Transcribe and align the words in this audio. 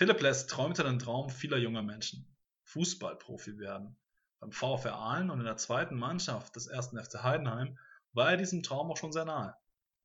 Philipp 0.00 0.22
Less 0.22 0.46
träumte 0.46 0.82
den 0.82 0.98
Traum 0.98 1.28
vieler 1.28 1.58
junger 1.58 1.82
Menschen. 1.82 2.34
Fußballprofi 2.64 3.58
werden. 3.58 3.98
Beim 4.38 4.50
VfR 4.50 4.94
Aalen 4.94 5.28
und 5.28 5.40
in 5.40 5.44
der 5.44 5.58
zweiten 5.58 5.94
Mannschaft 5.94 6.56
des 6.56 6.68
ersten 6.68 6.96
FC 6.96 7.22
Heidenheim 7.22 7.78
war 8.14 8.30
er 8.30 8.38
diesem 8.38 8.62
Traum 8.62 8.90
auch 8.90 8.96
schon 8.96 9.12
sehr 9.12 9.26
nahe. 9.26 9.54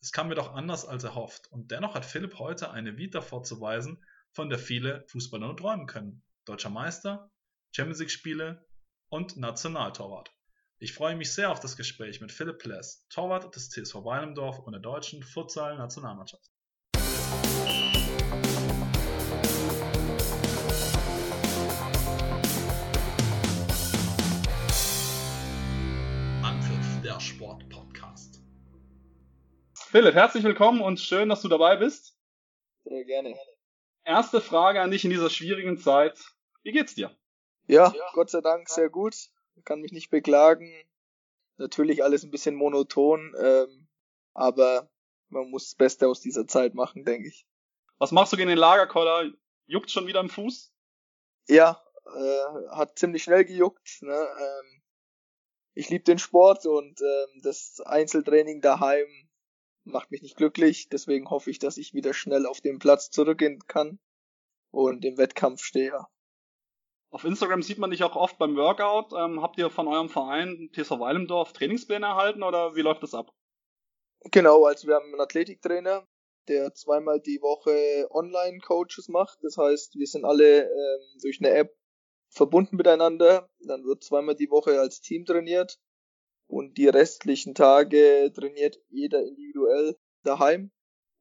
Es 0.02 0.12
kam 0.12 0.28
jedoch 0.28 0.54
anders 0.54 0.86
als 0.86 1.06
erhofft 1.06 1.50
und 1.50 1.72
dennoch 1.72 1.96
hat 1.96 2.04
Philipp 2.04 2.40
heute 2.40 2.72
eine 2.72 2.98
Vita 2.98 3.22
vorzuweisen, 3.22 4.04
von 4.34 4.50
der 4.50 4.60
viele 4.60 5.06
Fußballer 5.08 5.48
nur 5.48 5.56
träumen 5.56 5.88
können. 5.88 6.22
Deutscher 6.44 6.72
Meister, 6.72 7.32
Champions 7.72 8.00
League 8.00 8.12
Spiele 8.12 8.68
und 9.08 9.38
Nationaltorwart. 9.38 10.30
Ich 10.78 10.92
freue 10.92 11.16
mich 11.16 11.34
sehr 11.34 11.52
auf 11.52 11.62
das 11.62 11.78
Gespräch 11.78 12.20
mit 12.20 12.34
Philipp 12.34 12.60
Pless, 12.60 13.08
Torwart 13.08 13.56
des 13.56 13.70
TSV 13.70 14.04
Weilendorf 14.04 14.60
und 14.60 14.74
der 14.74 14.82
deutschen 14.82 15.24
Futsal-Nationalmannschaft. 15.24 16.52
Anpfiff, 27.26 27.40
der 27.40 27.48
Sport-Podcast. 27.48 28.42
Philipp, 29.74 30.16
herzlich 30.16 30.44
willkommen 30.44 30.82
und 30.82 31.00
schön, 31.00 31.30
dass 31.30 31.42
du 31.42 31.48
dabei 31.48 31.78
bist. 31.78 32.18
Sehr 32.84 33.04
gerne. 33.06 33.36
Erste 34.04 34.42
Frage 34.42 34.82
an 34.82 34.92
dich 34.92 35.06
in 35.06 35.12
dieser 35.12 35.30
schwierigen 35.30 35.78
Zeit. 35.78 36.20
Wie 36.64 36.72
geht's 36.72 36.94
dir? 36.96 37.16
Ja, 37.68 37.92
ja. 37.96 38.04
Gott 38.14 38.30
sei 38.30 38.42
Dank 38.42 38.70
sehr 38.70 38.90
gut 38.90 39.16
kann 39.64 39.82
mich 39.82 39.92
nicht 39.92 40.10
beklagen. 40.10 40.72
Natürlich 41.58 42.04
alles 42.04 42.24
ein 42.24 42.32
bisschen 42.32 42.56
monoton, 42.56 43.34
ähm, 43.40 43.88
aber 44.34 44.90
man 45.30 45.50
muss 45.50 45.70
das 45.70 45.76
Beste 45.76 46.08
aus 46.10 46.20
dieser 46.20 46.46
Zeit 46.46 46.76
machen, 46.76 47.06
denke 47.06 47.30
ich. 47.30 47.48
Was 47.98 48.12
machst 48.12 48.34
du 48.34 48.38
gegen 48.38 48.50
den 48.50 48.58
Lagerkoller? 48.58 49.32
Juckt 49.66 49.90
schon 49.90 50.06
wieder 50.06 50.20
im 50.20 50.30
Fuß? 50.30 50.74
Ja, 51.48 51.82
äh, 52.06 52.68
hat 52.72 53.00
ziemlich 53.00 53.24
schnell 53.24 53.46
gejuckt. 53.46 54.02
Ne? 54.02 54.14
Ähm, 54.14 54.84
ich 55.76 55.90
liebe 55.90 56.06
den 56.06 56.18
Sport 56.18 56.66
und 56.66 57.02
ähm, 57.02 57.42
das 57.44 57.82
Einzeltraining 57.82 58.62
daheim 58.62 59.08
macht 59.84 60.10
mich 60.10 60.22
nicht 60.22 60.38
glücklich. 60.38 60.90
Deswegen 60.90 61.30
hoffe 61.30 61.52
ich, 61.52 61.60
dass 61.60 61.78
ich 61.78 61.94
wieder 61.94 62.14
schnell 62.14 62.46
auf 62.46 62.62
den 62.62 62.80
Platz 62.80 63.12
zurückgehen 63.12 63.60
kann 63.68 64.00
und 64.72 65.06
im 65.06 65.18
Wettkampf 65.18 65.62
stehe. 65.62 66.06
Auf 67.12 67.24
Instagram 67.24 67.62
sieht 67.62 67.78
man 67.78 67.92
dich 67.92 68.04
auch 68.04 68.16
oft 68.16 68.38
beim 68.38 68.56
Workout. 68.56 69.14
Ähm, 69.14 69.42
habt 69.42 69.58
ihr 69.58 69.70
von 69.70 69.88
eurem 69.88 70.10
Verein 70.10 70.70
TSV 70.74 70.92
Weilendorf 70.92 71.54
Trainingspläne 71.54 72.06
erhalten 72.06 72.42
oder 72.42 72.76
wie 72.76 72.82
läuft 72.82 73.04
das 73.04 73.14
ab? 73.14 73.32
Genau, 74.32 74.66
also 74.66 74.88
wir 74.88 74.96
haben 74.96 75.12
einen 75.12 75.22
Athletiktrainer, 75.22 76.08
der 76.48 76.74
zweimal 76.74 77.20
die 77.20 77.42
Woche 77.42 78.08
Online-Coaches 78.12 79.10
macht. 79.10 79.40
Das 79.44 79.58
heißt, 79.58 79.96
wir 79.96 80.08
sind 80.08 80.26
alle 80.26 80.64
ähm, 80.64 81.20
durch 81.22 81.40
eine 81.40 81.52
App 81.52 81.78
verbunden 82.36 82.76
miteinander. 82.76 83.50
Dann 83.60 83.86
wird 83.86 84.04
zweimal 84.04 84.36
die 84.36 84.52
Woche 84.52 84.80
als 84.80 85.02
Team 85.02 85.26
trainiert 85.26 85.80
und 86.48 86.78
die 86.78 86.88
restlichen 86.88 87.56
Tage 87.56 88.32
trainiert 88.36 88.78
jeder 88.90 89.26
individuell 89.26 89.98
daheim. 90.24 90.72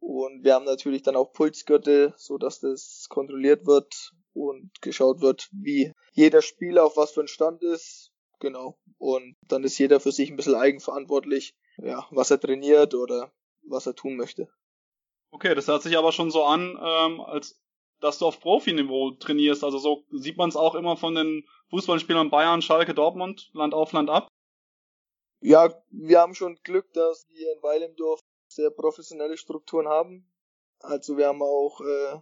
Und 0.01 0.45
wir 0.45 0.55
haben 0.55 0.67
natürlich 0.67 1.03
dann 1.03 1.17
auch 1.17 1.33
Pulsgürtel, 1.33 2.13
so 2.19 2.37
dass 2.37 2.61
das 2.61 3.07
kontrolliert 3.09 3.67
wird 3.67 4.13
und 4.35 4.71
geschaut 4.83 5.23
wird, 5.23 5.49
wie 5.53 5.93
jeder 6.13 6.43
Spieler 6.43 6.85
auf 6.85 6.97
was 6.97 7.13
für 7.13 7.23
ein 7.23 7.29
Stand 7.29 7.63
ist. 7.63 8.11
Genau. 8.41 8.79
Und 8.99 9.37
dann 9.49 9.65
ist 9.65 9.79
jeder 9.79 10.01
für 10.01 10.13
sich 10.13 10.31
ein 10.31 10.37
bisschen 10.37 10.57
eigenverantwortlich, 10.57 11.55
ja, 11.79 12.07
was 12.11 12.31
er 12.31 12.41
trainiert 12.41 12.95
oder 12.95 13.33
was 13.63 13.87
er 13.87 13.95
tun 13.95 14.17
möchte. 14.17 14.49
Okay, 15.31 15.55
das 15.55 15.69
hört 15.69 15.83
sich 15.83 15.97
aber 15.97 16.13
schon 16.13 16.31
so 16.31 16.45
an, 16.45 16.79
ähm, 16.81 17.21
als 17.21 17.59
dass 18.05 18.19
du 18.19 18.27
auf 18.27 18.41
Profiniveau 18.41 19.13
trainierst. 19.13 19.65
Also 19.65 19.79
so 19.79 20.05
sieht 20.13 20.37
man 20.37 20.49
es 20.49 20.57
auch 20.57 20.75
immer 20.75 20.97
von 20.97 21.15
den 21.15 21.47
Fußballspielern 21.71 22.31
Bayern, 22.31 22.63
Schalke, 22.63 22.95
Dortmund, 22.95 23.51
Land 23.55 23.75
auf, 23.75 23.93
Land 23.93 24.11
ab. 24.11 24.29
Ja, 25.41 25.75
wir 25.91 26.21
haben 26.21 26.35
schon 26.35 26.59
Glück, 26.63 26.93
dass 26.93 27.27
wir 27.29 27.53
in 27.53 27.63
Weilendorf 27.63 28.21
sehr 28.49 28.71
professionelle 28.71 29.37
Strukturen 29.37 29.89
haben. 29.89 30.31
Also 30.81 31.17
wir 31.17 31.29
haben 31.29 31.43
auch 31.43 31.81
äh, 31.81 32.21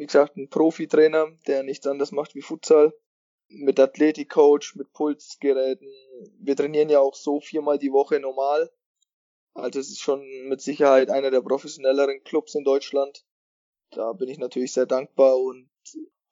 wie 0.00 0.06
gesagt, 0.06 0.38
ein 0.38 0.48
Profitrainer, 0.48 1.30
der 1.46 1.62
nichts 1.62 1.86
anderes 1.86 2.10
macht 2.10 2.34
wie 2.34 2.40
Futsal, 2.40 2.94
mit 3.48 3.78
Athletikcoach, 3.78 4.74
mit 4.76 4.94
Pulsgeräten. 4.94 5.86
Wir 6.38 6.56
trainieren 6.56 6.88
ja 6.88 7.00
auch 7.00 7.14
so 7.14 7.40
viermal 7.40 7.78
die 7.78 7.92
Woche 7.92 8.18
normal. 8.18 8.72
Also 9.52 9.78
es 9.78 9.90
ist 9.90 10.00
schon 10.00 10.24
mit 10.48 10.62
Sicherheit 10.62 11.10
einer 11.10 11.30
der 11.30 11.42
professionelleren 11.42 12.24
Clubs 12.24 12.54
in 12.54 12.64
Deutschland. 12.64 13.26
Da 13.90 14.12
bin 14.12 14.28
ich 14.28 14.38
natürlich 14.38 14.72
sehr 14.72 14.86
dankbar 14.86 15.36
und 15.38 15.68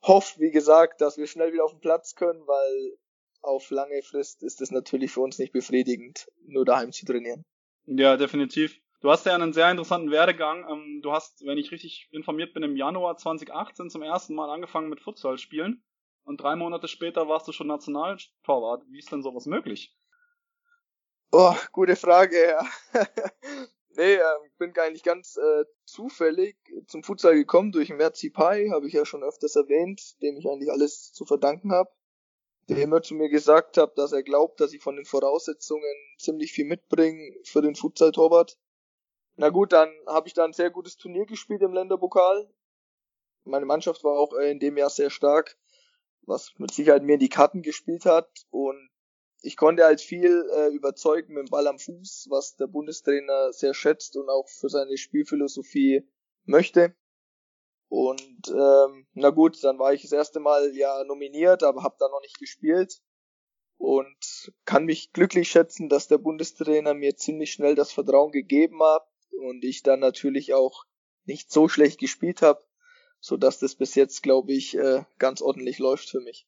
hoffe, 0.03 0.41
wie 0.41 0.51
gesagt, 0.51 1.01
dass 1.01 1.17
wir 1.17 1.27
schnell 1.27 1.53
wieder 1.53 1.65
auf 1.65 1.73
den 1.73 1.81
Platz 1.81 2.15
können, 2.15 2.47
weil 2.47 2.99
auf 3.41 3.71
lange 3.71 4.03
Frist 4.03 4.43
ist 4.43 4.61
es 4.61 4.71
natürlich 4.71 5.13
für 5.13 5.21
uns 5.21 5.39
nicht 5.39 5.53
befriedigend, 5.53 6.29
nur 6.47 6.65
daheim 6.65 6.93
zu 6.93 7.07
trainieren. 7.07 7.45
Ja, 7.87 8.17
definitiv. 8.17 8.81
Du 9.01 9.11
hast 9.11 9.27
ja 9.27 9.35
einen 9.35 9.53
sehr 9.53 9.71
interessanten 9.71 10.11
Werdegang. 10.11 10.67
Ähm, 10.69 11.01
du 11.03 11.13
hast, 11.13 11.45
wenn 11.47 11.59
ich 11.59 11.71
richtig 11.71 12.09
informiert 12.11 12.53
bin, 12.53 12.65
im 12.65 12.77
Januar 12.77 13.17
2018 13.17 13.91
zum 13.91 14.03
ersten 14.03 14.35
Mal 14.35 14.51
angefangen 14.51 14.89
mit 14.89 15.01
Futsal 15.01 15.39
spielen. 15.39 15.83
Und 16.25 16.41
drei 16.41 16.57
Monate 16.57 16.89
später 16.89 17.29
warst 17.29 17.49
du 17.49 17.53
schon 17.53 17.69
Nationaltorwart. 17.69 18.85
Wie 18.89 18.99
ist 18.99 19.11
denn 19.11 19.23
sowas 19.23 19.47
möglich? 19.47 19.97
Oh, 21.31 21.55
gute 21.73 21.97
Frage, 21.97 22.37
ja. 22.49 22.67
nee, 23.99 24.15
äh, 24.15 24.23
bin 24.59 24.73
eigentlich 24.79 25.03
ganz 25.03 25.37
äh, 25.37 25.65
zufällig 25.85 26.57
zum 26.87 27.03
Futsal 27.03 27.35
gekommen 27.35 27.73
durch 27.73 27.91
Merzi 27.91 28.31
Pai, 28.31 28.69
habe 28.71 28.87
ich 28.87 28.95
ja 28.95 29.05
schon 29.05 29.23
öfters 29.23 29.57
erwähnt, 29.57 30.21
dem 30.23 30.37
ich 30.37 30.49
eigentlich 30.49 30.71
alles 30.71 31.13
zu 31.13 31.27
verdanken 31.27 31.73
habe. 31.73 31.91
Der 32.69 32.83
immer 32.83 33.03
zu 33.03 33.15
mir 33.15 33.29
gesagt 33.29 33.77
hat, 33.79 33.97
dass 33.97 34.13
er 34.13 34.23
glaubt, 34.23 34.61
dass 34.61 34.73
ich 34.73 34.83
von 34.83 34.97
den 34.97 35.07
Voraussetzungen 35.07 35.95
ziemlich 36.19 36.53
viel 36.53 36.67
mitbringe 36.67 37.35
für 37.43 37.63
den 37.63 37.75
Futsal-Torwart. 37.75 38.59
Na 39.37 39.49
gut, 39.49 39.73
dann 39.73 39.91
habe 40.07 40.29
ich 40.29 40.35
da 40.35 40.45
ein 40.45 40.53
sehr 40.53 40.71
gutes 40.71 40.97
Turnier 40.97 41.25
gespielt 41.25 41.63
im 41.63 41.73
Länderpokal. 41.73 42.51
Meine 43.45 43.65
Mannschaft 43.65 44.05
war 44.05 44.19
auch 44.19 44.35
äh, 44.35 44.51
in 44.51 44.59
dem 44.59 44.77
Jahr 44.77 44.91
sehr 44.91 45.11
stark, 45.11 45.57
was 46.23 46.53
mit 46.59 46.73
Sicherheit 46.73 47.03
mir 47.03 47.15
in 47.15 47.21
die 47.21 47.31
Karten 47.31 47.63
gespielt 47.63 48.05
hat. 48.05 48.29
Und 48.51 48.91
ich 49.43 49.57
konnte 49.57 49.85
halt 49.85 50.01
viel 50.01 50.49
äh, 50.53 50.69
überzeugen 50.69 51.35
mit 51.35 51.47
dem 51.47 51.51
Ball 51.51 51.67
am 51.67 51.79
Fuß, 51.79 52.27
was 52.31 52.57
der 52.57 52.67
Bundestrainer 52.67 53.53
sehr 53.53 53.75
schätzt 53.75 54.17
und 54.17 54.29
auch 54.29 54.49
für 54.49 54.69
seine 54.69 54.97
Spielphilosophie 54.97 56.09
möchte. 56.45 56.95
Und 57.89 58.49
ähm, 58.49 59.07
na 59.15 59.31
gut, 59.31 59.63
dann 59.65 59.79
war 59.79 59.95
ich 59.95 60.03
das 60.03 60.13
erste 60.13 60.41
Mal 60.41 60.75
ja 60.77 61.05
nominiert, 61.05 61.63
aber 61.63 61.83
habe 61.83 61.97
da 61.99 62.09
noch 62.09 62.21
nicht 62.21 62.39
gespielt 62.39 63.01
und 63.79 64.53
kann 64.65 64.85
mich 64.85 65.13
glücklich 65.13 65.49
schätzen, 65.49 65.89
dass 65.89 66.09
der 66.09 66.19
Bundestrainer 66.19 66.95
mir 66.95 67.17
ziemlich 67.17 67.53
schnell 67.53 67.75
das 67.75 67.93
Vertrauen 67.93 68.33
gegeben 68.33 68.83
hat 68.83 69.09
und 69.31 69.65
ich 69.65 69.83
dann 69.83 70.01
natürlich 70.01 70.53
auch 70.53 70.85
nicht 71.25 71.51
so 71.51 71.69
schlecht 71.69 71.99
gespielt 71.99 72.43
habe, 72.43 72.63
so 73.21 73.37
dass 73.37 73.59
das 73.59 73.77
bis 73.77 73.95
jetzt, 73.95 74.23
glaube 74.23 74.53
ich, 74.53 74.77
äh, 74.77 75.05
ganz 75.19 75.41
ordentlich 75.41 75.79
läuft 75.79 76.11
für 76.11 76.21
mich. 76.21 76.47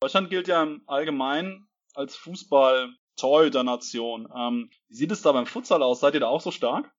Deutschland 0.00 0.30
gilt 0.30 0.48
ja 0.48 0.62
im 0.62 0.82
Allgemeinen 0.86 1.68
als 1.94 2.16
Fußball 2.16 2.94
der 3.20 3.62
Nation. 3.62 4.28
Ähm, 4.36 4.70
wie 4.88 4.94
sieht 4.94 5.12
es 5.12 5.22
da 5.22 5.30
beim 5.30 5.46
Futsal 5.46 5.82
aus? 5.82 6.00
Seid 6.00 6.14
ihr 6.14 6.20
da 6.20 6.26
auch 6.26 6.40
so 6.40 6.50
stark? 6.50 6.92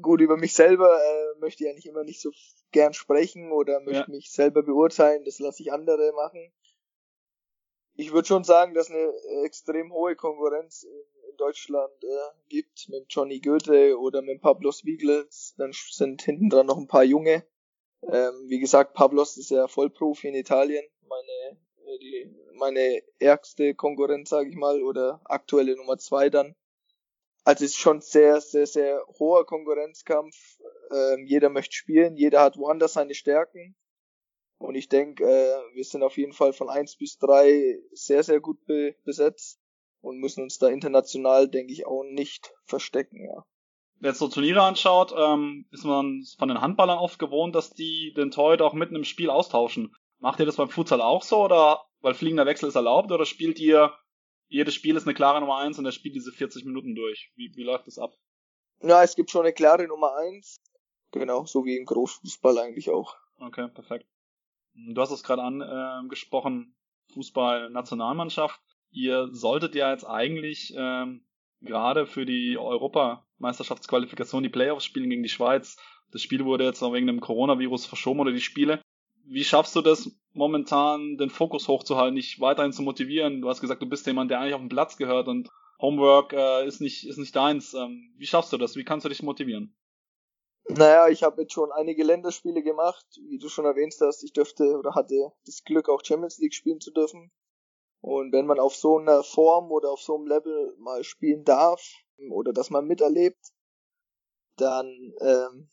Gut, 0.00 0.22
über 0.22 0.38
mich 0.38 0.54
selber 0.54 0.98
äh, 0.98 1.38
möchte 1.40 1.64
ich 1.64 1.70
eigentlich 1.70 1.86
immer 1.86 2.04
nicht 2.04 2.22
so 2.22 2.30
gern 2.72 2.94
sprechen 2.94 3.52
oder 3.52 3.80
möchte 3.80 4.04
ja. 4.04 4.08
mich 4.08 4.30
selber 4.30 4.62
beurteilen. 4.62 5.24
Das 5.26 5.38
lasse 5.38 5.62
ich 5.62 5.72
andere 5.72 6.12
machen. 6.14 6.52
Ich 7.96 8.12
würde 8.12 8.26
schon 8.26 8.44
sagen, 8.44 8.72
dass 8.72 8.90
eine 8.90 9.12
extrem 9.44 9.92
hohe 9.92 10.16
Konkurrenz 10.16 10.86
Deutschland 11.40 12.04
äh, 12.04 12.48
gibt, 12.48 12.88
mit 12.90 13.06
Johnny 13.08 13.40
Goethe 13.40 13.98
oder 13.98 14.20
mit 14.20 14.42
Pablos 14.42 14.84
Wiegels, 14.84 15.54
dann 15.56 15.72
sind 15.72 16.22
hinten 16.22 16.50
dran 16.50 16.66
noch 16.66 16.76
ein 16.76 16.86
paar 16.86 17.02
Junge. 17.02 17.46
Ähm, 18.02 18.44
wie 18.48 18.60
gesagt, 18.60 18.94
Pablos 18.94 19.38
ist 19.38 19.50
ja 19.50 19.66
Vollprofi 19.66 20.28
in 20.28 20.34
Italien, 20.34 20.84
meine 21.08 21.58
die, 21.98 22.34
meine 22.54 23.02
ärgste 23.18 23.74
Konkurrenz, 23.74 24.30
sage 24.30 24.50
ich 24.50 24.56
mal, 24.56 24.82
oder 24.82 25.20
aktuelle 25.24 25.76
Nummer 25.76 25.98
zwei 25.98 26.30
dann. 26.30 26.54
Also 27.44 27.64
es 27.64 27.72
ist 27.72 27.78
schon 27.78 28.00
sehr, 28.00 28.40
sehr, 28.40 28.66
sehr 28.66 29.02
hoher 29.18 29.46
Konkurrenzkampf. 29.46 30.36
Ähm, 30.92 31.26
jeder 31.26 31.48
möchte 31.48 31.74
spielen, 31.74 32.16
jeder 32.16 32.42
hat 32.42 32.58
woanders 32.58 32.92
seine 32.94 33.14
Stärken. 33.14 33.76
Und 34.58 34.74
ich 34.74 34.88
denke, 34.88 35.24
äh, 35.24 35.74
wir 35.74 35.84
sind 35.84 36.02
auf 36.02 36.18
jeden 36.18 36.34
Fall 36.34 36.52
von 36.52 36.68
eins 36.68 36.96
bis 36.96 37.18
drei 37.18 37.78
sehr, 37.92 38.22
sehr 38.22 38.40
gut 38.40 38.64
be 38.66 38.94
besetzt 39.04 39.58
und 40.02 40.18
müssen 40.18 40.42
uns 40.42 40.58
da 40.58 40.68
international, 40.68 41.48
denke 41.48 41.72
ich, 41.72 41.86
auch 41.86 42.04
nicht 42.04 42.52
verstecken, 42.64 43.24
ja. 43.24 43.44
Wenn 44.00 44.10
jetzt 44.10 44.18
so 44.18 44.28
Turniere 44.28 44.62
anschaut, 44.62 45.14
ähm, 45.16 45.66
ist 45.72 45.84
man 45.84 46.24
von 46.38 46.48
den 46.48 46.60
Handballern 46.60 46.98
oft 46.98 47.18
gewohnt, 47.18 47.54
dass 47.54 47.70
die 47.70 48.14
den 48.16 48.30
Torhüter 48.30 48.64
auch 48.64 48.72
mitten 48.72 48.96
im 48.96 49.04
Spiel 49.04 49.28
austauschen. 49.28 49.94
Macht 50.20 50.38
ihr 50.38 50.46
das 50.46 50.56
beim 50.56 50.68
Futsal 50.68 51.00
auch 51.00 51.22
so 51.22 51.44
oder 51.44 51.84
weil 52.00 52.14
fliegender 52.14 52.46
Wechsel 52.46 52.68
ist 52.68 52.76
erlaubt 52.76 53.10
oder 53.10 53.26
spielt 53.26 53.58
ihr 53.58 53.92
jedes 54.50 54.74
Spiel 54.74 54.96
ist 54.96 55.06
eine 55.06 55.14
klare 55.14 55.40
Nummer 55.40 55.58
eins 55.58 55.78
und 55.78 55.84
der 55.84 55.92
spielt 55.92 56.16
diese 56.16 56.32
40 56.32 56.64
Minuten 56.64 56.94
durch? 56.94 57.32
Wie, 57.36 57.52
wie 57.54 57.62
läuft 57.62 57.86
das 57.86 57.98
ab? 57.98 58.12
Ja, 58.82 59.02
es 59.02 59.14
gibt 59.14 59.30
schon 59.30 59.42
eine 59.42 59.52
klare 59.52 59.86
Nummer 59.86 60.16
eins. 60.16 60.60
Genau, 61.12 61.44
so 61.44 61.64
wie 61.64 61.76
im 61.76 61.86
Großfußball 61.86 62.58
eigentlich 62.58 62.90
auch. 62.90 63.16
Okay, 63.38 63.68
perfekt. 63.68 64.06
Du 64.74 65.00
hast 65.00 65.12
es 65.12 65.22
gerade 65.22 65.42
angesprochen, 65.42 66.74
Fußball-Nationalmannschaft. 67.14 68.60
Ihr 68.90 69.28
solltet 69.32 69.74
ja 69.74 69.92
jetzt 69.92 70.04
eigentlich 70.04 70.74
ähm, 70.76 71.24
gerade 71.60 72.06
für 72.06 72.26
die 72.26 72.58
Europameisterschaftsqualifikation 72.58 74.42
die 74.42 74.48
Playoffs 74.48 74.84
spielen 74.84 75.10
gegen 75.10 75.22
die 75.22 75.28
Schweiz. 75.28 75.76
Das 76.10 76.22
Spiel 76.22 76.44
wurde 76.44 76.64
jetzt 76.64 76.82
auch 76.82 76.92
wegen 76.92 77.06
dem 77.06 77.20
Coronavirus 77.20 77.86
verschoben 77.86 78.20
oder 78.20 78.32
die 78.32 78.40
Spiele. 78.40 78.82
Wie 79.32 79.44
schaffst 79.44 79.76
du 79.76 79.80
das 79.80 80.10
momentan, 80.32 81.16
den 81.16 81.30
Fokus 81.30 81.68
hochzuhalten, 81.68 82.16
dich 82.16 82.40
weiterhin 82.40 82.72
zu 82.72 82.82
motivieren? 82.82 83.40
Du 83.40 83.48
hast 83.48 83.60
gesagt, 83.60 83.80
du 83.80 83.88
bist 83.88 84.04
jemand, 84.06 84.28
der 84.28 84.40
eigentlich 84.40 84.54
auf 84.54 84.60
den 84.60 84.68
Platz 84.68 84.96
gehört 84.96 85.28
und 85.28 85.48
Homework 85.80 86.32
äh, 86.32 86.66
ist 86.66 86.80
nicht 86.80 87.06
ist 87.06 87.16
nicht 87.16 87.34
deins. 87.36 87.72
Ähm, 87.72 88.12
wie 88.16 88.26
schaffst 88.26 88.52
du 88.52 88.58
das? 88.58 88.74
Wie 88.74 88.84
kannst 88.84 89.04
du 89.04 89.08
dich 89.08 89.22
motivieren? 89.22 89.76
Naja, 90.68 91.08
ich 91.08 91.22
habe 91.22 91.42
jetzt 91.42 91.52
schon 91.52 91.70
einige 91.70 92.02
Länderspiele 92.02 92.62
gemacht, 92.62 93.06
wie 93.28 93.38
du 93.38 93.48
schon 93.48 93.66
erwähnt 93.66 93.94
hast. 94.00 94.24
Ich 94.24 94.32
dürfte 94.32 94.76
oder 94.76 94.96
hatte 94.96 95.32
das 95.46 95.62
Glück, 95.62 95.88
auch 95.88 96.04
Champions 96.04 96.38
League 96.38 96.54
spielen 96.54 96.80
zu 96.80 96.90
dürfen. 96.90 97.30
Und 98.00 98.32
wenn 98.32 98.46
man 98.46 98.58
auf 98.58 98.74
so 98.74 98.98
einer 98.98 99.22
Form 99.22 99.70
oder 99.70 99.92
auf 99.92 100.00
so 100.00 100.16
einem 100.16 100.26
Level 100.26 100.74
mal 100.78 101.04
spielen 101.04 101.44
darf 101.44 101.82
oder 102.30 102.52
das 102.52 102.70
man 102.70 102.86
miterlebt, 102.86 103.52
dann 104.56 104.86
ähm, 105.20 105.68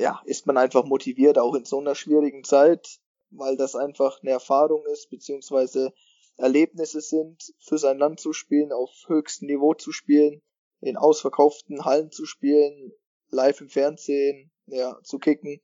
ja, 0.00 0.20
ist 0.24 0.46
man 0.46 0.56
einfach 0.56 0.84
motiviert, 0.84 1.38
auch 1.38 1.54
in 1.54 1.66
so 1.66 1.78
einer 1.78 1.94
schwierigen 1.94 2.42
Zeit, 2.42 3.00
weil 3.30 3.56
das 3.56 3.76
einfach 3.76 4.22
eine 4.22 4.30
Erfahrung 4.30 4.84
ist, 4.86 5.10
beziehungsweise 5.10 5.92
Erlebnisse 6.38 7.02
sind, 7.02 7.52
für 7.58 7.76
sein 7.76 7.98
Land 7.98 8.18
zu 8.18 8.32
spielen, 8.32 8.72
auf 8.72 8.90
höchstem 9.08 9.48
Niveau 9.48 9.74
zu 9.74 9.92
spielen, 9.92 10.40
in 10.80 10.96
ausverkauften 10.96 11.84
Hallen 11.84 12.10
zu 12.10 12.24
spielen, 12.24 12.92
live 13.28 13.60
im 13.60 13.68
Fernsehen, 13.68 14.50
ja, 14.66 14.98
zu 15.02 15.18
kicken. 15.18 15.60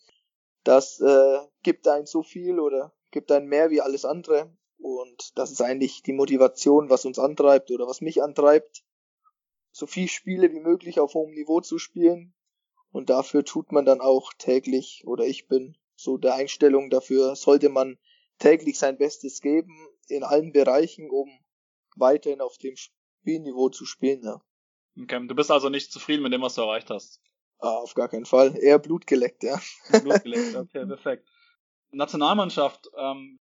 Das 0.64 1.00
äh, 1.00 1.38
gibt 1.62 1.88
einen 1.88 2.06
so 2.06 2.22
viel 2.22 2.60
oder 2.60 2.92
gibt 3.10 3.32
einen 3.32 3.48
mehr 3.48 3.70
wie 3.70 3.80
alles 3.80 4.04
andere. 4.04 4.54
Und 4.76 5.32
das 5.38 5.50
ist 5.50 5.62
eigentlich 5.62 6.02
die 6.02 6.12
Motivation, 6.12 6.90
was 6.90 7.06
uns 7.06 7.18
antreibt 7.18 7.70
oder 7.70 7.86
was 7.86 8.02
mich 8.02 8.22
antreibt, 8.22 8.84
so 9.72 9.86
viel 9.86 10.08
Spiele 10.08 10.52
wie 10.52 10.60
möglich 10.60 11.00
auf 11.00 11.14
hohem 11.14 11.32
Niveau 11.32 11.62
zu 11.62 11.78
spielen. 11.78 12.34
Und 12.96 13.10
dafür 13.10 13.44
tut 13.44 13.72
man 13.72 13.84
dann 13.84 14.00
auch 14.00 14.32
täglich, 14.38 15.02
oder 15.06 15.26
ich 15.26 15.48
bin 15.48 15.76
so 15.96 16.16
der 16.16 16.34
Einstellung 16.34 16.88
dafür, 16.88 17.36
sollte 17.36 17.68
man 17.68 17.98
täglich 18.38 18.78
sein 18.78 18.96
Bestes 18.96 19.42
geben 19.42 19.70
in 20.08 20.24
allen 20.24 20.50
Bereichen, 20.50 21.10
um 21.10 21.28
weiterhin 21.94 22.40
auf 22.40 22.56
dem 22.56 22.74
Spielniveau 22.74 23.68
zu 23.68 23.84
spielen. 23.84 24.22
Ja. 24.24 24.40
Okay, 24.98 25.26
du 25.26 25.34
bist 25.34 25.50
also 25.50 25.68
nicht 25.68 25.92
zufrieden 25.92 26.22
mit 26.22 26.32
dem, 26.32 26.40
was 26.40 26.54
du 26.54 26.62
erreicht 26.62 26.88
hast? 26.88 27.20
Ah, 27.58 27.76
auf 27.76 27.92
gar 27.92 28.08
keinen 28.08 28.24
Fall. 28.24 28.56
Eher 28.56 28.78
blutgeleckt, 28.78 29.42
ja. 29.42 29.60
Blutgeleckt, 29.90 30.56
okay, 30.56 30.86
perfekt. 30.86 31.28
Nationalmannschaft, 31.90 32.88
ähm, 32.96 33.38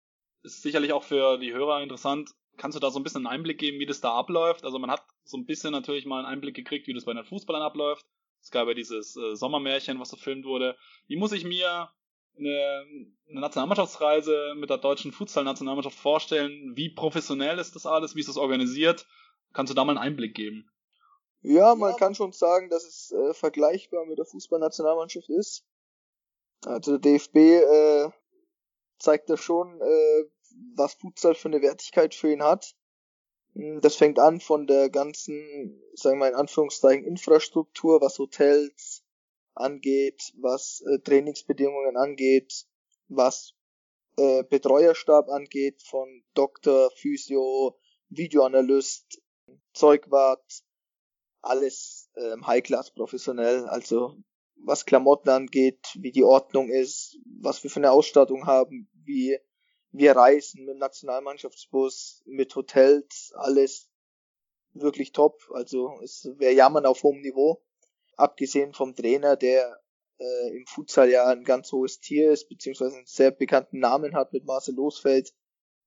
ist 0.43 0.61
sicherlich 0.61 0.93
auch 0.93 1.03
für 1.03 1.37
die 1.39 1.51
Hörer 1.51 1.83
interessant. 1.83 2.31
Kannst 2.55 2.77
du 2.77 2.79
da 2.79 2.89
so 2.89 3.01
ein 3.01 3.03
bisschen 3.03 3.27
einen 3.27 3.35
Einblick 3.35 3.57
geben, 3.57 3.79
wie 3.79 3.85
das 3.85 3.99
da 3.99 4.13
abläuft? 4.13 4.63
Also 4.63 4.79
man 4.79 4.91
hat 4.91 5.05
so 5.25 5.35
ein 5.35 5.45
bisschen 5.45 5.73
natürlich 5.73 6.05
mal 6.05 6.19
einen 6.19 6.33
Einblick 6.33 6.55
gekriegt, 6.55 6.87
wie 6.87 6.93
das 6.93 7.03
bei 7.03 7.13
den 7.13 7.25
Fußballern 7.25 7.61
abläuft. 7.61 8.05
Es 8.41 8.51
gab 8.51 8.67
ja 8.67 8.73
dieses 8.73 9.15
äh, 9.15 9.35
Sommermärchen, 9.35 9.99
was 9.99 10.09
verfilmt 10.09 10.45
wurde. 10.45 10.75
Wie 11.07 11.15
muss 11.15 11.31
ich 11.31 11.43
mir 11.43 11.89
eine, 12.37 12.85
eine 13.29 13.39
Nationalmannschaftsreise 13.39 14.53
mit 14.55 14.69
der 14.69 14.77
deutschen 14.77 15.11
Futsal-Nationalmannschaft 15.11 15.97
vorstellen? 15.97 16.73
Wie 16.75 16.89
professionell 16.89 17.59
ist 17.59 17.75
das 17.75 17.85
alles? 17.85 18.15
Wie 18.15 18.21
ist 18.21 18.29
das 18.29 18.37
organisiert? 18.37 19.07
Kannst 19.53 19.71
du 19.71 19.75
da 19.75 19.83
mal 19.83 19.97
einen 19.97 20.05
Einblick 20.05 20.35
geben? 20.35 20.69
Ja, 21.41 21.75
man 21.75 21.95
kann 21.95 22.13
schon 22.15 22.31
sagen, 22.31 22.69
dass 22.69 22.85
es 22.85 23.11
äh, 23.11 23.33
vergleichbar 23.33 24.05
mit 24.05 24.19
der 24.19 24.25
Fußballnationalmannschaft 24.25 25.29
ist. 25.29 25.65
Also 26.65 26.97
der 26.97 27.17
DFB 27.17 27.35
äh, 27.35 28.09
zeigt 28.99 29.29
da 29.29 29.37
schon, 29.37 29.81
äh, 29.81 30.25
was 30.75 30.93
Futsal 30.93 31.33
für 31.33 31.47
eine 31.47 31.61
Wertigkeit 31.61 32.13
für 32.13 32.31
ihn 32.31 32.43
hat. 32.43 32.75
Hm, 33.53 33.81
das 33.81 33.95
fängt 33.95 34.19
an 34.19 34.39
von 34.39 34.67
der 34.67 34.89
ganzen, 34.89 35.81
sagen 35.93 36.17
wir 36.17 36.25
mal 36.25 36.29
in 36.29 36.35
Anführungszeichen, 36.35 37.05
Infrastruktur, 37.05 38.01
was 38.01 38.19
Hotels 38.19 39.03
angeht, 39.53 40.33
was 40.39 40.81
äh, 40.81 40.99
Trainingsbedingungen 40.99 41.97
angeht, 41.97 42.65
was 43.07 43.53
äh, 44.17 44.43
Betreuerstab 44.43 45.29
angeht, 45.29 45.81
von 45.83 46.23
Doktor, 46.33 46.91
Physio, 46.95 47.77
Videoanalyst, 48.09 49.21
Zeugwart, 49.73 50.63
alles 51.41 52.09
ähm, 52.15 52.45
High-Class 52.45 52.93
professionell. 52.93 53.65
Also 53.65 54.15
was 54.63 54.85
Klamotten 54.85 55.29
angeht, 55.29 55.79
wie 55.95 56.11
die 56.11 56.23
Ordnung 56.23 56.69
ist, 56.69 57.17
was 57.41 57.63
wir 57.63 57.69
für 57.69 57.79
eine 57.79 57.91
Ausstattung 57.91 58.45
haben, 58.45 58.89
wie 59.05 59.37
wir 59.91 60.15
reisen 60.15 60.65
mit 60.65 60.77
Nationalmannschaftsbus, 60.77 62.23
mit 62.25 62.55
Hotels, 62.55 63.33
alles 63.35 63.89
wirklich 64.73 65.11
top. 65.11 65.41
Also 65.53 65.99
es 66.01 66.29
wäre 66.37 66.53
Jammern 66.53 66.85
auf 66.85 67.03
hohem 67.03 67.21
Niveau. 67.21 67.61
Abgesehen 68.15 68.73
vom 68.73 68.95
Trainer, 68.95 69.35
der 69.35 69.81
äh, 70.17 70.55
im 70.55 70.65
Futsal 70.65 71.09
ja 71.09 71.25
ein 71.27 71.43
ganz 71.43 71.71
hohes 71.71 71.99
Tier 71.99 72.31
ist, 72.31 72.47
beziehungsweise 72.47 72.97
einen 72.97 73.05
sehr 73.05 73.31
bekannten 73.31 73.79
Namen 73.79 74.15
hat 74.15 74.33
mit 74.33 74.45
Marcel 74.45 74.75
Losfeld, 74.75 75.33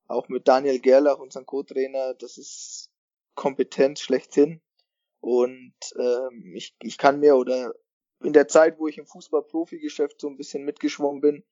auch 0.07 0.29
mit 0.29 0.49
Daniel 0.49 0.81
Gerlach, 0.81 1.19
unserem 1.19 1.47
Co-Trainer, 1.47 2.15
das 2.15 2.37
ist 2.37 2.91
Kompetenz 3.35 4.01
schlechthin. 4.01 4.61
Und 5.21 5.75
ähm, 5.99 6.53
ich, 6.55 6.77
ich 6.83 6.99
kann 6.99 7.21
mir 7.21 7.37
oder 7.37 7.75
in 8.23 8.35
der 8.35 8.49
Zeit, 8.49 8.79
wo 8.79 8.89
ich 8.89 8.99
im 8.99 9.07
Fußball-Profi-Geschäft 9.07 10.21
so 10.21 10.29
ein 10.29 10.37
bisschen 10.37 10.65
mitgeschwommen 10.65 11.21
bin, 11.21 11.45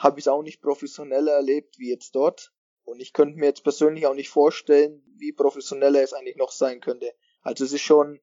habe 0.00 0.18
ich 0.18 0.24
es 0.24 0.28
auch 0.28 0.42
nicht 0.42 0.62
professioneller 0.62 1.32
erlebt 1.32 1.78
wie 1.78 1.90
jetzt 1.90 2.14
dort. 2.14 2.54
Und 2.84 3.00
ich 3.00 3.12
könnte 3.12 3.38
mir 3.38 3.46
jetzt 3.46 3.62
persönlich 3.62 4.06
auch 4.06 4.14
nicht 4.14 4.30
vorstellen, 4.30 5.04
wie 5.18 5.32
professioneller 5.32 6.02
es 6.02 6.14
eigentlich 6.14 6.36
noch 6.36 6.50
sein 6.50 6.80
könnte. 6.80 7.14
Also 7.42 7.64
es 7.64 7.72
ist 7.72 7.82
schon 7.82 8.18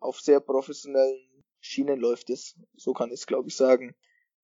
auf 0.00 0.20
sehr 0.20 0.40
professionellen 0.40 1.42
Schienen 1.60 1.98
läuft 1.98 2.28
es. 2.28 2.56
So 2.76 2.92
kann 2.92 3.08
ich 3.08 3.20
es, 3.20 3.26
glaube 3.26 3.48
ich, 3.48 3.56
sagen. 3.56 3.96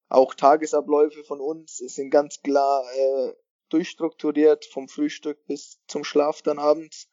Auch 0.09 0.33
Tagesabläufe 0.33 1.23
von 1.23 1.39
uns 1.39 1.77
sind 1.77 2.09
ganz 2.09 2.41
klar 2.41 2.83
äh, 2.95 3.33
durchstrukturiert, 3.69 4.65
vom 4.65 4.89
Frühstück 4.89 5.45
bis 5.45 5.79
zum 5.87 6.03
Schlaf 6.03 6.41
dann 6.41 6.57
abends, 6.57 7.09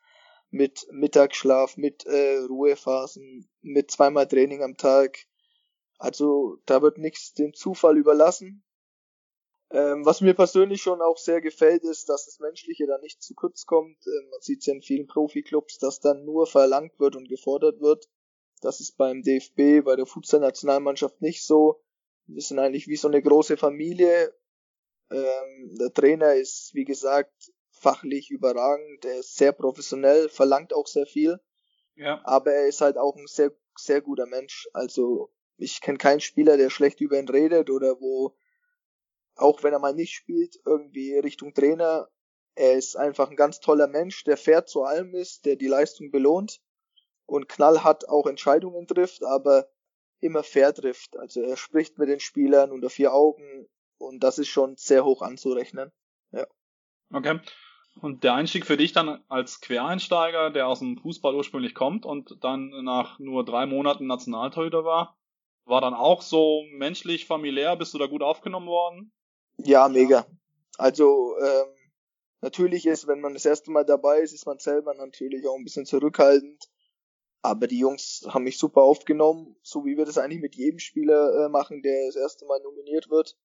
mit 0.51 0.89
Mittagsschlaf, 0.91 1.77
mit 1.77 2.07
äh, 2.07 2.39
Ruhephasen, 2.39 3.49
mit 3.61 3.91
zweimal 3.91 4.27
Training 4.27 4.63
am 4.63 4.79
Tag, 4.79 5.27
also 5.99 6.57
da 6.65 6.81
wird 6.81 6.99
nichts 6.99 7.35
dem 7.35 7.53
Zufall 7.55 7.99
überlassen. 7.99 8.65
Ähm, 9.71 10.07
was 10.07 10.23
mir 10.23 10.35
persönlich 10.35 10.81
schon 10.81 11.03
auch 11.03 11.19
sehr 11.19 11.43
gefällt, 11.43 11.85
ist, 11.85 12.09
dass 12.09 12.25
das 12.25 12.39
Menschliche 12.39 12.87
da 12.87 12.97
nicht 12.99 13.23
zu 13.23 13.35
kurz 13.35 13.67
kommt. 13.67 13.99
Ähm, 14.07 14.31
man 14.31 14.41
sieht 14.41 14.61
es 14.61 14.67
ja 14.67 14.75
in 14.75 14.83
vielen 14.83 15.07
Profiklubs, 15.07 15.79
dass 15.79 16.01
dann 16.01 16.25
nur 16.25 16.47
verlangt 16.47 16.99
wird 16.99 17.17
und 17.17 17.29
gefordert 17.29 17.81
wird. 17.81 18.09
Das 18.63 18.81
ist 18.81 18.97
beim 18.97 19.23
DFB, 19.23 19.85
bei 19.85 19.95
der 19.95 20.07
Futsal-Nationalmannschaft 20.07 21.21
nicht 21.21 21.45
so. 21.45 21.83
Wir 22.27 22.43
sind 22.43 22.59
eigentlich 22.59 22.89
wie 22.89 22.97
so 22.97 23.09
eine 23.09 23.23
große 23.23 23.57
Familie. 23.57 24.35
Ähm, 25.11 25.77
der 25.79 25.93
Trainer 25.93 26.35
ist, 26.35 26.71
wie 26.75 26.85
gesagt, 26.85 27.53
fachlich 27.71 28.31
überragend. 28.31 29.05
Er 29.05 29.19
ist 29.19 29.37
sehr 29.37 29.53
professionell, 29.53 30.29
verlangt 30.29 30.73
auch 30.75 30.87
sehr 30.87 31.07
viel. 31.07 31.39
Ja. 31.95 32.21
Aber 32.25 32.53
er 32.53 32.69
ist 32.69 32.81
halt 32.81 32.97
auch 32.97 33.17
ein 33.17 33.27
sehr, 33.27 33.53
sehr 33.77 34.01
guter 34.01 34.27
Mensch. 34.27 34.69
Also 34.73 35.31
ich 35.57 35.81
kenne 35.81 35.99
keinen 35.99 36.21
Spieler, 36.21 36.57
der 36.57 36.71
schlecht 36.71 37.01
über 37.01 37.19
ihn 37.19 37.29
redet 37.29 37.71
oder 37.71 38.01
wo, 38.01 38.37
auch 39.39 39.63
wenn 39.63 39.73
er 39.73 39.79
mal 39.79 39.95
nicht 39.95 40.15
spielt, 40.15 40.59
irgendwie 40.65 41.17
Richtung 41.19 41.55
Trainer. 41.55 42.09
Er 42.55 42.75
ist 42.75 42.97
einfach 42.97 43.31
ein 43.31 43.37
ganz 43.37 43.61
toller 43.61 43.87
Mensch, 43.87 44.25
der 44.25 44.37
fair 44.37 44.67
zu 44.67 44.83
allem 44.83 45.15
ist, 45.15 45.47
der 45.47 45.57
die 45.57 45.69
Leistung 45.69 46.11
belohnt 46.11 46.61
und 47.27 47.49
knallhart 47.49 48.09
auch 48.09 48.27
Entscheidungen 48.27 48.87
trifft, 48.87 49.25
aber 49.25 49.69
immer 50.21 50.43
fair 50.43 50.75
trifft. 50.75 51.17
Also 51.17 51.43
er 51.43 51.57
spricht 51.57 51.99
mit 51.99 52.09
den 52.09 52.21
Spielern 52.21 52.73
unter 52.73 52.91
vier 52.91 53.13
Augen 53.13 53.69
und 53.99 54.25
das 54.25 54.39
ist 54.39 54.49
schon 54.49 54.77
sehr 54.77 55.05
hoch 55.05 55.23
anzurechnen. 55.23 55.93
Ja. 56.33 56.47
Okay. 57.13 57.41
Und 58.01 58.23
der 58.23 58.35
Einstieg 58.35 58.65
für 58.65 58.77
dich 58.77 58.93
dann 58.93 59.25
als 59.29 59.61
Quereinsteiger, 59.61 60.51
der 60.51 60.69
aus 60.69 60.79
dem 60.79 60.99
Fußball 60.99 61.35
ursprünglich 61.35 61.75
kommt 61.75 62.07
und 62.07 62.43
dann 62.45 62.71
nach 62.85 63.19
nur 63.19 63.45
drei 63.45 63.67
Monaten 63.67 64.07
Nationaltorhüter 64.07 64.85
war, 64.85 65.17
war 65.65 65.81
dann 65.81 65.95
auch 65.95 66.23
so 66.23 66.65
menschlich, 66.71 67.27
familiär, 67.27 67.77
bist 67.77 67.93
du 67.95 67.99
da 67.99 68.07
gut 68.07 68.23
aufgenommen 68.23 68.69
worden? 68.69 69.13
Ja, 69.59 69.89
mega. 69.89 70.27
Also 70.79 71.37
ähm, 71.39 71.69
natürlich 72.41 72.87
ist, 72.87 73.07
wenn 73.07 73.21
man 73.21 73.35
das 73.35 73.45
erste 73.45 73.71
Mal 73.71 73.85
dabei 73.85 74.21
ist, 74.21 74.33
ist 74.33 74.47
man 74.47 74.59
selber 74.59 74.95
natürlich 74.95 75.47
auch 75.47 75.57
ein 75.57 75.65
bisschen 75.65 75.87
zurückhaltend. 75.87 76.69
Aber 77.43 77.67
die 77.67 77.79
Jungs 77.79 78.27
haben 78.29 78.45
mich 78.45 78.59
super 78.59 78.83
aufgenommen, 78.83 79.57
so 79.63 79.85
wie 79.85 79.97
wir 79.97 80.05
das 80.05 80.19
eigentlich 80.19 80.41
mit 80.41 80.57
jedem 80.57 80.79
Spieler 80.79 81.47
äh, 81.47 81.49
machen, 81.49 81.83
der 81.83 82.07
das 82.07 82.17
erste 82.17 82.47
Mal 82.47 82.61
nominiert 82.61 83.11
wird. 83.11 83.37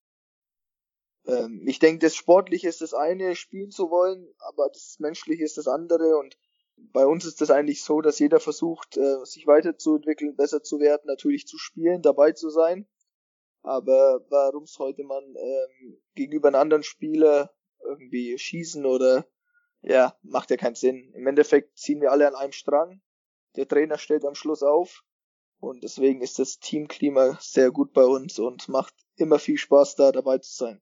Ähm, 1.26 1.64
ich 1.68 1.80
denke, 1.80 2.00
das 2.06 2.16
Sportliche 2.16 2.68
ist 2.68 2.82
das 2.82 2.94
eine, 2.94 3.36
spielen 3.36 3.72
zu 3.72 3.90
wollen, 3.90 4.28
aber 4.40 4.70
das 4.70 4.98
Menschliche 5.00 5.44
ist 5.44 5.58
das 5.58 5.68
andere 5.68 6.18
und 6.18 6.38
bei 6.76 7.06
uns 7.06 7.26
ist 7.26 7.40
das 7.42 7.52
eigentlich 7.52 7.84
so, 7.84 8.02
dass 8.02 8.20
jeder 8.20 8.40
versucht, 8.40 8.98
äh, 8.98 9.24
sich 9.26 9.46
weiterzuentwickeln, 9.48 10.36
besser 10.36 10.64
zu 10.64 10.80
werden, 10.80 11.04
natürlich 11.06 11.48
zu 11.48 11.58
spielen, 11.58 12.02
dabei 12.02 12.32
zu 12.32 12.50
sein. 12.50 12.88
Aber 13.64 14.26
warum 14.30 14.66
sollte 14.66 15.04
man 15.04 15.24
ähm, 15.24 16.02
gegenüber 16.16 16.50
einem 16.50 16.62
anderen 16.62 16.84
Spieler 16.84 17.54
irgendwie 17.82 18.38
schießen 18.38 18.86
oder 18.86 19.26
ja, 19.82 20.18
macht 20.22 20.50
ja 20.50 20.58
keinen 20.58 20.76
Sinn. 20.76 21.12
Im 21.14 21.28
Endeffekt 21.28 21.78
ziehen 21.78 22.02
wir 22.02 22.12
alle 22.12 22.28
an 22.28 22.36
einem 22.36 22.54
Strang. 22.54 23.02
Der 23.56 23.68
Trainer 23.68 23.98
stellt 23.98 24.26
am 24.26 24.36
Schluss 24.36 24.64
auf 24.64 25.04
und 25.60 25.84
deswegen 25.84 26.22
ist 26.22 26.40
das 26.40 26.60
Teamklima 26.60 27.38
sehr 27.40 27.72
gut 27.72 27.94
bei 27.94 28.04
uns 28.04 28.40
und 28.40 28.68
macht 28.70 28.94
immer 29.16 29.40
viel 29.40 29.58
Spaß 29.58 29.96
da 29.96 30.12
dabei 30.12 30.40
zu 30.40 30.54
sein. 30.54 30.82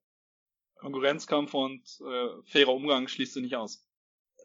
Konkurrenzkampf 0.75 1.53
und 1.53 1.83
äh, 2.01 2.41
fairer 2.45 2.73
Umgang 2.73 3.07
schließt 3.07 3.35
du 3.35 3.41
nicht 3.41 3.55
aus. 3.55 3.85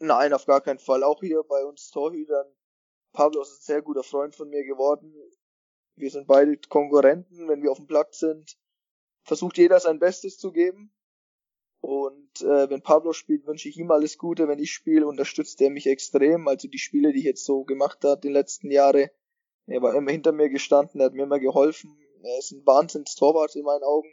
Nein, 0.01 0.35
auf 0.35 0.45
gar 0.45 0.61
keinen 0.61 0.79
Fall. 0.79 1.03
Auch 1.03 1.21
hier 1.21 1.43
bei 1.43 1.65
uns 1.65 1.91
Torhütern. 1.91 2.47
Pablo 3.13 3.41
ist 3.41 3.53
ein 3.53 3.63
sehr 3.63 3.83
guter 3.83 4.03
Freund 4.03 4.37
von 4.37 4.51
mir 4.51 4.65
geworden. 4.65 5.15
Wir 5.97 6.11
sind 6.11 6.27
beide 6.27 6.57
Konkurrenten, 6.69 7.49
wenn 7.49 7.63
wir 7.63 7.71
auf 7.71 7.79
dem 7.79 7.87
Platz 7.87 8.19
sind. 8.19 8.57
Versucht 9.25 9.59
jeder 9.59 9.81
sein 9.81 9.99
Bestes 9.99 10.39
zu 10.39 10.53
geben. 10.53 10.93
Und 11.81 12.41
äh, 12.43 12.69
wenn 12.69 12.83
Pablo 12.83 13.13
spielt, 13.13 13.47
wünsche 13.47 13.69
ich 13.69 13.79
ihm 13.79 13.91
alles 13.91 14.19
Gute. 14.19 14.49
Wenn 14.49 14.59
ich 14.59 14.73
spiele, 14.73 15.07
unterstützt 15.07 15.61
er 15.61 15.71
mich 15.71 15.87
extrem. 15.87 16.49
Also 16.49 16.69
die 16.69 16.79
Spiele, 16.79 17.13
die 17.13 17.21
ich 17.21 17.25
jetzt 17.25 17.45
so 17.45 17.65
gemacht 17.65 18.05
habe, 18.05 18.21
die 18.21 18.29
letzten 18.29 18.71
Jahre, 18.71 19.11
er 19.67 19.83
war 19.83 19.95
immer 19.95 20.11
hinter 20.11 20.33
mir 20.33 20.49
gestanden, 20.49 21.01
er 21.01 21.07
hat 21.07 21.15
mir 21.15 21.25
immer 21.25 21.41
geholfen. 21.41 21.97
Er 22.23 22.39
ist 22.39 22.53
ein 22.53 22.67
Wahnsinns-Torwart 22.67 23.57
in 23.57 23.65
meinen 23.65 23.85
Augen. 23.85 24.13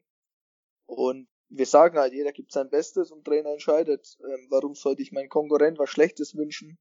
Und 0.85 1.27
wir 1.49 1.65
sagen 1.65 1.97
halt, 1.97 2.13
jeder 2.13 2.31
gibt 2.31 2.51
sein 2.51 2.69
Bestes 2.69 3.11
und 3.11 3.25
Trainer 3.25 3.51
entscheidet. 3.51 4.17
Ähm, 4.21 4.47
warum 4.49 4.75
sollte 4.75 5.01
ich 5.01 5.11
meinen 5.11 5.29
Konkurrent 5.29 5.79
was 5.79 5.89
Schlechtes 5.89 6.35
wünschen? 6.35 6.77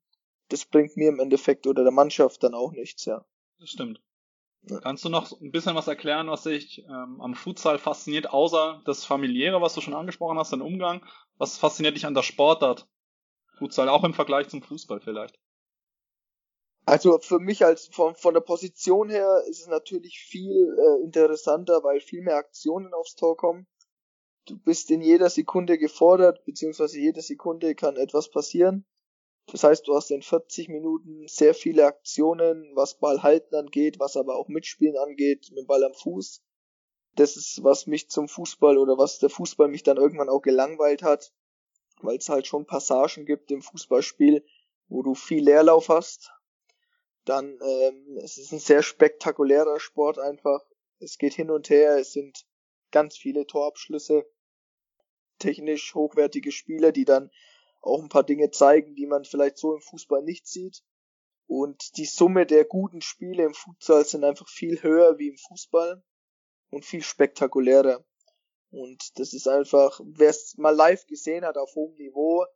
Das 0.49 0.65
bringt 0.65 0.97
mir 0.97 1.09
im 1.09 1.21
Endeffekt 1.21 1.67
oder 1.67 1.83
der 1.83 1.93
Mannschaft 1.93 2.43
dann 2.43 2.55
auch 2.55 2.73
nichts, 2.73 3.05
ja. 3.05 3.25
Das 3.59 3.71
stimmt. 3.71 4.03
Kannst 4.83 5.05
du 5.05 5.09
noch 5.09 5.41
ein 5.41 5.51
bisschen 5.51 5.75
was 5.75 5.89
erklären, 5.89 6.29
was 6.29 6.45
dich 6.45 6.85
ähm, 6.87 7.21
am 7.21 7.35
Futsal 7.35 7.79
fasziniert, 7.79 8.31
außer 8.31 8.81
das 8.85 9.05
familiäre, 9.05 9.61
was 9.61 9.75
du 9.75 9.81
schon 9.81 9.95
angesprochen 9.95 10.39
hast, 10.39 10.53
dein 10.53 10.63
Umgang? 10.63 11.05
Was 11.37 11.59
fasziniert 11.59 11.97
dich 11.97 12.07
an 12.07 12.15
der 12.15 12.23
Sportart? 12.23 12.89
Futsal 13.59 13.89
auch 13.89 14.05
im 14.05 14.15
Vergleich 14.15 14.49
zum 14.49 14.63
Fußball 14.63 15.01
vielleicht? 15.01 15.39
Also 16.85 17.19
für 17.19 17.39
mich 17.39 17.65
als 17.65 17.89
von, 17.89 18.15
von 18.15 18.35
der 18.35 18.41
Position 18.41 19.09
her 19.09 19.43
ist 19.49 19.61
es 19.61 19.67
natürlich 19.67 20.19
viel 20.21 20.77
äh, 20.79 21.05
interessanter, 21.05 21.83
weil 21.83 22.01
viel 22.01 22.23
mehr 22.23 22.37
Aktionen 22.37 22.95
aufs 22.95 23.15
Tor 23.15 23.37
kommen 23.37 23.67
du 24.47 24.59
bist 24.59 24.91
in 24.91 25.01
jeder 25.01 25.31
Sekunde 25.31 25.79
gefordert, 25.79 26.45
beziehungsweise 26.45 26.99
jede 26.99 27.23
Sekunde 27.23 27.75
kann 27.75 27.97
etwas 27.97 28.31
passieren. 28.31 28.85
Das 29.47 29.65
heißt, 29.65 29.87
du 29.89 29.95
hast 29.95 30.11
in 30.11 30.23
40 30.23 30.69
Minuten 30.69 31.27
sehr 31.27 31.55
viele 31.55 31.87
Aktionen, 31.87 32.71
was 32.75 32.99
Ball 32.99 33.23
halten 33.23 33.55
angeht, 33.55 33.99
was 33.99 34.17
aber 34.17 34.37
auch 34.37 34.49
Mitspielen 34.49 34.97
angeht, 34.97 35.49
mit 35.51 35.59
dem 35.59 35.67
Ball 35.67 35.85
am 35.85 35.95
Fuß. 35.95 36.43
Das 37.17 37.37
ist, 37.37 37.63
was 37.63 37.87
mich 37.87 38.09
zum 38.09 38.29
Fußball 38.29 38.79
oder 38.79 38.97
was 38.97 39.19
der 39.19 39.29
Fußball 39.29 39.69
mich 39.69 39.83
dann 39.83 39.97
irgendwann 39.99 40.29
auch 40.29 40.41
gelangweilt 40.41 41.03
hat, 41.03 41.33
weil 42.01 42.17
es 42.17 42.29
halt 42.29 42.47
schon 42.47 42.67
Passagen 42.67 43.27
gibt 43.27 43.51
im 43.51 43.63
Fußballspiel, 43.63 44.45
wo 44.89 45.03
du 45.03 45.15
viel 45.15 45.45
Leerlauf 45.45 45.89
hast. 45.89 46.33
Dann, 47.25 47.59
ähm, 47.61 48.19
es 48.23 48.39
ist 48.39 48.53
ein 48.53 48.59
sehr 48.59 48.83
spektakulärer 48.83 49.79
Sport 49.79 50.19
einfach. 50.19 50.65
Es 50.99 51.19
geht 51.19 51.35
hin 51.35 51.51
und 51.51 51.69
her, 51.69 51.99
es 51.99 52.13
sind 52.13 52.47
ganz 52.91 53.17
viele 53.17 53.47
Torabschlüsse, 53.47 54.25
technisch 55.39 55.95
hochwertige 55.95 56.53
Spiele, 56.53 56.93
die 56.93 57.05
dann 57.05 57.31
auch 57.83 58.03
ein 58.03 58.09
paar 58.09 58.25
Dinge 58.25 58.51
zeigen, 58.51 58.95
die 58.95 59.07
man 59.07 59.25
vielleicht 59.25 59.59
so 59.59 59.75
im 59.75 59.81
Fußball 59.81 60.23
nicht 60.23 60.47
sieht. 60.47 60.83
Und 61.47 61.97
die 61.97 62.07
Summe 62.07 62.47
der 62.47 62.65
guten 62.65 63.03
Spiele 63.03 63.45
im 63.45 63.55
Futsal 63.55 64.05
sind 64.05 64.25
einfach 64.25 64.49
viel 64.49 64.83
höher 64.83 65.19
wie 65.19 65.29
im 65.29 65.37
Fußball 65.37 66.03
und 66.71 66.85
viel 66.85 67.03
spektakulärer. 67.03 68.05
Und 68.71 69.19
das 69.19 69.35
ist 69.35 69.49
einfach, 69.49 70.01
wer 70.03 70.31
es 70.31 70.57
mal 70.57 70.75
live 70.75 71.07
gesehen 71.07 71.45
hat 71.45 71.59
auf 71.59 71.75
hohem 71.75 71.95
Niveau, 71.97 72.47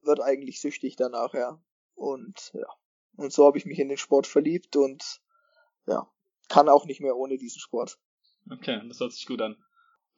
wird 0.00 0.20
eigentlich 0.20 0.60
süchtig 0.60 0.96
danach, 0.96 1.34
ja. 1.34 1.60
Und 1.94 2.52
ja. 2.54 2.66
Und 3.16 3.32
so 3.32 3.44
habe 3.44 3.58
ich 3.58 3.66
mich 3.66 3.80
in 3.80 3.88
den 3.88 3.98
Sport 3.98 4.26
verliebt 4.26 4.76
und 4.76 5.20
ja, 5.86 6.08
kann 6.48 6.68
auch 6.68 6.86
nicht 6.86 7.00
mehr 7.00 7.16
ohne 7.16 7.36
diesen 7.36 7.60
Sport. 7.60 7.98
Okay, 8.50 8.80
das 8.88 9.00
hört 9.00 9.12
sich 9.12 9.26
gut 9.26 9.42
an. 9.42 9.56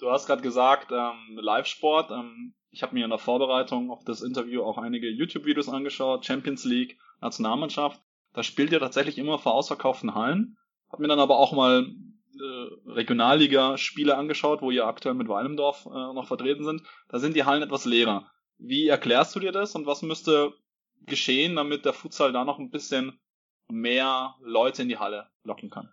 Du 0.00 0.10
hast 0.10 0.26
gerade 0.26 0.42
gesagt, 0.42 0.92
ähm, 0.92 1.38
Live-Sport. 1.38 2.10
Ähm, 2.10 2.54
ich 2.70 2.82
habe 2.82 2.94
mir 2.94 3.04
in 3.04 3.10
der 3.10 3.18
Vorbereitung 3.18 3.90
auf 3.90 4.02
das 4.02 4.22
Interview 4.22 4.62
auch 4.62 4.78
einige 4.78 5.10
YouTube-Videos 5.10 5.68
angeschaut, 5.68 6.24
Champions 6.24 6.64
League, 6.64 6.98
Nationalmannschaft. 7.20 8.00
Da 8.32 8.42
spielt 8.42 8.72
ihr 8.72 8.80
tatsächlich 8.80 9.18
immer 9.18 9.38
vor 9.38 9.54
ausverkauften 9.54 10.14
Hallen. 10.14 10.56
Hab 10.90 11.00
mir 11.00 11.08
dann 11.08 11.20
aber 11.20 11.38
auch 11.38 11.52
mal 11.52 11.86
äh, 12.34 12.90
Regionalliga-Spiele 12.90 14.16
angeschaut, 14.16 14.62
wo 14.62 14.70
ihr 14.70 14.86
aktuell 14.86 15.14
mit 15.14 15.28
Weilendorf 15.28 15.84
äh, 15.86 15.90
noch 15.90 16.26
vertreten 16.26 16.64
sind. 16.64 16.82
Da 17.08 17.18
sind 17.18 17.36
die 17.36 17.44
Hallen 17.44 17.62
etwas 17.62 17.84
leerer. 17.84 18.30
Wie 18.56 18.88
erklärst 18.88 19.36
du 19.36 19.40
dir 19.40 19.52
das 19.52 19.74
und 19.74 19.86
was 19.86 20.00
müsste 20.00 20.54
geschehen, 21.02 21.56
damit 21.56 21.84
der 21.84 21.92
Futsal 21.92 22.32
da 22.32 22.44
noch 22.44 22.58
ein 22.58 22.70
bisschen 22.70 23.20
mehr 23.68 24.36
Leute 24.40 24.82
in 24.82 24.88
die 24.88 24.98
Halle 24.98 25.28
locken 25.44 25.68
kann? 25.68 25.92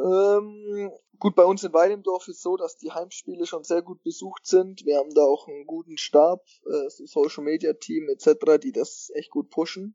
Ähm, 0.00 0.92
gut, 1.18 1.34
bei 1.34 1.44
uns 1.44 1.62
in 1.62 1.74
Weidendorf 1.74 2.26
ist 2.28 2.42
so, 2.42 2.56
dass 2.56 2.78
die 2.78 2.90
Heimspiele 2.90 3.44
schon 3.46 3.64
sehr 3.64 3.82
gut 3.82 4.02
besucht 4.02 4.46
sind. 4.46 4.86
Wir 4.86 4.98
haben 4.98 5.12
da 5.14 5.22
auch 5.22 5.46
einen 5.46 5.66
guten 5.66 5.98
Stab, 5.98 6.44
äh, 6.64 6.88
Social 6.88 7.44
Media 7.44 7.74
Team 7.74 8.08
etc., 8.08 8.58
die 8.62 8.72
das 8.72 9.10
echt 9.14 9.30
gut 9.30 9.50
pushen. 9.50 9.94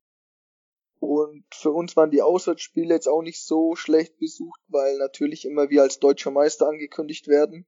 Und 0.99 1.43
für 1.53 1.71
uns 1.71 1.95
waren 1.95 2.11
die 2.11 2.21
Auswärtsspiele 2.21 2.93
jetzt 2.93 3.07
auch 3.07 3.21
nicht 3.21 3.43
so 3.43 3.75
schlecht 3.75 4.17
besucht, 4.17 4.59
weil 4.67 4.97
natürlich 4.97 5.45
immer 5.45 5.69
wir 5.69 5.81
als 5.81 5.99
deutscher 5.99 6.31
Meister 6.31 6.67
angekündigt 6.67 7.27
werden. 7.27 7.65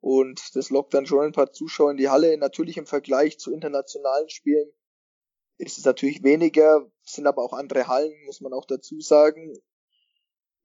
Und 0.00 0.56
das 0.56 0.70
lockt 0.70 0.94
dann 0.94 1.06
schon 1.06 1.20
ein 1.20 1.32
paar 1.32 1.52
Zuschauer 1.52 1.92
in 1.92 1.96
die 1.96 2.08
Halle. 2.08 2.36
Natürlich 2.36 2.76
im 2.76 2.86
Vergleich 2.86 3.38
zu 3.38 3.52
internationalen 3.52 4.28
Spielen 4.28 4.70
ist 5.58 5.78
es 5.78 5.84
natürlich 5.84 6.24
weniger, 6.24 6.90
sind 7.04 7.26
aber 7.26 7.42
auch 7.42 7.52
andere 7.52 7.86
Hallen, 7.86 8.12
muss 8.24 8.40
man 8.40 8.52
auch 8.52 8.64
dazu 8.64 9.00
sagen 9.00 9.54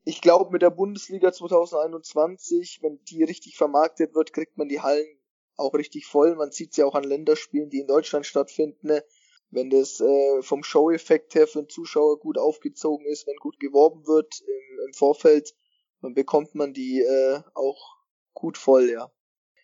ich 0.08 0.22
glaube, 0.22 0.52
mit 0.52 0.62
der 0.62 0.70
Bundesliga 0.70 1.34
2021, 1.34 2.80
wenn 2.82 3.04
die 3.04 3.24
richtig 3.24 3.58
vermarktet 3.58 4.16
wird, 4.16 4.32
kriegt 4.32 4.58
man 4.58 4.70
die 4.70 4.80
Hallen 4.80 5.20
auch 5.58 5.74
richtig 5.74 6.06
voll. 6.06 6.34
Man 6.36 6.52
sieht 6.52 6.74
sie 6.74 6.80
ja 6.80 6.88
auch 6.88 6.96
an 6.96 7.04
Länderspielen, 7.04 7.70
die 7.70 7.82
in 7.82 7.88
Deutschland 7.88 8.26
stattfinden. 8.26 8.88
Ne? 8.88 9.04
Wenn 9.50 9.70
das 9.70 10.00
äh, 10.00 10.42
vom 10.44 10.64
Show-Effekt 10.64 11.36
her 11.36 11.46
für 11.46 11.64
den 11.64 11.68
Zuschauer 11.68 12.20
gut 12.20 12.38
aufgezogen 12.38 13.06
ist, 13.06 13.28
wenn 13.28 13.36
gut 13.36 13.60
geworben 13.60 14.08
wird 14.08 14.40
im, 14.40 14.86
im 14.88 14.94
Vorfeld, 14.94 15.54
dann 16.02 16.14
bekommt 16.14 16.56
man 16.56 16.72
die 16.74 17.02
äh, 17.02 17.42
auch 17.54 17.98
gut 18.34 18.58
voll, 18.58 18.90
ja. 18.90 19.12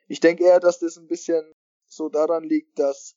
Ich 0.10 0.20
denke 0.20 0.44
eher, 0.44 0.60
dass 0.60 0.80
das 0.80 0.98
ein 0.98 1.08
bisschen 1.08 1.54
so 1.86 2.10
daran 2.10 2.44
liegt, 2.44 2.78
dass 2.80 3.16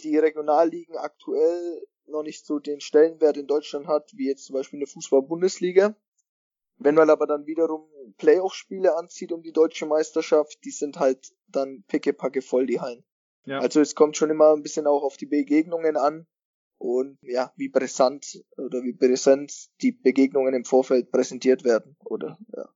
die 0.00 0.18
Regionalligen 0.18 0.98
aktuell 0.98 1.86
noch 2.04 2.24
nicht 2.24 2.44
so 2.44 2.58
den 2.58 2.82
Stellenwert 2.82 3.38
in 3.38 3.46
Deutschland 3.46 3.86
hat, 3.86 4.12
wie 4.14 4.28
jetzt 4.28 4.44
zum 4.44 4.54
Beispiel 4.54 4.80
eine 4.80 4.86
Fußball-Bundesliga. 4.86 5.96
Wenn 6.78 6.94
man 6.94 7.10
aber 7.10 7.26
dann 7.26 7.46
wiederum 7.46 7.88
Playoff-Spiele 8.18 8.96
anzieht 8.96 9.32
um 9.32 9.42
die 9.42 9.52
deutsche 9.52 9.86
Meisterschaft, 9.86 10.58
die 10.64 10.70
sind 10.70 10.98
halt 10.98 11.32
dann 11.48 11.84
pickepacke 11.88 12.42
voll 12.42 12.66
die 12.66 12.80
Hallen. 12.80 13.04
Ja. 13.44 13.58
Also 13.60 13.80
es 13.80 13.94
kommt 13.94 14.16
schon 14.16 14.30
immer 14.30 14.52
ein 14.52 14.62
bisschen 14.62 14.86
auch 14.86 15.02
auf 15.02 15.16
die 15.16 15.26
Begegnungen 15.26 15.96
an 15.96 16.26
und 16.78 17.18
ja, 17.22 17.52
wie 17.56 17.68
brisant 17.68 18.42
oder 18.56 18.82
wie 18.82 18.92
präsent 18.92 19.52
die 19.82 19.92
Begegnungen 19.92 20.54
im 20.54 20.64
Vorfeld 20.64 21.10
präsentiert 21.10 21.64
werden, 21.64 21.96
oder? 22.04 22.38
Ja. 22.56 22.68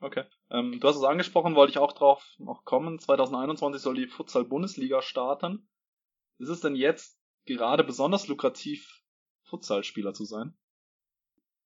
Okay. 0.00 0.24
Ähm, 0.50 0.78
du 0.78 0.86
hast 0.86 0.96
es 0.96 1.02
angesprochen, 1.02 1.56
wollte 1.56 1.72
ich 1.72 1.78
auch 1.78 1.92
drauf 1.92 2.24
noch 2.38 2.64
kommen. 2.64 3.00
2021 3.00 3.82
soll 3.82 3.96
die 3.96 4.06
Futsal-Bundesliga 4.06 5.02
starten. 5.02 5.68
Ist 6.38 6.50
es 6.50 6.60
denn 6.60 6.76
jetzt 6.76 7.18
gerade 7.46 7.82
besonders 7.82 8.28
lukrativ, 8.28 9.02
Futsalspieler 9.44 10.14
zu 10.14 10.24
sein? 10.24 10.56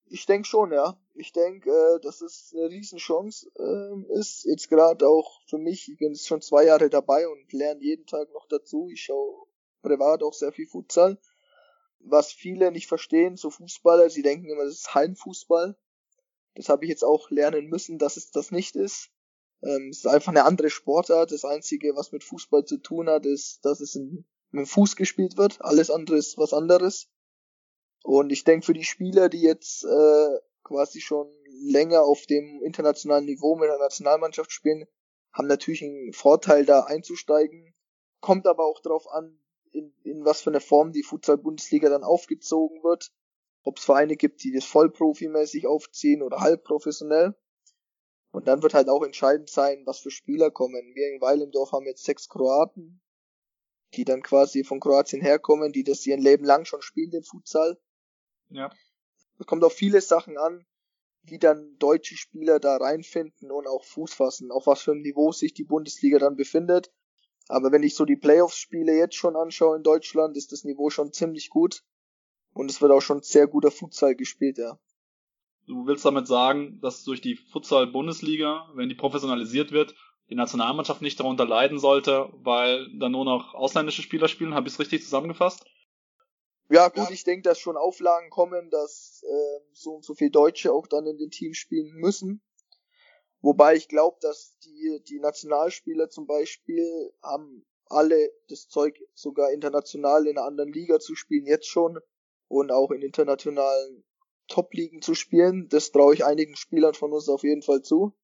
Ich 0.06 0.26
denke 0.26 0.46
schon, 0.46 0.72
ja. 0.72 0.98
Ich 1.14 1.32
denke, 1.32 1.70
äh, 1.70 2.00
dass 2.00 2.20
es 2.20 2.52
eine 2.54 2.68
Riesenchance 2.68 3.50
äh, 3.58 4.18
ist. 4.18 4.44
Jetzt 4.44 4.68
gerade 4.68 5.08
auch 5.08 5.40
für 5.48 5.58
mich, 5.58 5.90
ich 5.90 5.98
bin 5.98 6.12
jetzt 6.12 6.26
schon 6.26 6.42
zwei 6.42 6.64
Jahre 6.64 6.90
dabei 6.90 7.28
und 7.28 7.52
lerne 7.52 7.82
jeden 7.82 8.06
Tag 8.06 8.32
noch 8.32 8.46
dazu. 8.48 8.88
Ich 8.92 9.02
schaue 9.02 9.46
privat 9.82 10.22
auch 10.22 10.34
sehr 10.34 10.52
viel 10.52 10.66
Futsal. 10.66 11.18
Was 12.00 12.32
viele 12.32 12.72
nicht 12.72 12.88
verstehen, 12.88 13.36
so 13.36 13.50
Fußballer, 13.50 14.10
sie 14.10 14.22
denken 14.22 14.48
immer, 14.48 14.64
das 14.64 14.74
ist 14.74 14.94
Heimfußball. 14.94 15.76
Das 16.54 16.68
habe 16.68 16.84
ich 16.84 16.90
jetzt 16.90 17.04
auch 17.04 17.30
lernen 17.30 17.68
müssen, 17.68 17.98
dass 17.98 18.16
es 18.16 18.30
das 18.30 18.50
nicht 18.50 18.76
ist. 18.76 19.10
Ähm, 19.62 19.88
es 19.90 19.98
ist 19.98 20.06
einfach 20.06 20.32
eine 20.32 20.44
andere 20.44 20.70
Sportart. 20.70 21.32
Das 21.32 21.44
Einzige, 21.44 21.94
was 21.94 22.12
mit 22.12 22.24
Fußball 22.24 22.64
zu 22.64 22.78
tun 22.78 23.08
hat, 23.08 23.26
ist, 23.26 23.64
dass 23.64 23.80
es 23.80 23.94
mit 23.94 24.24
dem 24.52 24.66
Fuß 24.66 24.96
gespielt 24.96 25.36
wird. 25.36 25.60
Alles 25.62 25.90
andere 25.90 26.16
ist 26.16 26.36
was 26.38 26.52
anderes. 26.52 27.08
Und 28.02 28.32
ich 28.32 28.44
denke, 28.44 28.66
für 28.66 28.74
die 28.74 28.84
Spieler, 28.84 29.28
die 29.28 29.42
jetzt 29.42 29.84
äh, 29.84 30.38
quasi 30.64 31.00
schon 31.00 31.30
länger 31.64 32.02
auf 32.02 32.26
dem 32.26 32.60
internationalen 32.62 33.24
Niveau 33.24 33.56
mit 33.56 33.68
der 33.68 33.78
Nationalmannschaft 33.78 34.50
spielen, 34.52 34.86
haben 35.32 35.48
natürlich 35.48 35.82
einen 35.82 36.12
Vorteil, 36.12 36.64
da 36.64 36.80
einzusteigen. 36.80 37.74
Kommt 38.20 38.46
aber 38.46 38.66
auch 38.66 38.80
darauf 38.80 39.08
an, 39.08 39.38
in, 39.70 39.94
in 40.04 40.24
was 40.24 40.42
für 40.42 40.50
eine 40.50 40.60
Form 40.60 40.92
die 40.92 41.02
Futsal-Bundesliga 41.02 41.88
dann 41.88 42.04
aufgezogen 42.04 42.82
wird. 42.82 43.12
Ob 43.62 43.78
es 43.78 43.84
Vereine 43.84 44.16
gibt, 44.16 44.42
die 44.42 44.52
das 44.52 44.64
vollprofimäßig 44.64 45.66
aufziehen 45.66 46.22
oder 46.22 46.40
halbprofessionell. 46.40 47.34
Und 48.32 48.48
dann 48.48 48.62
wird 48.62 48.74
halt 48.74 48.88
auch 48.88 49.04
entscheidend 49.04 49.50
sein, 49.50 49.82
was 49.84 50.00
für 50.00 50.10
Spieler 50.10 50.50
kommen. 50.50 50.94
Wir 50.94 51.12
in 51.12 51.20
Weilendorf 51.20 51.72
haben 51.72 51.86
jetzt 51.86 52.04
sechs 52.04 52.28
Kroaten, 52.28 53.00
die 53.94 54.04
dann 54.04 54.22
quasi 54.22 54.64
von 54.64 54.80
Kroatien 54.80 55.22
herkommen, 55.22 55.72
die 55.72 55.84
das 55.84 56.06
ihren 56.06 56.20
Leben 56.20 56.44
lang 56.44 56.64
schon 56.64 56.82
spielen, 56.82 57.10
den 57.10 57.24
Futsal. 57.24 57.78
Ja. 58.54 58.70
Es 59.38 59.46
kommt 59.46 59.64
auf 59.64 59.72
viele 59.72 60.00
Sachen 60.00 60.38
an, 60.38 60.64
wie 61.24 61.38
dann 61.38 61.76
deutsche 61.78 62.16
Spieler 62.16 62.60
da 62.60 62.76
reinfinden 62.76 63.50
und 63.50 63.66
auch 63.66 63.84
Fuß 63.84 64.14
fassen, 64.14 64.50
auf 64.50 64.66
was 64.66 64.82
für 64.82 64.92
einem 64.92 65.02
Niveau 65.02 65.32
sich 65.32 65.54
die 65.54 65.64
Bundesliga 65.64 66.18
dann 66.18 66.36
befindet. 66.36 66.92
Aber 67.48 67.72
wenn 67.72 67.82
ich 67.82 67.94
so 67.94 68.04
die 68.04 68.16
Playoffs-Spiele 68.16 68.96
jetzt 68.96 69.16
schon 69.16 69.36
anschaue 69.36 69.76
in 69.76 69.82
Deutschland, 69.82 70.36
ist 70.36 70.52
das 70.52 70.64
Niveau 70.64 70.90
schon 70.90 71.12
ziemlich 71.12 71.50
gut. 71.50 71.82
Und 72.54 72.70
es 72.70 72.80
wird 72.80 72.92
auch 72.92 73.00
schon 73.00 73.22
sehr 73.22 73.46
guter 73.46 73.70
Futsal 73.70 74.14
gespielt, 74.14 74.58
ja. 74.58 74.78
Du 75.66 75.86
willst 75.86 76.04
damit 76.04 76.26
sagen, 76.26 76.80
dass 76.80 77.04
durch 77.04 77.20
die 77.20 77.36
Futsal-Bundesliga, 77.36 78.68
wenn 78.74 78.88
die 78.88 78.94
professionalisiert 78.94 79.70
wird, 79.70 79.94
die 80.28 80.34
Nationalmannschaft 80.34 81.02
nicht 81.02 81.20
darunter 81.20 81.46
leiden 81.46 81.78
sollte, 81.78 82.30
weil 82.32 82.88
dann 82.98 83.12
nur 83.12 83.24
noch 83.24 83.54
ausländische 83.54 84.02
Spieler 84.02 84.28
spielen? 84.28 84.54
Habe 84.54 84.66
ich 84.66 84.74
es 84.74 84.80
richtig 84.80 85.02
zusammengefasst? 85.02 85.64
Ja, 86.72 86.88
gut, 86.88 87.10
ich 87.10 87.24
denke, 87.24 87.42
dass 87.42 87.58
schon 87.58 87.76
Auflagen 87.76 88.30
kommen, 88.30 88.70
dass 88.70 89.22
äh, 89.28 89.60
so 89.74 89.92
und 89.92 90.06
so 90.06 90.14
viel 90.14 90.30
Deutsche 90.30 90.72
auch 90.72 90.86
dann 90.86 91.06
in 91.06 91.18
den 91.18 91.30
Teams 91.30 91.58
spielen 91.58 91.92
müssen. 91.96 92.40
Wobei 93.42 93.74
ich 93.74 93.88
glaube, 93.88 94.16
dass 94.22 94.56
die, 94.64 95.02
die 95.06 95.20
Nationalspieler 95.20 96.08
zum 96.08 96.26
Beispiel 96.26 97.12
haben 97.22 97.66
alle 97.90 98.32
das 98.48 98.68
Zeug, 98.68 98.98
sogar 99.12 99.50
international 99.50 100.26
in 100.26 100.38
einer 100.38 100.46
anderen 100.46 100.72
Liga 100.72 100.98
zu 100.98 101.14
spielen, 101.14 101.44
jetzt 101.44 101.68
schon 101.68 101.98
und 102.48 102.72
auch 102.72 102.90
in 102.90 103.02
internationalen 103.02 104.02
Top-Ligen 104.48 105.02
zu 105.02 105.14
spielen. 105.14 105.68
Das 105.68 105.92
traue 105.92 106.14
ich 106.14 106.24
einigen 106.24 106.56
Spielern 106.56 106.94
von 106.94 107.12
uns 107.12 107.28
auf 107.28 107.42
jeden 107.42 107.62
Fall 107.62 107.82
zu. 107.82 108.14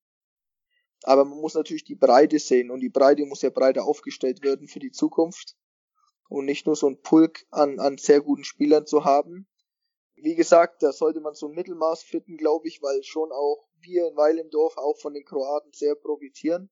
Aber 1.03 1.27
man 1.27 1.39
muss 1.39 1.53
natürlich 1.53 1.85
die 1.85 1.97
Breite 1.97 2.39
sehen 2.39 2.71
und 2.71 2.81
die 2.81 2.89
Breite 2.89 3.27
muss 3.27 3.43
ja 3.43 3.51
breiter 3.51 3.85
aufgestellt 3.85 4.43
werden 4.43 4.69
für 4.69 4.81
die 4.81 4.91
Zukunft 4.91 5.58
und 6.29 6.45
nicht 6.45 6.67
nur 6.67 6.77
so 6.77 6.89
ein 6.89 7.01
Pulk 7.01 7.47
an, 7.51 7.79
an 7.79 7.99
sehr 7.99 8.21
guten 8.21 8.45
Spielern 8.45 8.87
zu 8.87 9.05
haben. 9.05 9.47
Wie 10.17 10.35
gesagt, 10.35 10.83
da 10.83 10.93
sollte 10.93 11.21
man 11.21 11.35
so 11.35 11.49
ein 11.49 11.55
Mittelmaß 11.55 12.03
finden, 12.03 12.37
glaube 12.37 12.69
ich, 12.69 12.83
weil 12.83 13.03
schon 13.03 13.31
auch 13.33 13.69
wir 13.81 14.09
in 14.09 14.17
Weilendorf 14.17 14.77
auch 14.77 14.99
von 14.99 15.15
den 15.15 15.25
Kroaten 15.25 15.73
sehr 15.73 15.95
profitieren, 15.95 16.71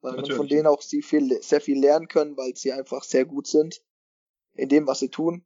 weil 0.00 0.12
Natürlich. 0.12 0.30
man 0.30 0.36
von 0.36 0.48
denen 0.48 0.66
auch 0.66 0.82
sehr 0.82 1.02
viel, 1.02 1.42
sehr 1.42 1.60
viel 1.60 1.80
lernen 1.80 2.08
können, 2.08 2.36
weil 2.36 2.54
sie 2.56 2.72
einfach 2.72 3.02
sehr 3.02 3.24
gut 3.24 3.46
sind 3.46 3.82
in 4.52 4.68
dem, 4.68 4.86
was 4.86 5.00
sie 5.00 5.08
tun. 5.08 5.44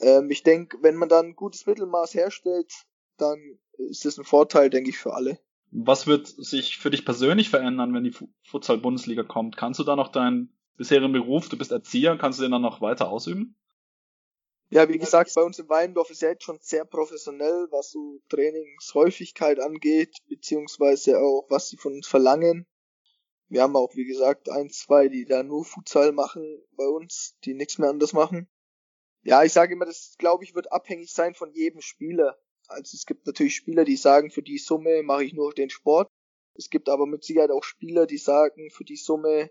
Ähm, 0.00 0.30
ich 0.30 0.42
denke, 0.42 0.78
wenn 0.80 0.96
man 0.96 1.08
dann 1.08 1.26
ein 1.26 1.36
gutes 1.36 1.66
Mittelmaß 1.66 2.14
herstellt, 2.14 2.72
dann 3.18 3.58
ist 3.76 4.04
das 4.04 4.18
ein 4.18 4.24
Vorteil, 4.24 4.70
denke 4.70 4.90
ich, 4.90 4.98
für 4.98 5.14
alle. 5.14 5.38
Was 5.70 6.06
wird 6.06 6.28
sich 6.28 6.78
für 6.78 6.90
dich 6.90 7.04
persönlich 7.04 7.50
verändern, 7.50 7.92
wenn 7.94 8.04
die 8.04 8.14
Futsal-Bundesliga 8.44 9.24
kommt? 9.24 9.56
Kannst 9.56 9.80
du 9.80 9.84
da 9.84 9.96
noch 9.96 10.08
deinen 10.08 10.53
bisherigen 10.76 11.12
Beruf, 11.12 11.48
du 11.48 11.56
bist 11.56 11.72
Erzieher, 11.72 12.16
kannst 12.18 12.38
du 12.38 12.42
den 12.42 12.52
dann 12.52 12.62
noch 12.62 12.80
weiter 12.80 13.08
ausüben? 13.08 13.56
Ja, 14.70 14.88
wie 14.88 14.98
gesagt, 14.98 15.32
bei 15.34 15.42
uns 15.42 15.58
in 15.58 15.68
Weindorf 15.68 16.10
ist 16.10 16.22
ja 16.22 16.30
jetzt 16.30 16.44
schon 16.44 16.58
sehr 16.60 16.84
professionell, 16.84 17.68
was 17.70 17.92
so 17.92 18.20
Trainingshäufigkeit 18.28 19.60
angeht, 19.60 20.16
beziehungsweise 20.28 21.18
auch, 21.20 21.46
was 21.48 21.68
sie 21.68 21.76
von 21.76 21.92
uns 21.92 22.08
verlangen. 22.08 22.66
Wir 23.48 23.62
haben 23.62 23.76
auch, 23.76 23.94
wie 23.94 24.06
gesagt, 24.06 24.48
ein, 24.48 24.70
zwei, 24.70 25.08
die 25.08 25.26
da 25.26 25.42
nur 25.42 25.64
Futsal 25.64 26.12
machen 26.12 26.62
bei 26.76 26.86
uns, 26.86 27.36
die 27.44 27.54
nichts 27.54 27.78
mehr 27.78 27.90
anders 27.90 28.12
machen. 28.12 28.48
Ja, 29.22 29.44
ich 29.44 29.52
sage 29.52 29.74
immer, 29.74 29.86
das 29.86 30.16
glaube 30.18 30.44
ich 30.44 30.54
wird 30.54 30.72
abhängig 30.72 31.12
sein 31.12 31.34
von 31.34 31.52
jedem 31.52 31.80
Spieler. 31.80 32.36
Also 32.66 32.96
es 32.96 33.06
gibt 33.06 33.26
natürlich 33.26 33.54
Spieler, 33.54 33.84
die 33.84 33.96
sagen, 33.96 34.30
für 34.30 34.42
die 34.42 34.58
Summe 34.58 35.02
mache 35.02 35.24
ich 35.24 35.34
nur 35.34 35.52
den 35.52 35.70
Sport. 35.70 36.10
Es 36.54 36.70
gibt 36.70 36.88
aber 36.88 37.06
mit 37.06 37.22
Sicherheit 37.22 37.50
auch 37.50 37.64
Spieler, 37.64 38.06
die 38.06 38.18
sagen, 38.18 38.70
für 38.70 38.84
die 38.84 38.96
Summe 38.96 39.50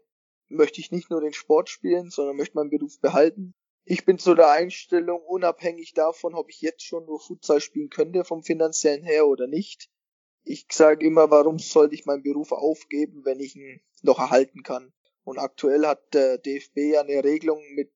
möchte 0.54 0.80
ich 0.80 0.92
nicht 0.92 1.10
nur 1.10 1.22
den 1.22 1.34
Sport 1.34 1.70
spielen, 1.70 2.10
sondern 2.10 2.38
möchte 2.38 2.56
meinen 2.56 2.70
Beruf 2.70 3.00
behalten. 3.00 3.54
Ich 3.86 4.06
bin 4.06 4.18
zu 4.18 4.34
der 4.34 4.50
Einstellung, 4.52 5.22
unabhängig 5.22 5.94
davon, 5.94 6.36
ob 6.36 6.50
ich 6.50 6.62
jetzt 6.62 6.84
schon 6.84 7.06
nur 7.06 7.20
Futsal 7.20 7.60
spielen 7.60 7.89
könnte, 7.89 8.24
vom 8.24 8.42
finanziellen 8.42 9.04
her 9.04 9.28
oder 9.28 9.48
nicht. 9.48 9.89
Ich 10.46 10.66
sage 10.72 11.06
immer, 11.06 11.32
warum 11.32 11.60
sollte 11.60 11.96
ich 11.96 12.06
meinen 12.06 12.24
Beruf 12.24 12.52
aufgeben, 12.52 13.26
wenn 13.26 13.39
ich 13.39 13.56
ihn 13.56 13.82
noch 14.02 14.20
erhalten 14.20 14.63
kann? 14.63 14.94
Und 15.24 15.38
aktuell 15.38 15.86
hat 15.86 16.13
der 16.13 16.38
DFB 16.38 16.78
ja 16.94 17.02
eine 17.02 17.24
Regelung 17.24 17.62
mit 17.76 17.92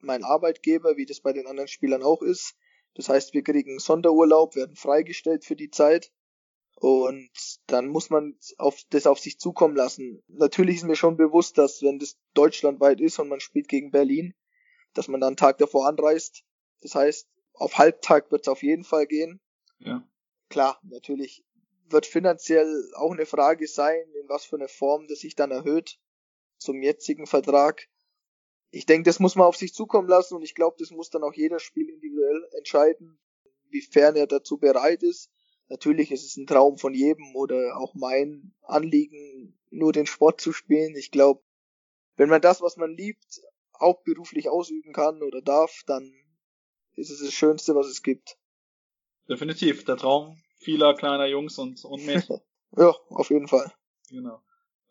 meinem 0.00 0.24
Arbeitgeber, 0.24 0.96
wie 0.96 1.06
das 1.06 1.20
bei 1.20 1.32
den 1.32 1.46
anderen 1.46 1.68
Spielern 1.68 2.02
auch 2.02 2.22
ist. 2.22 2.56
Das 2.94 3.08
heißt, 3.08 3.32
wir 3.32 3.42
kriegen 3.42 3.78
Sonderurlaub, 3.78 4.54
werden 4.54 4.76
freigestellt 4.76 5.44
für 5.44 5.56
die 5.56 5.70
Zeit. 5.70 6.12
Und 6.82 7.30
dann 7.68 7.86
muss 7.86 8.10
man 8.10 8.36
auf, 8.58 8.82
das 8.90 9.06
auf 9.06 9.20
sich 9.20 9.38
zukommen 9.38 9.76
lassen. 9.76 10.20
Natürlich 10.26 10.78
ist 10.78 10.82
mir 10.82 10.96
schon 10.96 11.16
bewusst, 11.16 11.56
dass 11.56 11.80
wenn 11.80 12.00
das 12.00 12.18
deutschlandweit 12.34 13.00
ist 13.00 13.20
und 13.20 13.28
man 13.28 13.38
spielt 13.38 13.68
gegen 13.68 13.92
Berlin, 13.92 14.34
dass 14.92 15.06
man 15.06 15.20
dann 15.20 15.28
einen 15.28 15.36
Tag 15.36 15.58
davor 15.58 15.86
anreist. 15.86 16.42
Das 16.80 16.96
heißt, 16.96 17.28
auf 17.52 17.78
Halbtag 17.78 18.32
wird 18.32 18.40
es 18.40 18.48
auf 18.48 18.64
jeden 18.64 18.82
Fall 18.82 19.06
gehen. 19.06 19.40
Ja. 19.78 20.04
Klar, 20.48 20.80
natürlich 20.82 21.44
wird 21.88 22.04
finanziell 22.04 22.90
auch 22.96 23.12
eine 23.12 23.26
Frage 23.26 23.68
sein, 23.68 24.02
in 24.20 24.28
was 24.28 24.44
für 24.44 24.56
eine 24.56 24.66
Form 24.66 25.06
das 25.06 25.20
sich 25.20 25.36
dann 25.36 25.52
erhöht 25.52 26.00
zum 26.58 26.82
jetzigen 26.82 27.28
Vertrag. 27.28 27.86
Ich 28.72 28.86
denke, 28.86 29.08
das 29.08 29.20
muss 29.20 29.36
man 29.36 29.46
auf 29.46 29.56
sich 29.56 29.72
zukommen 29.72 30.08
lassen 30.08 30.34
und 30.34 30.42
ich 30.42 30.56
glaube, 30.56 30.78
das 30.80 30.90
muss 30.90 31.10
dann 31.10 31.22
auch 31.22 31.34
jeder 31.34 31.60
Spiel 31.60 31.88
individuell 31.88 32.48
entscheiden, 32.58 33.20
wiefern 33.70 34.16
er 34.16 34.26
dazu 34.26 34.58
bereit 34.58 35.04
ist 35.04 35.30
Natürlich 35.72 36.10
ist 36.10 36.26
es 36.26 36.36
ein 36.36 36.46
Traum 36.46 36.76
von 36.76 36.92
jedem 36.92 37.34
oder 37.34 37.78
auch 37.78 37.94
mein 37.94 38.52
Anliegen, 38.60 39.58
nur 39.70 39.94
den 39.94 40.04
Sport 40.04 40.38
zu 40.38 40.52
spielen. 40.52 40.94
Ich 40.96 41.10
glaube, 41.10 41.42
wenn 42.16 42.28
man 42.28 42.42
das, 42.42 42.60
was 42.60 42.76
man 42.76 42.94
liebt, 42.94 43.40
auch 43.72 44.02
beruflich 44.02 44.50
ausüben 44.50 44.92
kann 44.92 45.22
oder 45.22 45.40
darf, 45.40 45.80
dann 45.86 46.12
ist 46.94 47.08
es 47.08 47.20
das 47.20 47.32
Schönste, 47.32 47.74
was 47.74 47.86
es 47.86 48.02
gibt. 48.02 48.36
Definitiv, 49.30 49.86
der 49.86 49.96
Traum 49.96 50.36
vieler 50.58 50.94
kleiner 50.94 51.24
Jungs 51.26 51.56
und, 51.56 51.82
und 51.86 52.04
Mädchen. 52.04 52.40
ja, 52.76 52.94
auf 53.08 53.30
jeden 53.30 53.48
Fall. 53.48 53.72
Genau. 54.10 54.42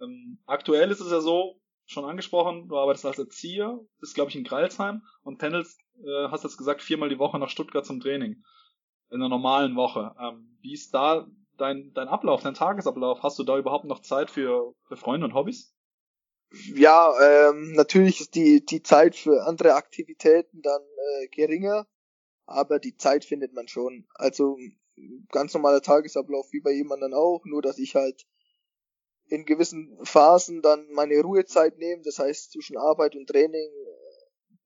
Ähm, 0.01 0.39
aktuell 0.47 0.89
ist 0.89 0.99
es 0.99 1.11
ja 1.11 1.21
so, 1.21 1.61
schon 1.85 2.05
angesprochen, 2.05 2.67
du 2.69 2.77
arbeitest 2.77 3.05
als 3.05 3.19
Erzieher, 3.19 3.79
bist 3.99 4.15
glaube 4.15 4.31
ich 4.31 4.35
in 4.35 4.43
Greilsheim 4.43 5.03
und 5.21 5.37
pendelst, 5.37 5.79
äh, 6.03 6.29
hast 6.29 6.43
jetzt 6.43 6.57
gesagt, 6.57 6.81
viermal 6.81 7.09
die 7.09 7.19
Woche 7.19 7.37
nach 7.37 7.49
Stuttgart 7.49 7.85
zum 7.85 7.99
Training 7.99 8.43
in 9.11 9.21
einer 9.21 9.29
normalen 9.29 9.75
Woche. 9.75 10.15
Ähm, 10.19 10.57
wie 10.61 10.73
ist 10.73 10.93
da 10.93 11.27
dein, 11.57 11.93
dein 11.93 12.07
Ablauf, 12.07 12.41
dein 12.41 12.53
Tagesablauf? 12.53 13.21
Hast 13.21 13.37
du 13.37 13.43
da 13.43 13.57
überhaupt 13.57 13.85
noch 13.85 13.99
Zeit 13.99 14.31
für, 14.31 14.73
für 14.87 14.95
Freunde 14.95 15.25
und 15.27 15.33
Hobbys? 15.33 15.75
Ja, 16.75 17.13
ähm, 17.21 17.73
natürlich 17.73 18.19
ist 18.19 18.35
die, 18.35 18.65
die 18.65 18.83
Zeit 18.83 19.15
für 19.15 19.45
andere 19.45 19.75
Aktivitäten 19.75 20.61
dann 20.61 20.81
äh, 20.81 21.27
geringer, 21.27 21.87
aber 22.45 22.79
die 22.79 22.97
Zeit 22.97 23.23
findet 23.23 23.53
man 23.53 23.67
schon. 23.67 24.05
Also 24.15 24.57
ganz 25.29 25.53
normaler 25.53 25.81
Tagesablauf 25.81 26.47
wie 26.51 26.61
bei 26.61 26.71
jemandem 26.71 27.13
auch, 27.13 27.41
nur 27.45 27.61
dass 27.61 27.77
ich 27.77 27.95
halt 27.95 28.25
in 29.27 29.45
gewissen 29.45 29.97
Phasen 30.03 30.61
dann 30.61 30.87
meine 30.91 31.21
Ruhezeit 31.21 31.77
nehme. 31.77 32.01
Das 32.03 32.19
heißt, 32.19 32.51
zwischen 32.51 32.77
Arbeit 32.77 33.15
und 33.15 33.27
Training 33.27 33.69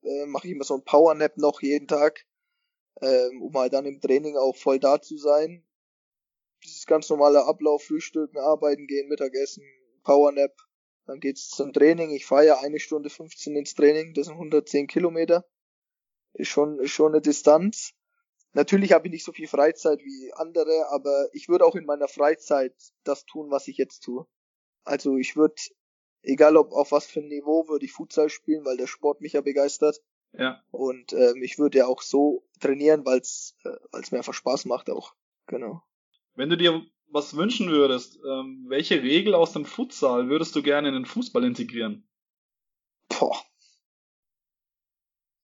äh, 0.01 0.25
mache 0.25 0.47
ich 0.47 0.53
immer 0.53 0.63
so 0.63 0.75
ein 0.75 0.83
Powernap 0.83 1.37
noch 1.37 1.61
jeden 1.61 1.87
Tag 1.87 2.25
ähm, 3.01 3.41
um 3.41 3.53
halt 3.55 3.73
dann 3.73 3.85
im 3.85 4.01
Training 4.01 4.37
auch 4.37 4.55
voll 4.55 4.79
da 4.79 5.01
zu 5.01 5.17
sein. 5.17 5.63
Dieses 6.63 6.85
ganz 6.85 7.09
normale 7.09 7.45
Ablauf, 7.45 7.83
Frühstücken, 7.83 8.37
Arbeiten 8.37 8.87
gehen, 8.87 9.07
Mittagessen, 9.07 9.63
Powernap, 10.03 10.55
dann 11.05 11.19
geht's 11.19 11.49
zum 11.49 11.73
Training. 11.73 12.11
Ich 12.11 12.25
fahre 12.25 12.45
ja 12.45 12.59
eine 12.59 12.79
Stunde 12.79 13.09
15 13.09 13.55
ins 13.55 13.75
Training, 13.75 14.13
das 14.13 14.27
sind 14.27 14.35
110 14.35 14.87
Kilometer. 14.87 15.45
Ist 16.33 16.49
schon, 16.49 16.79
ist 16.79 16.91
schon 16.91 17.13
eine 17.13 17.21
Distanz. 17.21 17.93
Natürlich 18.53 18.93
habe 18.93 19.07
ich 19.07 19.11
nicht 19.11 19.25
so 19.25 19.33
viel 19.33 19.47
Freizeit 19.47 19.99
wie 19.99 20.31
andere, 20.33 20.89
aber 20.89 21.27
ich 21.33 21.49
würde 21.49 21.65
auch 21.65 21.75
in 21.75 21.85
meiner 21.85 22.07
Freizeit 22.07 22.73
das 23.03 23.25
tun, 23.25 23.51
was 23.51 23.67
ich 23.67 23.77
jetzt 23.77 24.01
tue. 24.01 24.25
Also 24.85 25.17
ich 25.17 25.35
würde, 25.35 25.55
egal 26.21 26.55
ob 26.55 26.71
auf 26.71 26.91
was 26.91 27.05
für 27.05 27.19
ein 27.19 27.27
Niveau, 27.27 27.67
würde 27.67 27.85
ich 27.85 27.91
Futsal 27.91 28.29
spielen, 28.29 28.63
weil 28.63 28.77
der 28.77 28.87
Sport 28.87 29.19
mich 29.21 29.33
ja 29.33 29.41
begeistert. 29.41 30.01
Ja. 30.37 30.61
Und 30.71 31.13
ähm, 31.13 31.41
ich 31.41 31.57
würde 31.57 31.79
ja 31.79 31.87
auch 31.87 32.01
so 32.01 32.45
trainieren, 32.59 33.05
weil 33.05 33.19
es 33.19 33.57
äh, 33.63 34.01
mir 34.11 34.17
einfach 34.17 34.33
Spaß 34.33 34.65
macht 34.65 34.89
auch. 34.89 35.13
Genau. 35.47 35.83
Wenn 36.35 36.49
du 36.49 36.57
dir 36.57 36.85
was 37.07 37.35
wünschen 37.35 37.69
würdest, 37.69 38.19
ähm, 38.27 38.65
welche 38.67 39.01
Regel 39.01 39.35
aus 39.35 39.53
dem 39.53 39.65
Futsal 39.65 40.29
würdest 40.29 40.55
du 40.55 40.61
gerne 40.61 40.89
in 40.89 40.93
den 40.95 41.05
Fußball 41.05 41.43
integrieren? 41.43 42.07
Boah. 43.07 43.41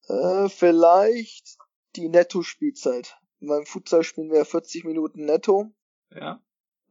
Äh, 0.08 0.50
vielleicht 0.50 1.58
die 1.96 2.10
Netto-Spielzeit. 2.10 3.18
Beim 3.40 3.66
Futsal 3.66 4.04
spielen 4.04 4.32
wir 4.32 4.46
40 4.46 4.84
Minuten 4.84 5.26
netto. 5.26 5.72
Ja. 6.14 6.44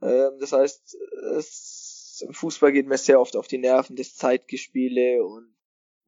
Ähm, 0.02 0.38
das 0.40 0.52
heißt, 0.52 0.96
es, 1.36 2.24
im 2.26 2.32
Fußball 2.32 2.72
geht 2.72 2.86
mir 2.86 2.98
sehr 2.98 3.20
oft 3.20 3.36
auf 3.36 3.46
die 3.46 3.58
Nerven, 3.58 3.96
das 3.96 4.16
Zeitgespiele 4.16 5.24
und 5.24 5.54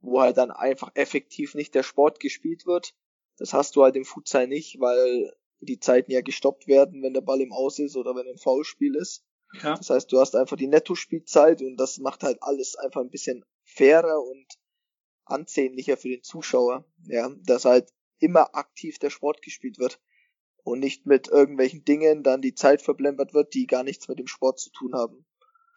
wo 0.02 0.20
halt 0.20 0.36
dann 0.36 0.50
einfach 0.50 0.90
effektiv 0.94 1.54
nicht 1.54 1.74
der 1.74 1.82
Sport 1.82 2.20
gespielt 2.20 2.66
wird. 2.66 2.94
Das 3.38 3.52
hast 3.54 3.76
du 3.76 3.82
halt 3.82 3.96
im 3.96 4.04
Futsal 4.04 4.46
nicht, 4.46 4.78
weil 4.80 5.32
die 5.60 5.78
Zeiten 5.78 6.10
ja 6.10 6.20
gestoppt 6.20 6.66
werden, 6.66 7.02
wenn 7.02 7.14
der 7.14 7.20
Ball 7.20 7.40
im 7.40 7.52
Aus 7.52 7.78
ist 7.78 7.96
oder 7.96 8.14
wenn 8.14 8.28
ein 8.28 8.38
Foulspiel 8.38 8.96
ist. 8.96 9.24
Ja. 9.62 9.76
Das 9.76 9.90
heißt, 9.90 10.12
du 10.12 10.18
hast 10.18 10.34
einfach 10.34 10.56
die 10.56 10.66
Nettospielzeit 10.66 11.62
und 11.62 11.76
das 11.76 11.98
macht 11.98 12.24
halt 12.24 12.42
alles 12.42 12.74
einfach 12.76 13.00
ein 13.00 13.10
bisschen 13.10 13.44
fairer 13.64 14.22
und 14.22 14.46
ansehnlicher 15.24 15.96
für 15.96 16.08
den 16.08 16.22
Zuschauer. 16.22 16.84
Ja, 17.06 17.30
dass 17.44 17.64
halt 17.64 17.92
immer 18.18 18.54
aktiv 18.54 18.98
der 18.98 19.10
Sport 19.10 19.42
gespielt 19.42 19.78
wird 19.78 20.00
und 20.64 20.80
nicht 20.80 21.06
mit 21.06 21.28
irgendwelchen 21.28 21.84
Dingen 21.84 22.22
dann 22.22 22.42
die 22.42 22.54
Zeit 22.54 22.82
verblempert 22.82 23.34
wird, 23.34 23.54
die 23.54 23.66
gar 23.66 23.82
nichts 23.82 24.08
mit 24.08 24.18
dem 24.18 24.26
Sport 24.26 24.58
zu 24.58 24.70
tun 24.70 24.94
haben. 24.94 25.24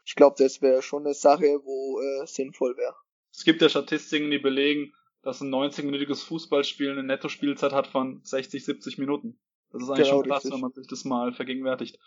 Ich 0.06 0.16
glaube, 0.16 0.36
das 0.38 0.62
wäre 0.62 0.82
schon 0.82 1.06
eine 1.06 1.16
Sache, 1.16 1.60
wo 1.64 2.00
äh, 2.00 2.28
sinnvoll 2.28 2.78
wäre. 2.78 2.96
Es 3.38 3.44
gibt 3.44 3.62
ja 3.62 3.70
Statistiken, 3.70 4.32
die 4.32 4.40
belegen, 4.40 4.94
dass 5.22 5.42
ein 5.42 5.54
90-minütiges 5.54 6.24
Fußballspiel 6.24 6.92
eine 6.92 7.04
Nettospielzeit 7.04 7.74
hat 7.74 7.88
von 7.88 8.22
60, 8.24 8.64
70 8.64 8.98
Minuten. 8.98 9.40
Das 9.72 9.84
ist 9.84 9.90
eigentlich 9.90 10.08
genau, 10.08 10.22
schon 10.22 10.30
krass, 10.30 10.52
wenn 10.52 10.60
man 10.60 10.72
sich 10.72 10.88
das 10.88 11.04
mal 11.04 11.34
vergegenwärtigt. 11.34 12.00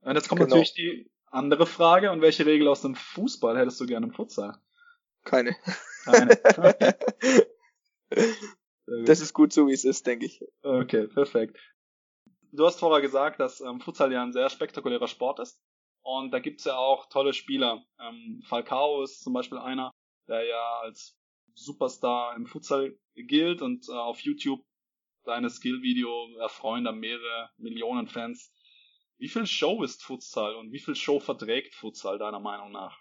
Und 0.00 0.14
jetzt 0.14 0.28
kommt 0.28 0.40
genau. 0.40 0.56
natürlich 0.56 0.74
die 0.74 1.10
andere 1.26 1.66
Frage, 1.66 2.10
und 2.10 2.20
welche 2.20 2.46
Regel 2.46 2.68
aus 2.68 2.82
dem 2.82 2.94
Fußball 2.94 3.56
hättest 3.56 3.80
du 3.80 3.86
gerne 3.86 4.06
im 4.06 4.12
Futsal? 4.12 4.58
Keine. 5.24 5.56
Keine. 6.04 6.36
das 9.06 9.20
ist 9.20 9.32
gut 9.32 9.52
so, 9.52 9.68
wie 9.68 9.72
es 9.72 9.84
ist, 9.84 10.06
denke 10.06 10.26
ich. 10.26 10.44
Okay, 10.62 11.06
perfekt. 11.06 11.58
Du 12.50 12.66
hast 12.66 12.80
vorher 12.80 13.00
gesagt, 13.00 13.38
dass 13.38 13.60
ähm, 13.60 13.80
Futsal 13.80 14.12
ja 14.12 14.22
ein 14.22 14.32
sehr 14.32 14.50
spektakulärer 14.50 15.08
Sport 15.08 15.38
ist. 15.38 15.60
Und 16.02 16.32
da 16.32 16.40
gibt's 16.40 16.64
ja 16.64 16.76
auch 16.76 17.08
tolle 17.08 17.32
Spieler. 17.32 17.84
Ähm, 18.00 18.42
Falcao 18.44 19.02
ist 19.02 19.22
zum 19.22 19.32
Beispiel 19.32 19.58
einer, 19.58 19.92
der 20.28 20.44
ja 20.44 20.80
als 20.80 21.18
Superstar 21.54 22.36
im 22.36 22.46
Futsal 22.46 22.98
gilt 23.14 23.62
und 23.62 23.88
äh, 23.88 23.92
auf 23.92 24.20
YouTube 24.20 24.64
seine 25.24 25.50
Skill-Video 25.50 26.36
erfreuen 26.38 26.84
da 26.84 26.92
mehrere 26.92 27.50
Millionen 27.56 28.08
Fans. 28.08 28.52
Wie 29.18 29.28
viel 29.28 29.46
Show 29.46 29.82
ist 29.84 30.02
Futsal 30.02 30.56
und 30.56 30.72
wie 30.72 30.80
viel 30.80 30.96
Show 30.96 31.20
verträgt 31.20 31.74
Futsal 31.74 32.18
deiner 32.18 32.40
Meinung 32.40 32.72
nach? 32.72 33.00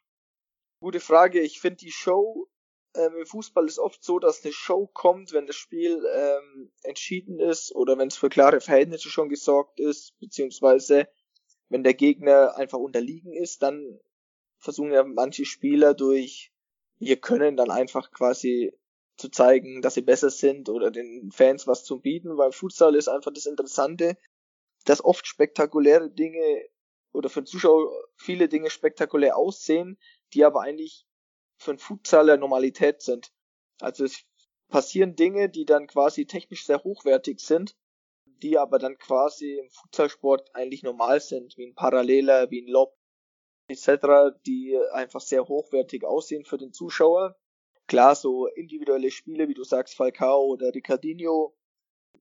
Gute 0.79 0.99
Frage. 0.99 1.41
Ich 1.41 1.59
finde 1.59 1.77
die 1.77 1.91
Show 1.91 2.51
ähm, 2.95 3.15
im 3.19 3.25
Fußball 3.25 3.65
ist 3.65 3.79
oft 3.79 4.03
so, 4.03 4.19
dass 4.19 4.43
eine 4.43 4.53
Show 4.53 4.87
kommt, 4.87 5.31
wenn 5.31 5.47
das 5.47 5.55
Spiel 5.55 6.03
ähm, 6.13 6.71
entschieden 6.83 7.39
ist 7.39 7.73
oder 7.73 7.97
wenn 7.97 8.09
es 8.09 8.17
für 8.17 8.29
klare 8.29 8.59
Verhältnisse 8.59 9.09
schon 9.09 9.29
gesorgt 9.29 9.79
ist, 9.79 10.17
beziehungsweise 10.19 11.07
wenn 11.69 11.83
der 11.83 11.93
Gegner 11.93 12.55
einfach 12.57 12.79
unterliegen 12.79 13.33
ist, 13.33 13.63
dann 13.63 13.99
versuchen 14.57 14.91
ja 14.91 15.03
manche 15.03 15.45
Spieler 15.45 15.93
durch 15.93 16.50
ihr 17.01 17.19
Können 17.19 17.57
dann 17.57 17.71
einfach 17.71 18.11
quasi 18.11 18.73
zu 19.17 19.29
zeigen, 19.29 19.81
dass 19.81 19.95
sie 19.95 20.01
besser 20.01 20.29
sind 20.29 20.69
oder 20.69 20.91
den 20.91 21.31
Fans 21.31 21.67
was 21.67 21.83
zu 21.83 21.99
bieten, 21.99 22.37
weil 22.37 22.51
Futsal 22.51 22.95
ist 22.95 23.07
einfach 23.07 23.33
das 23.33 23.45
Interessante, 23.45 24.17
dass 24.85 25.03
oft 25.03 25.27
spektakuläre 25.27 26.09
Dinge 26.09 26.65
oder 27.11 27.29
für 27.29 27.41
den 27.41 27.47
Zuschauer 27.47 27.91
viele 28.15 28.47
Dinge 28.47 28.69
spektakulär 28.69 29.35
aussehen, 29.35 29.97
die 30.33 30.45
aber 30.45 30.61
eigentlich 30.61 31.05
für 31.57 31.71
einen 31.71 31.79
Futsaler 31.79 32.37
Normalität 32.37 33.01
sind. 33.01 33.31
Also 33.79 34.05
es 34.05 34.23
passieren 34.69 35.15
Dinge, 35.15 35.49
die 35.49 35.65
dann 35.65 35.87
quasi 35.87 36.25
technisch 36.25 36.65
sehr 36.65 36.83
hochwertig 36.83 37.39
sind, 37.39 37.75
die 38.25 38.57
aber 38.57 38.79
dann 38.79 38.97
quasi 38.97 39.57
im 39.59 39.69
Futsalsport 39.69 40.55
eigentlich 40.55 40.83
normal 40.83 41.19
sind, 41.19 41.57
wie 41.57 41.67
ein 41.67 41.75
Paralleler, 41.75 42.49
wie 42.49 42.61
ein 42.61 42.67
Lob 42.67 42.95
etc., 43.71 44.35
die 44.45 44.77
einfach 44.91 45.21
sehr 45.21 45.47
hochwertig 45.47 46.03
aussehen 46.03 46.45
für 46.45 46.57
den 46.57 46.73
Zuschauer. 46.73 47.35
Klar, 47.87 48.15
so 48.15 48.47
individuelle 48.47 49.11
Spiele, 49.11 49.47
wie 49.47 49.53
du 49.53 49.63
sagst, 49.63 49.95
Falcao 49.95 50.45
oder 50.45 50.73
Ricardinho. 50.73 51.55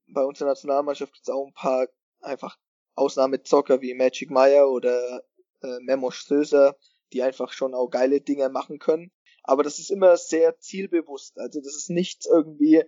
Bei 0.08 0.24
unserer 0.24 0.48
Nationalmannschaft 0.48 1.12
gibt 1.12 1.28
es 1.28 1.32
auch 1.32 1.46
ein 1.46 1.52
paar 1.52 1.86
einfach 2.20 2.58
Ausnahmezocker 2.94 3.80
wie 3.80 3.94
Magic 3.94 4.30
Meyer 4.30 4.68
oder 4.68 5.22
äh, 5.62 5.78
Memo 5.80 6.10
Söser, 6.10 6.76
die 7.12 7.22
einfach 7.22 7.52
schon 7.52 7.74
auch 7.74 7.88
geile 7.88 8.20
Dinge 8.20 8.48
machen 8.48 8.78
können. 8.78 9.12
Aber 9.42 9.62
das 9.62 9.78
ist 9.78 9.90
immer 9.90 10.16
sehr 10.16 10.58
zielbewusst. 10.58 11.38
Also 11.38 11.60
das 11.60 11.74
ist 11.74 11.90
nichts 11.90 12.26
irgendwie, 12.26 12.84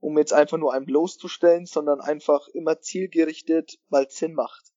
um 0.00 0.18
jetzt 0.18 0.32
einfach 0.32 0.58
nur 0.58 0.72
einen 0.72 0.86
bloßzustellen, 0.86 1.66
sondern 1.66 2.00
einfach 2.00 2.48
immer 2.48 2.80
zielgerichtet, 2.80 3.78
weil 3.88 4.10
Sinn 4.10 4.34
macht. 4.34 4.72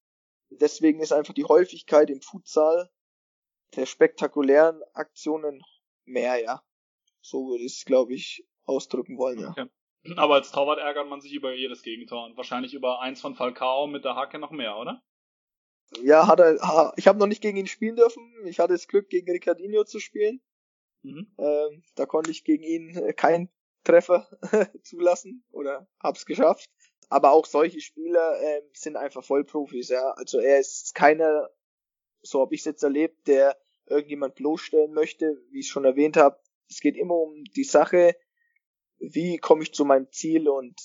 Deswegen 0.50 1.02
ist 1.02 1.12
einfach 1.12 1.34
die 1.34 1.46
Häufigkeit 1.46 2.10
im 2.10 2.22
Futsal 2.22 2.90
der 3.76 3.86
spektakulären 3.86 4.82
Aktionen 4.94 5.62
mehr, 6.06 6.42
ja. 6.42 6.64
So 7.22 7.50
würde 7.50 7.64
ich 7.64 7.78
es, 7.78 7.86
glaube 7.86 8.14
ich, 8.14 8.48
ausdrücken 8.66 9.18
wollen, 9.18 9.40
ja. 9.40 9.50
Okay. 9.50 9.68
Aber 10.16 10.36
als 10.36 10.52
Torwart 10.52 10.80
ärgert 10.80 11.10
man 11.10 11.20
sich 11.20 11.34
über 11.34 11.54
jedes 11.54 11.82
Gegentor 11.82 12.26
und 12.26 12.38
wahrscheinlich 12.38 12.74
über 12.74 13.02
eins 13.02 13.20
von 13.20 13.36
Falcao 13.36 13.88
mit 13.88 14.06
der 14.06 14.16
Hacke 14.16 14.40
noch 14.40 14.52
mehr, 14.52 14.78
oder? 14.78 15.04
Ja, 16.02 16.28
hat 16.28 16.40
er, 16.40 16.94
ich 16.98 17.08
habe 17.08 17.20
noch 17.20 17.28
nicht 17.28 17.42
gegen 17.42 17.58
ihn 17.58 17.68
spielen 17.68 17.96
dürfen. 17.96 18.24
Ich 18.46 18.60
hatte 18.60 18.74
das 18.74 18.88
Glück, 18.88 19.10
gegen 19.10 19.30
Ricardinho 19.32 19.84
zu 19.84 20.00
spielen. 20.00 20.42
Mhm. 21.04 21.34
Ähm, 21.38 21.84
da 21.96 22.06
konnte 22.06 22.32
ich 22.32 22.44
gegen 22.44 22.64
ihn 22.64 22.96
äh, 22.96 23.14
keinen 23.14 23.50
Treffer 23.84 24.28
zulassen 24.84 25.46
oder 25.52 25.88
hab's 26.00 26.26
geschafft. 26.26 26.70
Aber 27.10 27.32
auch 27.32 27.46
solche 27.46 27.80
Spieler 27.80 28.42
ähm, 28.42 28.64
sind 28.74 28.98
einfach 28.98 29.24
Vollprofis, 29.24 29.90
ja. 29.90 30.12
Also 30.12 30.40
er 30.40 30.60
ist 30.60 30.94
keiner, 30.94 31.50
so 32.30 32.42
habe 32.42 32.56
ich 32.56 32.62
es 32.62 32.66
jetzt 32.66 32.84
erlebt, 32.84 33.28
der 33.28 33.58
irgendjemand 33.86 34.36
bloßstellen 34.36 34.94
möchte, 34.94 35.42
wie 35.52 35.60
ich 35.60 35.68
schon 35.68 35.86
erwähnt 35.86 36.18
habe. 36.18 36.40
Es 36.70 36.80
geht 36.80 36.98
immer 36.98 37.16
um 37.16 37.44
die 37.56 37.64
Sache, 37.64 38.16
wie 39.00 39.38
komme 39.38 39.64
ich 39.64 39.74
zu 39.74 39.86
meinem 39.86 40.12
Ziel 40.12 40.50
und 40.50 40.76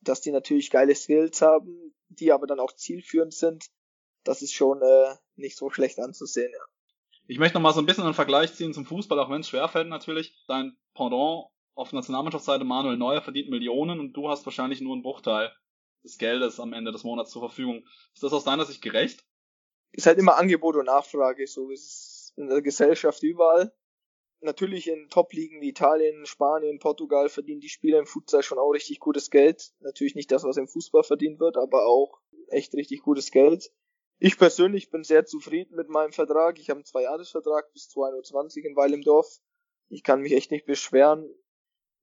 dass 0.00 0.20
die 0.20 0.30
natürlich 0.30 0.70
geile 0.70 0.94
Skills 0.94 1.42
haben, 1.42 1.94
die 2.08 2.32
aber 2.32 2.46
dann 2.46 2.60
auch 2.60 2.72
zielführend 2.72 3.32
sind, 3.32 3.66
das 4.24 4.42
ist 4.42 4.52
schon 4.52 4.82
äh, 4.82 5.14
nicht 5.36 5.56
so 5.56 5.70
schlecht 5.70 5.98
anzusehen, 5.98 6.52
ja. 6.52 6.64
Ich 7.28 7.38
möchte 7.38 7.54
noch 7.54 7.62
mal 7.62 7.72
so 7.72 7.80
ein 7.80 7.86
bisschen 7.86 8.04
einen 8.04 8.14
Vergleich 8.14 8.52
ziehen 8.54 8.74
zum 8.74 8.84
Fußball, 8.84 9.18
auch 9.18 9.30
wenn 9.30 9.40
es 9.40 9.48
schwerfällt 9.48 9.88
natürlich. 9.88 10.34
Dein 10.48 10.76
Pendant 10.92 11.46
auf 11.74 11.92
Nationalmannschaftsseite 11.92 12.64
Manuel 12.64 12.96
Neuer 12.96 13.22
verdient 13.22 13.48
Millionen 13.48 14.00
und 14.00 14.12
du 14.12 14.28
hast 14.28 14.44
wahrscheinlich 14.44 14.80
nur 14.80 14.92
einen 14.92 15.02
Bruchteil 15.02 15.52
des 16.02 16.18
Geldes 16.18 16.58
am 16.58 16.72
Ende 16.72 16.90
des 16.90 17.04
Monats 17.04 17.30
zur 17.30 17.40
Verfügung. 17.40 17.86
Ist 18.12 18.24
das 18.24 18.32
aus 18.32 18.44
deiner 18.44 18.64
Sicht 18.64 18.82
gerecht? 18.82 19.24
Ist 19.92 20.06
halt 20.06 20.18
immer 20.18 20.36
Angebot 20.36 20.76
und 20.76 20.86
Nachfrage, 20.86 21.46
so 21.46 21.70
ist 21.70 21.84
es 21.84 22.32
in 22.36 22.48
der 22.48 22.62
Gesellschaft 22.62 23.22
überall. 23.22 23.72
Natürlich 24.40 24.88
in 24.88 25.08
Top-Ligen 25.08 25.60
wie 25.60 25.68
Italien, 25.68 26.26
Spanien, 26.26 26.80
Portugal 26.80 27.28
verdienen 27.28 27.60
die 27.60 27.68
Spieler 27.68 27.98
im 27.98 28.06
Futsal 28.06 28.42
schon 28.42 28.58
auch 28.58 28.70
richtig 28.70 28.98
gutes 28.98 29.30
Geld. 29.30 29.72
Natürlich 29.80 30.16
nicht 30.16 30.32
das, 30.32 30.42
was 30.42 30.56
im 30.56 30.66
Fußball 30.66 31.04
verdient 31.04 31.38
wird, 31.38 31.56
aber 31.56 31.86
auch 31.86 32.18
echt 32.48 32.74
richtig 32.74 33.02
gutes 33.02 33.30
Geld. 33.30 33.70
Ich 34.18 34.38
persönlich 34.38 34.90
bin 34.90 35.04
sehr 35.04 35.26
zufrieden 35.26 35.76
mit 35.76 35.88
meinem 35.88 36.12
Vertrag. 36.12 36.58
Ich 36.58 36.70
habe 36.70 36.78
einen 36.78 36.84
Zweijahresvertrag 36.84 37.72
bis 37.72 37.88
2021 37.90 38.64
in 38.64 38.76
Weil 38.76 38.94
im 38.94 39.02
Dorf. 39.02 39.40
Ich 39.88 40.02
kann 40.02 40.20
mich 40.22 40.32
echt 40.32 40.50
nicht 40.50 40.66
beschweren, 40.66 41.28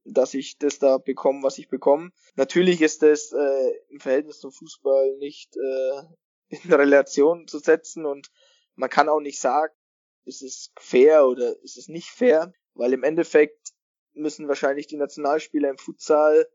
dass 0.03 0.33
ich 0.33 0.57
das 0.57 0.79
da 0.79 0.97
bekomme, 0.97 1.43
was 1.43 1.57
ich 1.57 1.69
bekomme. 1.69 2.11
Natürlich 2.35 2.81
ist 2.81 3.03
das 3.03 3.31
äh, 3.31 3.71
im 3.89 3.99
Verhältnis 3.99 4.39
zum 4.39 4.51
Fußball 4.51 5.17
nicht 5.17 5.55
äh, 5.55 6.01
in 6.49 6.73
Relation 6.73 7.47
zu 7.47 7.59
setzen 7.59 8.05
und 8.05 8.31
man 8.75 8.89
kann 8.89 9.09
auch 9.09 9.19
nicht 9.19 9.39
sagen, 9.39 9.73
ist 10.25 10.41
es 10.41 10.71
fair 10.79 11.25
oder 11.25 11.57
ist 11.63 11.77
es 11.77 11.87
nicht 11.87 12.09
fair, 12.09 12.53
weil 12.73 12.93
im 12.93 13.03
Endeffekt 13.03 13.73
müssen 14.13 14.47
wahrscheinlich 14.47 14.87
die 14.87 14.97
Nationalspieler 14.97 15.69
im 15.69 15.77
Futsal 15.77 16.47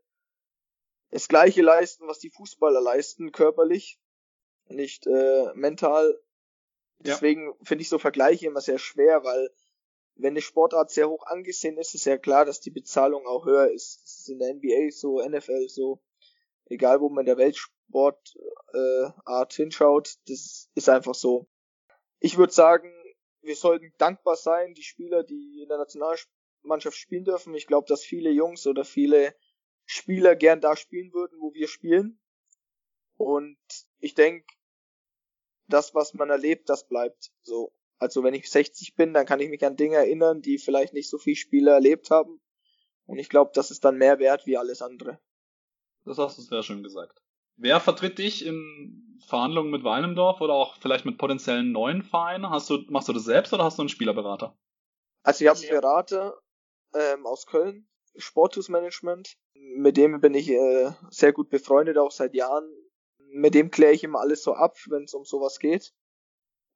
das 1.11 1.27
gleiche 1.27 1.61
leisten, 1.61 2.07
was 2.07 2.19
die 2.19 2.29
Fußballer 2.29 2.81
leisten, 2.81 3.31
körperlich 3.31 3.99
nicht 4.67 5.05
äh, 5.07 5.53
mental. 5.53 6.19
Deswegen 6.99 7.47
ja. 7.47 7.53
finde 7.63 7.83
ich 7.83 7.89
so 7.89 7.99
Vergleiche 7.99 8.47
immer 8.47 8.61
sehr 8.61 8.79
schwer, 8.79 9.23
weil 9.23 9.49
wenn 10.15 10.33
eine 10.33 10.41
Sportart 10.41 10.91
sehr 10.91 11.09
hoch 11.09 11.25
angesehen 11.25 11.77
ist, 11.77 11.93
ist 11.93 12.05
ja 12.05 12.17
klar, 12.17 12.45
dass 12.45 12.61
die 12.61 12.71
Bezahlung 12.71 13.27
auch 13.27 13.45
höher 13.45 13.71
ist. 13.71 14.01
Das 14.03 14.19
ist 14.19 14.29
in 14.29 14.39
der 14.39 14.53
NBA 14.53 14.91
so, 14.91 15.21
NFL 15.21 15.67
so, 15.67 16.01
egal 16.65 17.01
wo 17.01 17.09
man 17.09 17.21
in 17.21 17.27
der 17.27 17.37
Weltsportart 17.89 19.53
äh, 19.53 19.55
hinschaut, 19.55 20.15
das 20.27 20.69
ist 20.73 20.89
einfach 20.89 21.15
so. 21.15 21.47
Ich 22.19 22.37
würde 22.37 22.53
sagen, 22.53 22.91
wir 23.41 23.55
sollten 23.55 23.93
dankbar 23.97 24.35
sein, 24.35 24.73
die 24.73 24.83
Spieler, 24.83 25.23
die 25.23 25.61
in 25.61 25.69
der 25.69 25.77
Nationalmannschaft 25.77 26.97
spielen 26.97 27.25
dürfen. 27.25 27.53
Ich 27.53 27.67
glaube, 27.67 27.87
dass 27.87 28.03
viele 28.03 28.31
Jungs 28.31 28.65
oder 28.67 28.83
viele 28.83 29.35
Spieler 29.85 30.35
gern 30.35 30.61
da 30.61 30.75
spielen 30.75 31.13
würden, 31.13 31.39
wo 31.39 31.53
wir 31.53 31.67
spielen. 31.67 32.19
Und 33.17 33.57
ich 33.99 34.15
denke, 34.15 34.45
das, 35.67 35.93
was 35.93 36.13
man 36.13 36.29
erlebt, 36.29 36.69
das 36.69 36.87
bleibt 36.87 37.31
so. 37.41 37.71
Also 37.97 38.23
wenn 38.23 38.33
ich 38.33 38.49
60 38.49 38.95
bin, 38.95 39.13
dann 39.13 39.25
kann 39.25 39.39
ich 39.39 39.49
mich 39.49 39.65
an 39.65 39.77
Dinge 39.77 39.95
erinnern, 39.95 40.41
die 40.41 40.57
vielleicht 40.57 40.93
nicht 40.93 41.09
so 41.09 41.17
viele 41.17 41.37
Spieler 41.37 41.73
erlebt 41.73 42.09
haben. 42.09 42.41
Und 43.05 43.19
ich 43.19 43.29
glaube, 43.29 43.51
das 43.53 43.71
ist 43.71 43.85
dann 43.85 43.97
mehr 43.97 44.19
wert 44.19 44.45
wie 44.45 44.57
alles 44.57 44.81
andere. 44.81 45.19
Das 46.03 46.17
hast 46.17 46.37
du 46.37 46.41
sehr 46.41 46.63
schön 46.63 46.83
gesagt. 46.83 47.24
Wer 47.57 47.79
vertritt 47.79 48.17
dich 48.17 48.45
in 48.45 49.19
Verhandlungen 49.25 49.71
mit 49.71 49.83
Weinendorf 49.83 50.41
oder 50.41 50.53
auch 50.53 50.77
vielleicht 50.77 51.05
mit 51.05 51.17
potenziellen 51.17 51.71
neuen 51.71 52.03
Vereinen? 52.03 52.49
Hast 52.49 52.69
du, 52.69 52.79
machst 52.89 53.07
du 53.07 53.13
das 53.13 53.23
selbst 53.23 53.53
oder 53.53 53.63
hast 53.63 53.77
du 53.77 53.83
einen 53.83 53.89
Spielerberater? 53.89 54.57
Also 55.23 55.43
ich 55.43 55.49
habe 55.49 55.59
einen 55.59 55.81
Berater 55.81 56.37
ähm, 56.93 57.25
aus 57.25 57.47
Köln, 57.47 57.87
Sportus 58.15 58.69
Management. 58.69 59.37
Mit 59.53 59.97
dem 59.97 60.21
bin 60.21 60.33
ich 60.33 60.49
äh, 60.49 60.91
sehr 61.09 61.33
gut 61.33 61.49
befreundet, 61.49 61.97
auch 61.97 62.11
seit 62.11 62.33
Jahren 62.35 62.69
mit 63.35 63.53
dem 63.53 63.69
kläre 63.69 63.93
ich 63.93 64.03
immer 64.03 64.21
alles 64.21 64.43
so 64.43 64.53
ab, 64.53 64.77
wenn 64.87 65.03
es 65.03 65.13
um 65.13 65.25
sowas 65.25 65.59
geht. 65.59 65.93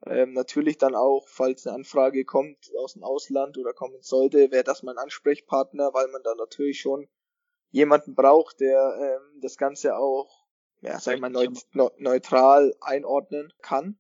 Ähm, 0.06 0.34
natürlich 0.34 0.78
dann 0.78 0.96
auch, 0.96 1.28
falls 1.28 1.66
eine 1.66 1.76
Anfrage 1.76 2.26
kommt 2.26 2.72
aus 2.78 2.94
dem 2.94 3.04
Ausland 3.04 3.58
oder 3.58 3.74
kommen 3.74 4.02
sollte, 4.02 4.52
wäre 4.52 4.64
das 4.64 4.84
mein 4.84 4.98
Ansprechpartner, 4.98 5.94
weil 5.94 6.08
man 6.10 6.24
dann 6.24 6.38
natürlich 6.38 6.80
schon 6.80 7.08
jemanden 7.72 8.16
braucht, 8.16 8.60
der 8.60 8.98
ähm, 9.00 9.42
das 9.42 9.58
Ganze 9.58 9.98
auch, 9.98 10.39
ja, 10.82 11.00
sag 11.00 11.16
ich 11.16 11.22
mal, 11.22 11.30
neut 11.30 11.50
neutral 11.98 12.76
einordnen 12.82 13.54
kann. 13.62 13.98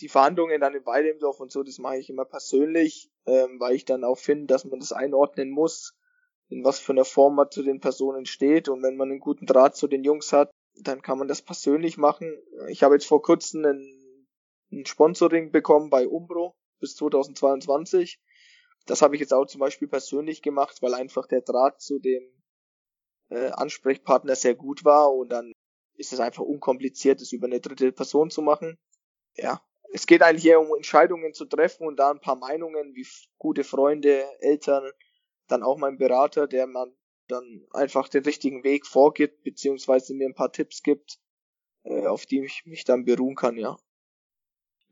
Die 0.00 0.08
Verhandlungen 0.08 0.60
dann 0.60 0.74
in 0.74 0.84
Weidemdorf 0.84 1.40
und 1.40 1.50
so, 1.50 1.62
das 1.62 1.78
mache 1.78 1.98
ich 1.98 2.10
immer 2.10 2.24
persönlich, 2.24 3.10
ähm, 3.26 3.58
weil 3.60 3.74
ich 3.74 3.84
dann 3.84 4.04
auch 4.04 4.18
finde, 4.18 4.46
dass 4.46 4.64
man 4.64 4.80
das 4.80 4.92
einordnen 4.92 5.50
muss, 5.50 5.94
in 6.48 6.64
was 6.64 6.78
für 6.78 6.92
einer 6.92 7.04
Form 7.04 7.36
man 7.36 7.50
zu 7.50 7.62
den 7.62 7.80
Personen 7.80 8.26
steht. 8.26 8.68
Und 8.68 8.82
wenn 8.82 8.96
man 8.96 9.10
einen 9.10 9.20
guten 9.20 9.46
Draht 9.46 9.76
zu 9.76 9.86
den 9.86 10.04
Jungs 10.04 10.32
hat, 10.32 10.50
dann 10.74 11.00
kann 11.00 11.18
man 11.18 11.28
das 11.28 11.40
persönlich 11.40 11.96
machen. 11.96 12.36
Ich 12.68 12.82
habe 12.82 12.94
jetzt 12.94 13.06
vor 13.06 13.22
kurzem 13.22 13.64
ein, 13.64 14.26
ein 14.70 14.84
Sponsoring 14.84 15.50
bekommen 15.50 15.88
bei 15.88 16.06
Umbro 16.06 16.54
bis 16.78 16.96
2022. 16.96 18.20
Das 18.84 19.00
habe 19.00 19.14
ich 19.14 19.20
jetzt 19.20 19.32
auch 19.32 19.46
zum 19.46 19.60
Beispiel 19.60 19.88
persönlich 19.88 20.42
gemacht, 20.42 20.82
weil 20.82 20.94
einfach 20.94 21.26
der 21.26 21.40
Draht 21.40 21.80
zu 21.80 21.98
dem 21.98 22.22
äh, 23.30 23.50
Ansprechpartner 23.50 24.36
sehr 24.36 24.54
gut 24.54 24.84
war 24.84 25.12
und 25.12 25.30
dann 25.30 25.52
ist 25.96 26.12
es 26.12 26.20
einfach 26.20 26.42
unkompliziert, 26.42 27.20
das 27.20 27.32
über 27.32 27.46
eine 27.46 27.60
dritte 27.60 27.92
Person 27.92 28.30
zu 28.30 28.42
machen. 28.42 28.78
Ja, 29.34 29.62
es 29.92 30.06
geht 30.06 30.22
eigentlich 30.22 30.46
eher 30.46 30.60
um 30.60 30.74
Entscheidungen 30.74 31.32
zu 31.32 31.44
treffen 31.44 31.86
und 31.86 31.96
da 31.96 32.10
ein 32.10 32.20
paar 32.20 32.36
Meinungen 32.36 32.94
wie 32.94 33.06
gute 33.38 33.64
Freunde, 33.64 34.24
Eltern, 34.40 34.90
dann 35.48 35.62
auch 35.62 35.78
mein 35.78 35.98
Berater, 35.98 36.46
der 36.46 36.66
man 36.66 36.92
dann 37.28 37.66
einfach 37.72 38.08
den 38.08 38.24
richtigen 38.24 38.64
Weg 38.64 38.86
vorgibt, 38.86 39.42
beziehungsweise 39.42 40.14
mir 40.14 40.28
ein 40.28 40.34
paar 40.34 40.52
Tipps 40.52 40.82
gibt, 40.82 41.18
äh, 41.84 42.06
auf 42.06 42.26
die 42.26 42.44
ich 42.44 42.64
mich 42.66 42.84
dann 42.84 43.04
beruhen 43.04 43.34
kann, 43.34 43.56
ja. 43.56 43.76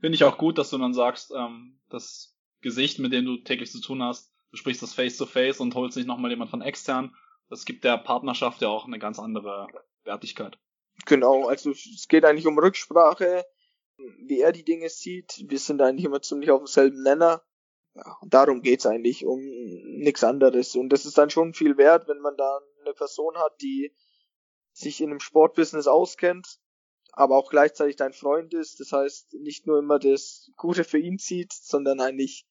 Finde 0.01 0.17
ich 0.17 0.25
auch 0.25 0.39
gut, 0.39 0.59
dass 0.59 0.71
du 0.71 0.79
dann 0.79 0.95
sagst, 0.95 1.33
ähm, 1.37 1.81
das 1.89 2.37
Gesicht, 2.61 2.99
mit 2.99 3.13
dem 3.13 3.25
du 3.25 3.37
täglich 3.39 3.71
zu 3.71 3.81
tun 3.81 4.03
hast, 4.03 4.33
du 4.51 4.57
sprichst 4.57 4.83
das 4.83 4.95
Face 4.95 5.17
to 5.17 5.27
Face 5.27 5.61
und 5.61 5.75
holst 5.75 5.97
nicht 5.97 6.07
nochmal 6.07 6.31
jemand 6.31 6.51
von 6.51 6.63
extern. 6.63 7.15
Das 7.49 7.65
gibt 7.65 7.85
der 7.85 7.99
Partnerschaft 7.99 8.63
ja 8.63 8.69
auch 8.69 8.87
eine 8.87 8.99
ganz 8.99 9.19
andere 9.19 9.69
Wertigkeit. 10.03 10.59
Genau, 11.07 11.47
also 11.47 11.71
es 11.71 12.07
geht 12.09 12.25
eigentlich 12.25 12.47
um 12.47 12.59
Rücksprache, 12.59 13.45
wie 14.27 14.41
er 14.41 14.53
die 14.53 14.65
Dinge 14.65 14.89
sieht. 14.89 15.45
Wir 15.47 15.59
sind 15.59 15.83
eigentlich 15.83 16.05
immer 16.05 16.23
ziemlich 16.23 16.51
auf 16.51 16.61
demselben 16.61 17.03
Nenner 17.03 17.43
ja, 17.95 18.17
darum 18.27 18.63
geht's 18.63 18.87
eigentlich, 18.87 19.25
um 19.25 19.41
nichts 19.41 20.25
anderes. 20.25 20.75
Und 20.75 20.89
das 20.89 21.07
ist 21.07 21.17
dann 21.17 21.31
schon 21.31 21.55
viel 21.55 21.77
wert, 21.77 22.09
wenn 22.09 22.19
man 22.19 22.37
da 22.37 22.61
eine 22.81 22.95
Person 22.95 23.37
hat, 23.37 23.61
die 23.63 23.95
sich 24.73 25.01
in 25.01 25.11
einem 25.11 25.21
Sportbusiness 25.21 25.87
auskennt, 25.87 26.59
aber 27.13 27.37
auch 27.37 27.51
gleichzeitig 27.51 27.95
dein 27.97 28.13
Freund 28.13 28.53
ist. 28.53 28.81
Das 28.81 28.91
heißt, 28.91 29.35
nicht 29.35 29.67
nur 29.67 29.79
immer 29.79 30.01
das 30.01 30.51
Gute 30.57 30.83
für 30.83 30.99
ihn 30.99 31.19
zieht, 31.19 31.53
sondern 31.53 32.01
eigentlich 32.01 32.49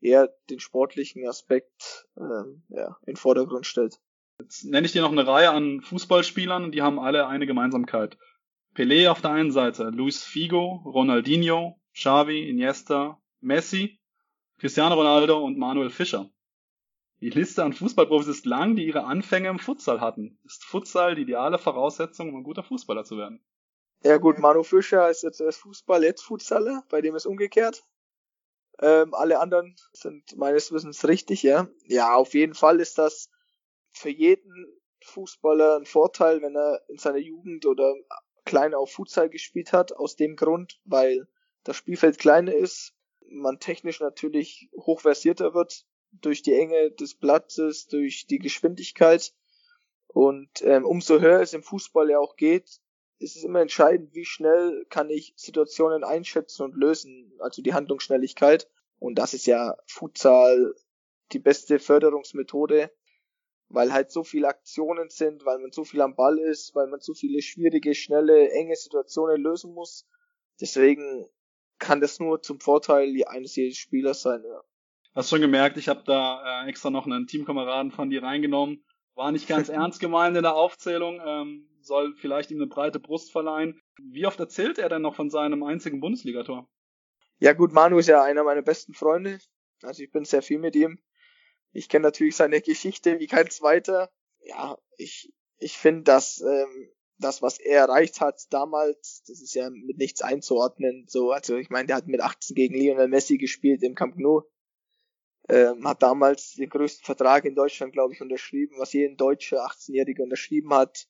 eher 0.00 0.34
den 0.48 0.60
sportlichen 0.60 1.26
Aspekt 1.28 2.08
ähm, 2.16 2.64
ja, 2.68 2.96
in 3.02 3.14
den 3.14 3.16
Vordergrund 3.16 3.66
stellt. 3.66 4.00
Jetzt 4.40 4.64
nenne 4.64 4.86
ich 4.86 4.92
dir 4.92 5.02
noch 5.02 5.12
eine 5.12 5.26
Reihe 5.26 5.50
an 5.50 5.80
Fußballspielern 5.80 6.64
und 6.64 6.72
die 6.72 6.82
haben 6.82 6.98
alle 6.98 7.26
eine 7.26 7.46
Gemeinsamkeit. 7.46 8.18
Pelé 8.74 9.08
auf 9.10 9.22
der 9.22 9.30
einen 9.30 9.50
Seite, 9.50 9.84
Luis 9.84 10.22
Figo, 10.22 10.82
Ronaldinho, 10.84 11.80
Xavi, 11.94 12.48
Iniesta, 12.48 13.20
Messi 13.40 13.98
Cristiano 14.58 14.94
Ronaldo 14.94 15.44
und 15.44 15.58
Manuel 15.58 15.90
Fischer. 15.90 16.30
Die 17.20 17.28
Liste 17.28 17.62
an 17.62 17.74
Fußballprofis 17.74 18.28
ist 18.28 18.46
lang, 18.46 18.74
die 18.74 18.86
ihre 18.86 19.04
Anfänge 19.04 19.48
im 19.48 19.58
Futsal 19.58 20.00
hatten. 20.00 20.38
Ist 20.44 20.64
Futsal 20.64 21.14
die 21.14 21.22
ideale 21.22 21.58
Voraussetzung, 21.58 22.30
um 22.30 22.36
ein 22.36 22.42
guter 22.42 22.62
Fußballer 22.62 23.04
zu 23.04 23.18
werden? 23.18 23.44
Ja 24.02 24.16
gut, 24.16 24.38
Manu 24.38 24.62
Fischer 24.62 25.10
ist 25.10 25.22
jetzt 25.22 25.40
erst 25.40 25.60
Fußball, 25.60 26.04
jetzt 26.04 26.22
Futsaler, 26.22 26.84
bei 26.88 27.02
dem 27.02 27.14
ist 27.14 27.26
umgekehrt. 27.26 27.84
Ähm, 28.78 29.14
alle 29.14 29.40
anderen 29.40 29.74
sind 29.92 30.36
meines 30.36 30.72
Wissens 30.72 31.06
richtig, 31.06 31.42
ja. 31.42 31.68
Ja, 31.84 32.14
auf 32.14 32.34
jeden 32.34 32.54
Fall 32.54 32.80
ist 32.80 32.98
das 32.98 33.30
für 33.96 34.10
jeden 34.10 34.66
Fußballer 35.02 35.76
ein 35.76 35.86
Vorteil, 35.86 36.42
wenn 36.42 36.56
er 36.56 36.82
in 36.88 36.98
seiner 36.98 37.18
Jugend 37.18 37.66
oder 37.66 37.94
klein 38.44 38.74
auf 38.74 38.92
Futsal 38.92 39.30
gespielt 39.30 39.72
hat, 39.72 39.92
aus 39.92 40.16
dem 40.16 40.36
Grund, 40.36 40.80
weil 40.84 41.26
das 41.64 41.76
Spielfeld 41.76 42.18
kleiner 42.18 42.54
ist, 42.54 42.94
man 43.28 43.58
technisch 43.58 44.00
natürlich 44.00 44.70
hochversierter 44.76 45.54
wird 45.54 45.84
durch 46.12 46.42
die 46.42 46.52
Enge 46.52 46.92
des 46.92 47.14
Platzes, 47.14 47.88
durch 47.88 48.26
die 48.26 48.38
Geschwindigkeit. 48.38 49.34
Und 50.06 50.62
ähm, 50.62 50.84
umso 50.84 51.20
höher 51.20 51.40
es 51.40 51.52
im 51.52 51.62
Fußball 51.62 52.10
ja 52.10 52.18
auch 52.18 52.36
geht, 52.36 52.80
ist 53.18 53.36
es 53.36 53.44
immer 53.44 53.60
entscheidend, 53.60 54.14
wie 54.14 54.24
schnell 54.24 54.86
kann 54.90 55.10
ich 55.10 55.32
Situationen 55.36 56.04
einschätzen 56.04 56.62
und 56.62 56.76
lösen, 56.76 57.32
also 57.40 57.62
die 57.62 57.74
Handlungsschnelligkeit. 57.74 58.70
Und 58.98 59.16
das 59.18 59.34
ist 59.34 59.46
ja 59.46 59.76
Futsal 59.86 60.74
die 61.32 61.38
beste 61.38 61.78
Förderungsmethode, 61.78 62.90
weil 63.68 63.92
halt 63.92 64.10
so 64.10 64.22
viele 64.22 64.48
Aktionen 64.48 65.08
sind, 65.08 65.44
weil 65.44 65.58
man 65.58 65.72
so 65.72 65.84
viel 65.84 66.00
am 66.00 66.14
Ball 66.14 66.38
ist, 66.38 66.74
weil 66.74 66.86
man 66.86 67.00
so 67.00 67.14
viele 67.14 67.42
schwierige, 67.42 67.94
schnelle, 67.94 68.50
enge 68.50 68.76
Situationen 68.76 69.42
lösen 69.42 69.74
muss. 69.74 70.06
Deswegen 70.60 71.26
kann 71.78 72.00
das 72.00 72.20
nur 72.20 72.42
zum 72.42 72.60
Vorteil 72.60 73.12
eines 73.26 73.56
jeden 73.56 73.74
Spielers 73.74 74.22
sein. 74.22 74.42
Ja. 74.44 74.62
Hast 75.14 75.30
schon 75.30 75.40
gemerkt, 75.40 75.76
ich 75.76 75.88
habe 75.88 76.02
da 76.04 76.64
äh, 76.64 76.68
extra 76.68 76.90
noch 76.90 77.06
einen 77.06 77.26
Teamkameraden 77.26 77.90
von 77.90 78.10
dir 78.10 78.22
reingenommen. 78.22 78.84
War 79.14 79.32
nicht 79.32 79.48
ganz 79.48 79.68
ernst 79.70 80.00
gemeint 80.00 80.36
in 80.36 80.42
der 80.42 80.54
Aufzählung, 80.54 81.20
ähm, 81.24 81.68
soll 81.80 82.14
vielleicht 82.16 82.50
ihm 82.50 82.58
eine 82.58 82.66
breite 82.66 83.00
Brust 83.00 83.32
verleihen. 83.32 83.80
Wie 83.98 84.26
oft 84.26 84.38
erzählt 84.38 84.78
er 84.78 84.88
denn 84.88 85.02
noch 85.02 85.14
von 85.14 85.30
seinem 85.30 85.62
einzigen 85.62 86.00
Bundesligator? 86.00 86.68
Ja 87.38 87.52
gut, 87.52 87.72
Manu 87.72 87.98
ist 87.98 88.08
ja 88.08 88.22
einer 88.22 88.44
meiner 88.44 88.62
besten 88.62 88.94
Freunde. 88.94 89.38
Also 89.82 90.02
ich 90.02 90.10
bin 90.10 90.24
sehr 90.24 90.42
viel 90.42 90.58
mit 90.58 90.74
ihm. 90.74 90.98
Ich 91.72 91.88
kenne 91.88 92.04
natürlich 92.04 92.36
seine 92.36 92.60
Geschichte 92.60 93.18
wie 93.18 93.26
kein 93.26 93.50
zweiter. 93.50 94.10
Ja, 94.40 94.78
ich, 94.96 95.32
ich 95.58 95.76
finde, 95.76 96.02
dass 96.02 96.40
ähm, 96.40 96.90
das, 97.18 97.42
was 97.42 97.58
er 97.58 97.80
erreicht 97.80 98.20
hat 98.20 98.42
damals, 98.50 99.22
das 99.26 99.40
ist 99.40 99.54
ja 99.54 99.70
mit 99.70 99.98
nichts 99.98 100.22
einzuordnen. 100.22 101.06
So, 101.08 101.32
also 101.32 101.56
ich 101.56 101.70
meine, 101.70 101.86
der 101.86 101.96
hat 101.96 102.06
mit 102.06 102.20
18 102.20 102.54
gegen 102.54 102.74
Lionel 102.74 103.08
Messi 103.08 103.38
gespielt 103.38 103.82
im 103.82 103.94
Camp 103.94 104.16
Nou. 104.16 104.42
Ähm, 105.48 105.86
hat 105.86 106.02
damals 106.02 106.54
den 106.54 106.68
größten 106.68 107.04
Vertrag 107.04 107.44
in 107.44 107.54
Deutschland, 107.54 107.92
glaube 107.92 108.12
ich, 108.12 108.20
unterschrieben, 108.20 108.76
was 108.78 108.92
jeden 108.92 109.16
deutsche 109.16 109.62
18-Jährige 109.62 110.22
unterschrieben 110.22 110.74
hat. 110.74 111.06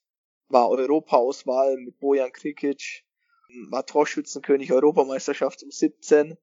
War 0.49 0.69
Europa-Auswahl 0.69 1.77
mit 1.79 1.99
Bojan 1.99 2.33
Krikic, 2.33 3.05
war 3.71 3.87
Torschützenkönig 3.87 4.73
Europameisterschaft 4.73 5.63
um 5.63 5.71
17. 5.71 6.37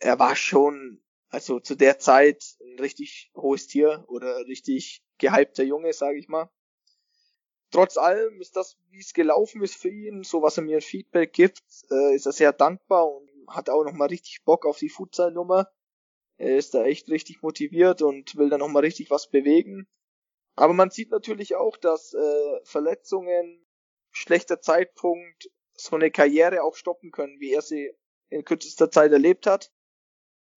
Er 0.00 0.18
war 0.18 0.34
schon, 0.34 1.00
also 1.28 1.60
zu 1.60 1.74
der 1.74 1.98
Zeit 1.98 2.42
ein 2.60 2.78
richtig 2.78 3.30
hohes 3.34 3.66
Tier 3.66 4.04
oder 4.08 4.46
richtig 4.46 5.02
gehypter 5.18 5.64
Junge, 5.64 5.92
sage 5.92 6.18
ich 6.18 6.28
mal 6.28 6.50
trotz 7.70 7.96
allem 7.96 8.40
ist 8.40 8.56
das, 8.56 8.78
wie 8.90 9.00
es 9.00 9.12
gelaufen 9.12 9.62
ist 9.62 9.76
für 9.76 9.90
ihn, 9.90 10.22
so 10.22 10.42
was 10.42 10.56
er 10.56 10.64
mir 10.64 10.80
Feedback 10.80 11.32
gibt, 11.32 11.62
äh, 11.90 12.14
ist 12.14 12.26
er 12.26 12.32
sehr 12.32 12.52
dankbar 12.52 13.06
und 13.06 13.28
hat 13.48 13.68
auch 13.68 13.84
nochmal 13.84 14.08
richtig 14.08 14.42
Bock 14.44 14.66
auf 14.66 14.78
die 14.78 14.88
Futsal-Nummer. 14.88 15.70
Er 16.38 16.56
ist 16.56 16.74
da 16.74 16.84
echt 16.84 17.08
richtig 17.10 17.42
motiviert 17.42 18.02
und 18.02 18.36
will 18.36 18.48
da 18.48 18.58
nochmal 18.58 18.82
richtig 18.82 19.10
was 19.10 19.28
bewegen. 19.28 19.86
Aber 20.54 20.72
man 20.72 20.90
sieht 20.90 21.10
natürlich 21.10 21.54
auch, 21.54 21.76
dass 21.76 22.14
äh, 22.14 22.60
Verletzungen, 22.64 23.66
schlechter 24.10 24.60
Zeitpunkt, 24.60 25.50
so 25.74 25.96
eine 25.96 26.10
Karriere 26.10 26.62
auch 26.62 26.76
stoppen 26.76 27.10
können, 27.10 27.38
wie 27.40 27.52
er 27.52 27.60
sie 27.60 27.92
in 28.30 28.44
kürzester 28.44 28.90
Zeit 28.90 29.12
erlebt 29.12 29.46
hat. 29.46 29.70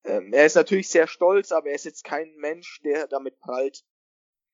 Ähm, 0.03 0.33
er 0.33 0.45
ist 0.45 0.55
natürlich 0.55 0.89
sehr 0.89 1.07
stolz, 1.07 1.51
aber 1.51 1.69
er 1.69 1.75
ist 1.75 1.85
jetzt 1.85 2.03
kein 2.03 2.33
Mensch, 2.35 2.81
der 2.83 3.07
damit 3.07 3.39
prallt. 3.39 3.83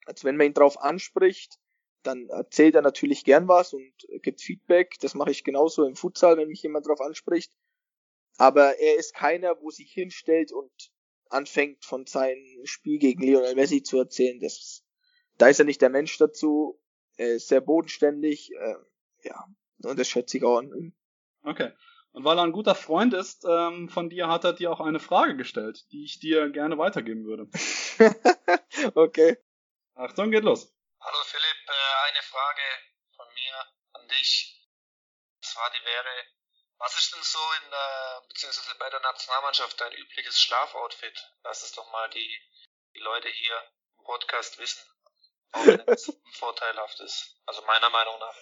Also 0.05 0.25
wenn 0.25 0.37
man 0.37 0.47
ihn 0.47 0.53
drauf 0.53 0.79
anspricht, 0.79 1.59
dann 2.03 2.29
erzählt 2.29 2.75
er 2.75 2.81
natürlich 2.81 3.23
gern 3.23 3.47
was 3.47 3.73
und 3.73 3.93
gibt 4.21 4.41
Feedback. 4.41 4.95
Das 4.99 5.15
mache 5.15 5.31
ich 5.31 5.43
genauso 5.43 5.85
im 5.85 5.95
Futsal, 5.95 6.37
wenn 6.37 6.47
mich 6.47 6.61
jemand 6.61 6.85
darauf 6.85 7.01
anspricht. 7.01 7.51
Aber 8.37 8.77
er 8.77 8.95
ist 8.97 9.15
keiner, 9.15 9.59
wo 9.61 9.71
sich 9.71 9.91
hinstellt 9.91 10.51
und 10.51 10.71
anfängt 11.29 11.83
von 11.85 12.05
seinem 12.05 12.65
Spiel 12.65 12.99
gegen 12.99 13.23
Lionel 13.23 13.55
Messi 13.55 13.81
zu 13.81 13.97
erzählen. 13.97 14.39
Das, 14.39 14.83
da 15.37 15.47
ist 15.47 15.59
er 15.59 15.65
nicht 15.65 15.81
der 15.81 15.89
Mensch 15.89 16.17
dazu. 16.17 16.79
Er 17.17 17.35
ist 17.35 17.47
sehr 17.47 17.61
bodenständig. 17.61 18.51
Äh, 18.53 18.75
ja, 19.23 19.45
und 19.83 19.97
das 19.97 20.07
schätze 20.07 20.37
ich 20.37 20.43
auch 20.43 20.57
an 20.57 20.73
ihm. 20.75 20.93
Okay. 21.43 21.71
Und 22.15 22.23
weil 22.23 22.37
er 22.39 22.45
ein 22.45 22.53
guter 22.53 22.75
Freund 22.75 23.13
ist 23.13 23.43
ähm, 23.43 23.89
von 23.89 24.09
dir, 24.09 24.29
hat 24.29 24.45
er 24.45 24.53
dir 24.53 24.71
auch 24.71 24.79
eine 24.79 25.01
Frage 25.01 25.35
gestellt, 25.35 25.83
die 25.91 26.05
ich 26.05 26.17
dir 26.17 26.49
gerne 26.49 26.77
weitergeben 26.77 27.25
würde. 27.25 27.51
okay. 28.95 29.35
Achtung, 29.95 30.31
geht 30.31 30.45
los. 30.45 30.71
Hallo 31.01 31.23
Philipp, 31.25 31.57
äh, 31.67 32.07
eine 32.07 32.21
Frage 32.23 32.61
von 33.17 33.27
mir 33.33 33.53
an 33.99 34.07
dich. 34.07 34.65
Und 35.35 35.45
zwar 35.45 35.69
die 35.71 35.85
wäre, 35.85 36.23
was 36.77 36.95
ist 36.95 37.13
denn 37.13 37.21
so 37.21 37.39
in 37.65 37.69
der, 37.69 38.23
beziehungsweise 38.29 38.77
bei 38.79 38.89
der 38.89 39.01
Nationalmannschaft 39.01 39.81
dein 39.81 39.91
übliches 39.91 40.39
Schlafoutfit? 40.39 41.19
Lass 41.43 41.63
es 41.63 41.73
doch 41.73 41.91
mal 41.91 42.09
die, 42.11 42.39
die 42.95 43.01
Leute 43.01 43.27
hier 43.27 43.61
im 43.97 44.05
Podcast 44.05 44.57
wissen. 44.57 44.81
Auch 45.51 45.65
wenn 45.65 45.81
es 45.87 46.17
vorteilhaft 46.31 46.97
ist. 47.01 47.35
Also 47.45 47.61
meiner 47.63 47.89
Meinung 47.89 48.17
nach. 48.19 48.37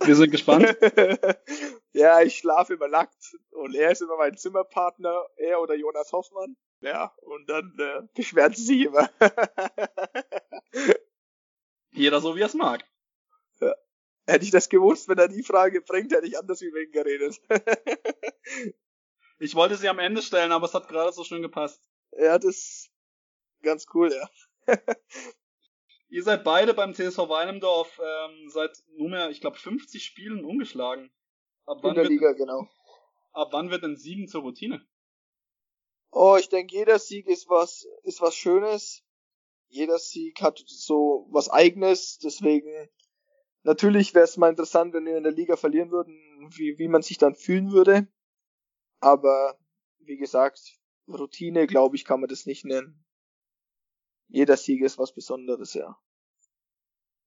Wir 0.00 0.16
sind 0.16 0.30
gespannt. 0.30 0.76
Ja, 1.96 2.20
ich 2.20 2.36
schlafe 2.36 2.74
immer 2.74 2.88
nackt 2.88 3.38
und 3.52 3.74
er 3.74 3.90
ist 3.90 4.02
immer 4.02 4.18
mein 4.18 4.36
Zimmerpartner, 4.36 5.28
er 5.36 5.62
oder 5.62 5.74
Jonas 5.74 6.12
Hoffmann. 6.12 6.54
Ja, 6.80 7.14
und 7.22 7.48
dann 7.48 7.74
äh, 7.78 8.02
beschwert 8.14 8.54
sie 8.54 8.64
sich 8.64 8.80
immer. 8.82 9.08
Jeder 11.92 12.20
so, 12.20 12.36
wie 12.36 12.42
er 12.42 12.48
es 12.48 12.54
mag. 12.54 12.84
Ja. 13.62 13.74
Hätte 14.26 14.44
ich 14.44 14.50
das 14.50 14.68
gewusst, 14.68 15.08
wenn 15.08 15.16
er 15.16 15.28
die 15.28 15.42
Frage 15.42 15.80
bringt, 15.80 16.12
hätte 16.12 16.26
ich 16.26 16.38
anders 16.38 16.60
über 16.60 16.80
ihn 16.80 16.92
geredet. 16.92 17.40
ich 19.38 19.54
wollte 19.54 19.76
sie 19.76 19.88
am 19.88 19.98
Ende 19.98 20.20
stellen, 20.20 20.52
aber 20.52 20.66
es 20.66 20.74
hat 20.74 20.88
gerade 20.88 21.14
so 21.14 21.24
schön 21.24 21.40
gepasst. 21.40 21.80
Ja, 22.12 22.38
das 22.38 22.56
ist 22.56 22.90
ganz 23.62 23.86
cool, 23.94 24.12
ja. 24.12 24.28
Ihr 26.08 26.22
seid 26.22 26.44
beide 26.44 26.72
beim 26.72 26.94
TSV 26.94 27.28
Weinendorf 27.28 28.00
ähm, 28.00 28.48
seit 28.48 28.82
nunmehr, 28.96 29.30
ich 29.30 29.40
glaube, 29.40 29.58
50 29.58 30.04
Spielen 30.04 30.44
ungeschlagen. 30.44 31.10
Ab 31.66 31.78
wann 31.82 31.90
In 31.90 31.94
der 31.96 32.04
wird, 32.04 32.12
Liga, 32.12 32.32
genau. 32.32 32.68
Ab 33.32 33.48
wann 33.52 33.70
wird 33.70 33.82
denn 33.82 33.96
Siegen 33.96 34.28
zur 34.28 34.42
Routine? 34.42 34.86
Oh, 36.10 36.36
ich 36.38 36.48
denke, 36.48 36.76
jeder 36.76 36.98
Sieg 36.98 37.26
ist 37.26 37.48
was, 37.48 37.86
ist 38.04 38.20
was 38.20 38.34
Schönes. 38.36 39.02
Jeder 39.68 39.98
Sieg 39.98 40.40
hat 40.40 40.62
so 40.66 41.26
was 41.30 41.50
Eigenes. 41.50 42.18
Deswegen, 42.18 42.88
natürlich 43.64 44.14
wäre 44.14 44.24
es 44.24 44.36
mal 44.36 44.48
interessant, 44.48 44.94
wenn 44.94 45.04
wir 45.06 45.16
in 45.16 45.24
der 45.24 45.32
Liga 45.32 45.56
verlieren 45.56 45.90
würden, 45.90 46.14
wie, 46.56 46.78
wie 46.78 46.88
man 46.88 47.02
sich 47.02 47.18
dann 47.18 47.34
fühlen 47.34 47.72
würde. 47.72 48.06
Aber, 49.00 49.58
wie 49.98 50.16
gesagt, 50.16 50.60
Routine, 51.08 51.66
glaube 51.66 51.96
ich, 51.96 52.04
kann 52.04 52.20
man 52.20 52.28
das 52.28 52.46
nicht 52.46 52.64
nennen. 52.64 53.05
Jeder 54.28 54.56
Sieg 54.56 54.82
ist 54.82 54.98
was 54.98 55.14
Besonderes, 55.14 55.74
ja. 55.74 55.98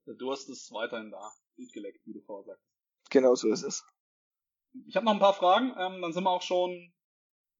Der 0.05 0.15
Durst 0.15 0.49
ist 0.49 0.71
weiterhin 0.71 1.11
da. 1.11 1.31
Gut 1.55 1.71
geleckt, 1.73 2.05
wie 2.05 2.13
du 2.13 2.21
vorher 2.21 2.45
sagst. 2.45 2.65
Genau 3.09 3.35
so 3.35 3.49
ist 3.49 3.63
es. 3.63 3.85
Ich 4.87 4.95
habe 4.95 5.05
noch 5.05 5.13
ein 5.13 5.19
paar 5.19 5.33
Fragen, 5.33 5.73
ähm, 5.77 6.01
dann 6.01 6.13
sind 6.13 6.23
wir 6.23 6.29
auch 6.29 6.41
schon 6.41 6.93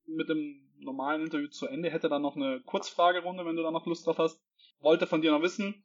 mit 0.06 0.30
dem 0.30 0.70
normalen 0.78 1.24
Interview 1.24 1.48
zu 1.48 1.68
Ende. 1.68 1.90
Hätte 1.90 2.10
dann 2.10 2.22
noch 2.22 2.36
eine 2.36 2.62
Kurzfragerunde, 2.62 3.46
wenn 3.46 3.56
du 3.56 3.64
da 3.64 3.72
noch 3.72 3.86
Lust 3.86 4.06
drauf 4.06 4.18
hast. 4.18 4.42
Wollte 4.80 5.08
von 5.08 5.22
dir 5.22 5.32
noch 5.32 5.42
wissen, 5.42 5.84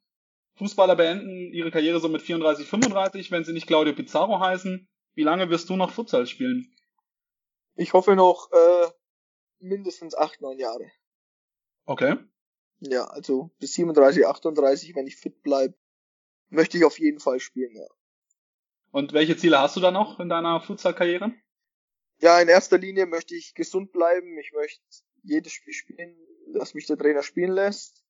Fußballer 0.57 0.97
beenden 0.97 1.53
ihre 1.53 1.71
Karriere 1.71 1.99
so 1.99 2.09
mit 2.09 2.23
34, 2.23 2.67
35, 2.69 3.31
wenn 3.31 3.45
sie 3.45 3.53
nicht 3.53 3.67
Claudio 3.67 3.93
Pizarro 3.93 4.39
heißen. 4.39 4.89
Wie 5.15 5.23
lange 5.23 5.51
wirst 5.51 5.69
du 5.69 5.77
noch 5.77 5.91
Futsal 5.91 6.27
spielen? 6.27 6.73
Ich 7.75 7.93
hoffe 7.93 8.15
noch 8.15 8.51
äh, 8.53 8.91
mindestens 9.59 10.15
acht, 10.15 10.41
neun 10.41 10.59
Jahre. 10.59 10.91
Okay. 11.87 12.17
Ja, 12.87 13.05
also 13.07 13.51
bis 13.59 13.75
37, 13.75 14.27
38, 14.27 14.95
wenn 14.95 15.07
ich 15.07 15.17
fit 15.17 15.43
bleib, 15.43 15.75
möchte 16.49 16.77
ich 16.77 16.85
auf 16.85 16.99
jeden 16.99 17.21
Fall 17.21 17.41
spielen, 17.41 17.75
ja. 17.75 17.87
Und 18.91 19.13
welche 19.13 19.37
Ziele 19.37 19.59
hast 19.59 19.77
du 19.77 19.81
da 19.81 19.91
noch 19.91 20.21
in 20.21 20.29
deiner 20.29 20.61
Futsal-Karriere? 20.61 21.33
Ja, 22.19 22.41
in 22.41 22.49
erster 22.49 22.79
Linie 22.79 23.07
möchte 23.07 23.35
ich 23.35 23.55
gesund 23.55 23.91
bleiben. 23.93 24.39
Ich 24.39 24.53
möchte 24.53 24.81
jedes 25.23 25.53
Spiel 25.53 25.73
spielen, 25.73 26.17
das 26.53 26.75
mich 26.75 26.87
der 26.87 26.97
Trainer 26.97 27.23
spielen 27.23 27.53
lässt. 27.53 28.05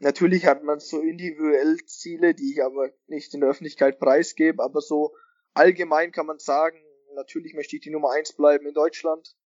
Natürlich 0.00 0.46
hat 0.46 0.62
man 0.62 0.80
so 0.80 1.00
individuell 1.00 1.76
Ziele, 1.86 2.34
die 2.34 2.52
ich 2.52 2.62
aber 2.62 2.90
nicht 3.06 3.34
in 3.34 3.40
der 3.40 3.50
Öffentlichkeit 3.50 3.98
preisgebe, 3.98 4.62
aber 4.62 4.80
so 4.80 5.14
allgemein 5.54 6.12
kann 6.12 6.26
man 6.26 6.38
sagen, 6.38 6.80
natürlich 7.14 7.54
möchte 7.54 7.76
ich 7.76 7.82
die 7.82 7.90
Nummer 7.90 8.12
eins 8.12 8.32
bleiben 8.32 8.66
in 8.66 8.74
Deutschland. 8.74 9.36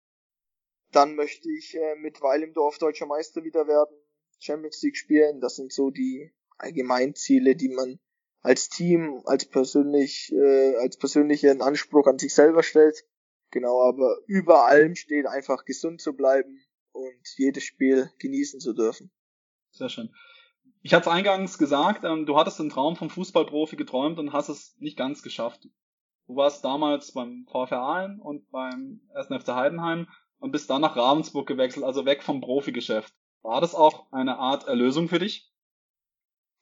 Dann 0.90 1.14
möchte 1.14 1.51
ich 1.51 1.75
äh, 1.75 1.94
mit 1.96 2.20
Weil 2.20 2.42
im 2.42 2.53
Dorf 2.53 2.79
deutscher 2.79 3.07
Meister 3.07 3.44
wieder 3.44 3.66
werden, 3.66 3.96
Champions 4.43 4.83
League 4.83 4.97
spielen. 4.97 5.41
Das 5.41 5.57
sind 5.57 5.73
so 5.73 5.91
die 5.91 6.33
Allgemeinziele, 6.59 7.57
die 7.57 7.69
man 7.69 7.99
als 8.43 8.69
Team, 8.69 9.23
als 9.25 9.49
persönlich, 9.49 10.33
äh, 10.33 10.77
als 10.77 10.97
persönlichen 10.97 11.63
Anspruch 11.63 12.07
an 12.07 12.19
sich 12.19 12.35
selber 12.35 12.63
stellt. 12.63 13.05
Genau, 13.51 13.83
aber 13.83 14.19
über 14.27 14.67
allem 14.67 14.97
steht 14.97 15.27
einfach 15.27 15.65
gesund 15.65 16.01
zu 16.01 16.15
bleiben 16.15 16.59
und 16.93 17.23
jedes 17.37 17.65
Spiel 17.65 18.11
genießen 18.19 18.61
zu 18.61 18.73
dürfen. 18.73 19.11
Sehr 19.71 19.89
schön. 19.89 20.13
Ich 20.83 20.95
hatte 20.95 21.09
es 21.09 21.15
eingangs 21.15 21.59
gesagt, 21.59 22.05
ähm, 22.05 22.27
du 22.27 22.37
hattest 22.37 22.59
den 22.59 22.71
Traum 22.71 22.97
vom 22.97 23.11
Fußballprofi 23.11 23.77
geträumt 23.77 24.19
und 24.19 24.33
hast 24.33 24.49
es 24.49 24.75
nicht 24.79 24.97
ganz 24.97 25.23
geschafft. 25.23 25.69
Du 26.27 26.37
warst 26.37 26.65
damals 26.65 27.13
beim 27.13 27.47
VfR 27.49 27.79
Aalen 27.79 28.21
und 28.21 28.51
beim 28.51 29.01
1. 29.15 29.29
FC 29.29 29.49
Heidenheim 29.49 30.09
und 30.39 30.51
bist 30.51 30.69
dann 30.71 30.81
nach 30.81 30.97
Ravensburg 30.97 31.47
gewechselt, 31.47 31.85
also 31.85 32.05
weg 32.05 32.23
vom 32.23 32.41
Profigeschäft. 32.41 33.15
War 33.43 33.61
das 33.61 33.75
auch 33.75 34.11
eine 34.13 34.39
Art 34.39 34.67
Erlösung 34.67 35.09
für 35.09 35.19
dich? 35.19 35.53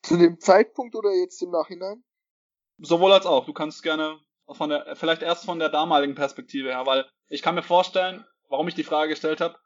Zu 0.03 0.17
dem 0.17 0.41
Zeitpunkt 0.41 0.97
oder 0.97 1.13
jetzt 1.13 1.43
im 1.43 1.51
Nachhinein? 1.51 2.03
Sowohl 2.79 3.13
als 3.13 3.27
auch. 3.27 3.45
Du 3.45 3.53
kannst 3.53 3.83
gerne 3.83 4.19
von 4.49 4.71
der, 4.71 4.97
vielleicht 4.97 5.23
erst 5.23 5.45
von 5.45 5.59
der 5.59 5.69
damaligen 5.69 6.15
Perspektive 6.15 6.71
her, 6.71 6.87
weil 6.87 7.07
ich 7.29 7.43
kann 7.43 7.55
mir 7.55 7.63
vorstellen, 7.63 8.25
warum 8.49 8.67
ich 8.69 8.75
die 8.75 8.85
Frage 8.85 9.11
gestellt 9.11 9.41
habe. 9.41 9.59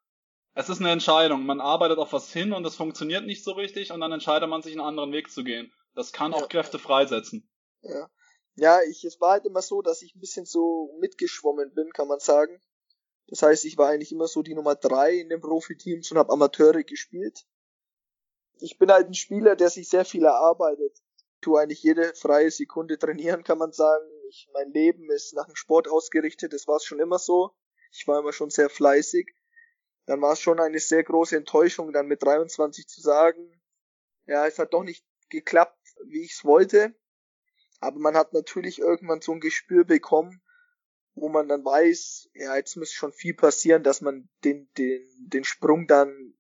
Es 0.55 0.69
ist 0.69 0.81
eine 0.81 0.91
Entscheidung. 0.91 1.47
Man 1.47 1.61
arbeitet 1.61 1.99
auf 1.99 2.13
was 2.13 2.33
hin 2.33 2.53
und 2.53 2.65
es 2.67 2.77
funktioniert 2.77 3.27
nicht 3.27 3.43
so 3.43 3.53
richtig 3.53 3.93
und 3.93 4.01
dann 4.01 4.13
entscheidet 4.13 4.49
man 4.49 4.63
sich 4.63 4.73
einen 4.73 4.87
anderen 4.87 5.13
Weg 5.13 5.31
zu 5.31 5.45
gehen. 5.45 5.73
Das 5.95 6.13
kann 6.13 6.33
ja. 6.33 6.39
auch 6.39 6.49
Kräfte 6.49 6.79
freisetzen. 6.79 7.49
Ja. 7.83 8.09
Ja, 8.57 8.79
ich, 8.89 9.05
es 9.05 9.21
war 9.21 9.33
halt 9.33 9.47
immer 9.47 9.63
so, 9.63 9.83
dass 9.83 10.03
ich 10.03 10.15
ein 10.15 10.21
bisschen 10.21 10.47
so 10.47 10.97
mitgeschwommen 11.01 11.75
bin, 11.75 11.93
kann 11.93 12.07
man 12.07 12.21
sagen. 12.21 12.61
Das 13.29 13.43
heißt, 13.43 13.65
ich 13.65 13.79
war 13.79 13.89
eigentlich 13.89 14.13
immer 14.13 14.29
so 14.29 14.43
die 14.43 14.55
Nummer 14.55 14.75
drei 14.75 15.15
in 15.15 15.29
den 15.29 15.41
Profiteams 15.41 16.11
und 16.11 16.19
habe 16.19 16.33
Amateure 16.33 16.83
gespielt 16.83 17.47
ich 18.61 18.79
bin 18.79 18.91
halt 18.91 19.09
ein 19.09 19.15
Spieler, 19.15 19.57
der 19.57 19.71
sich 19.71 19.89
sehr 19.89 20.05
viel 20.05 20.25
erarbeitet. 20.25 21.03
Ich 21.35 21.41
tue 21.41 21.61
eigentlich 21.61 21.83
jede 21.83 22.15
freie 22.15 22.51
Sekunde 22.51 22.99
trainieren, 22.99 23.45
kann 23.45 23.59
man 23.59 23.73
sagen. 23.73 24.07
Ich, 24.29 24.49
mein 24.53 24.73
Leben 24.73 25.11
ist 25.11 25.35
nach 25.35 25.47
dem 25.47 25.57
Sport 25.57 25.89
ausgerichtet, 25.89 26.53
das 26.53 26.67
war 26.67 26.77
es 26.77 26.85
schon 26.85 27.01
immer 27.01 27.19
so. 27.19 27.55
Ich 27.93 28.07
war 28.09 28.19
immer 28.19 28.33
schon 28.33 28.51
sehr 28.51 28.71
fleißig. 28.71 29.35
Dann 30.07 30.21
war 30.21 30.33
es 30.33 30.41
schon 30.41 30.61
eine 30.61 30.79
sehr 30.79 31.05
große 31.05 31.37
Enttäuschung, 31.37 31.93
dann 31.93 32.07
mit 32.07 32.23
23 32.23 32.89
zu 32.89 33.01
sagen, 33.01 33.61
ja, 34.27 34.47
es 34.47 34.59
hat 34.59 34.75
doch 34.75 34.83
nicht 34.83 35.05
geklappt, 35.29 35.79
wie 36.07 36.23
ich 36.23 36.33
es 36.33 36.45
wollte. 36.45 36.95
Aber 37.81 37.99
man 37.99 38.17
hat 38.17 38.33
natürlich 38.33 38.79
irgendwann 38.79 39.21
so 39.21 39.33
ein 39.33 39.41
Gespür 39.41 39.85
bekommen, 39.85 40.43
wo 41.15 41.29
man 41.29 41.49
dann 41.49 41.65
weiß, 41.65 42.31
ja, 42.35 42.57
jetzt 42.57 42.77
muss 42.77 42.93
schon 42.93 43.13
viel 43.13 43.35
passieren, 43.35 43.83
dass 43.83 44.01
man 44.01 44.29
den, 44.45 44.69
den, 44.77 45.07
den 45.19 45.45
Sprung 45.45 45.87
dann 45.87 46.35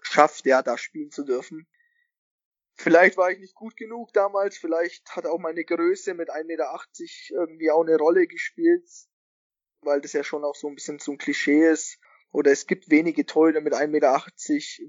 schafft, 0.00 0.46
ja, 0.46 0.62
da 0.62 0.78
spielen 0.78 1.10
zu 1.10 1.24
dürfen. 1.24 1.66
Vielleicht 2.74 3.16
war 3.16 3.30
ich 3.30 3.38
nicht 3.38 3.54
gut 3.54 3.76
genug 3.76 4.12
damals, 4.12 4.56
vielleicht 4.56 5.14
hat 5.14 5.26
auch 5.26 5.38
meine 5.38 5.64
Größe 5.64 6.14
mit 6.14 6.30
1,80 6.30 6.44
Meter 6.46 6.80
irgendwie 7.30 7.70
auch 7.70 7.82
eine 7.82 7.96
Rolle 7.96 8.26
gespielt, 8.26 8.88
weil 9.82 10.00
das 10.00 10.12
ja 10.12 10.24
schon 10.24 10.44
auch 10.44 10.54
so 10.54 10.68
ein 10.68 10.74
bisschen 10.74 10.98
so 10.98 11.12
ein 11.12 11.18
Klischee 11.18 11.68
ist. 11.68 11.98
Oder 12.30 12.50
es 12.50 12.66
gibt 12.66 12.90
wenige 12.90 13.26
Torhüter 13.26 13.60
mit 13.60 13.74
1,80 13.74 13.88
Meter, 13.88 14.24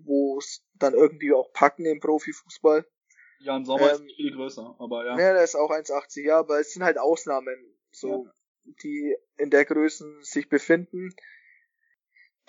wo 0.06 0.38
es 0.38 0.66
dann 0.76 0.94
irgendwie 0.94 1.34
auch 1.34 1.52
packen 1.52 1.86
im 1.86 2.00
Profifußball. 2.00 2.88
Jan 3.40 3.66
Sommer 3.66 3.94
ähm, 3.94 4.08
ist 4.08 4.16
viel 4.16 4.32
größer, 4.32 4.76
aber 4.80 5.06
ja. 5.06 5.20
Ja, 5.20 5.34
der 5.34 5.44
ist 5.44 5.56
auch 5.56 5.70
1,80, 5.70 6.22
ja, 6.22 6.40
aber 6.40 6.62
es 6.62 6.72
sind 6.72 6.84
halt 6.84 6.98
Ausnahmen, 6.98 7.78
so, 7.92 8.26
ja. 8.26 8.34
Die 8.66 9.16
in 9.38 9.50
der 9.50 9.66
Größen 9.66 10.24
sich 10.24 10.50
befinden. 10.50 11.14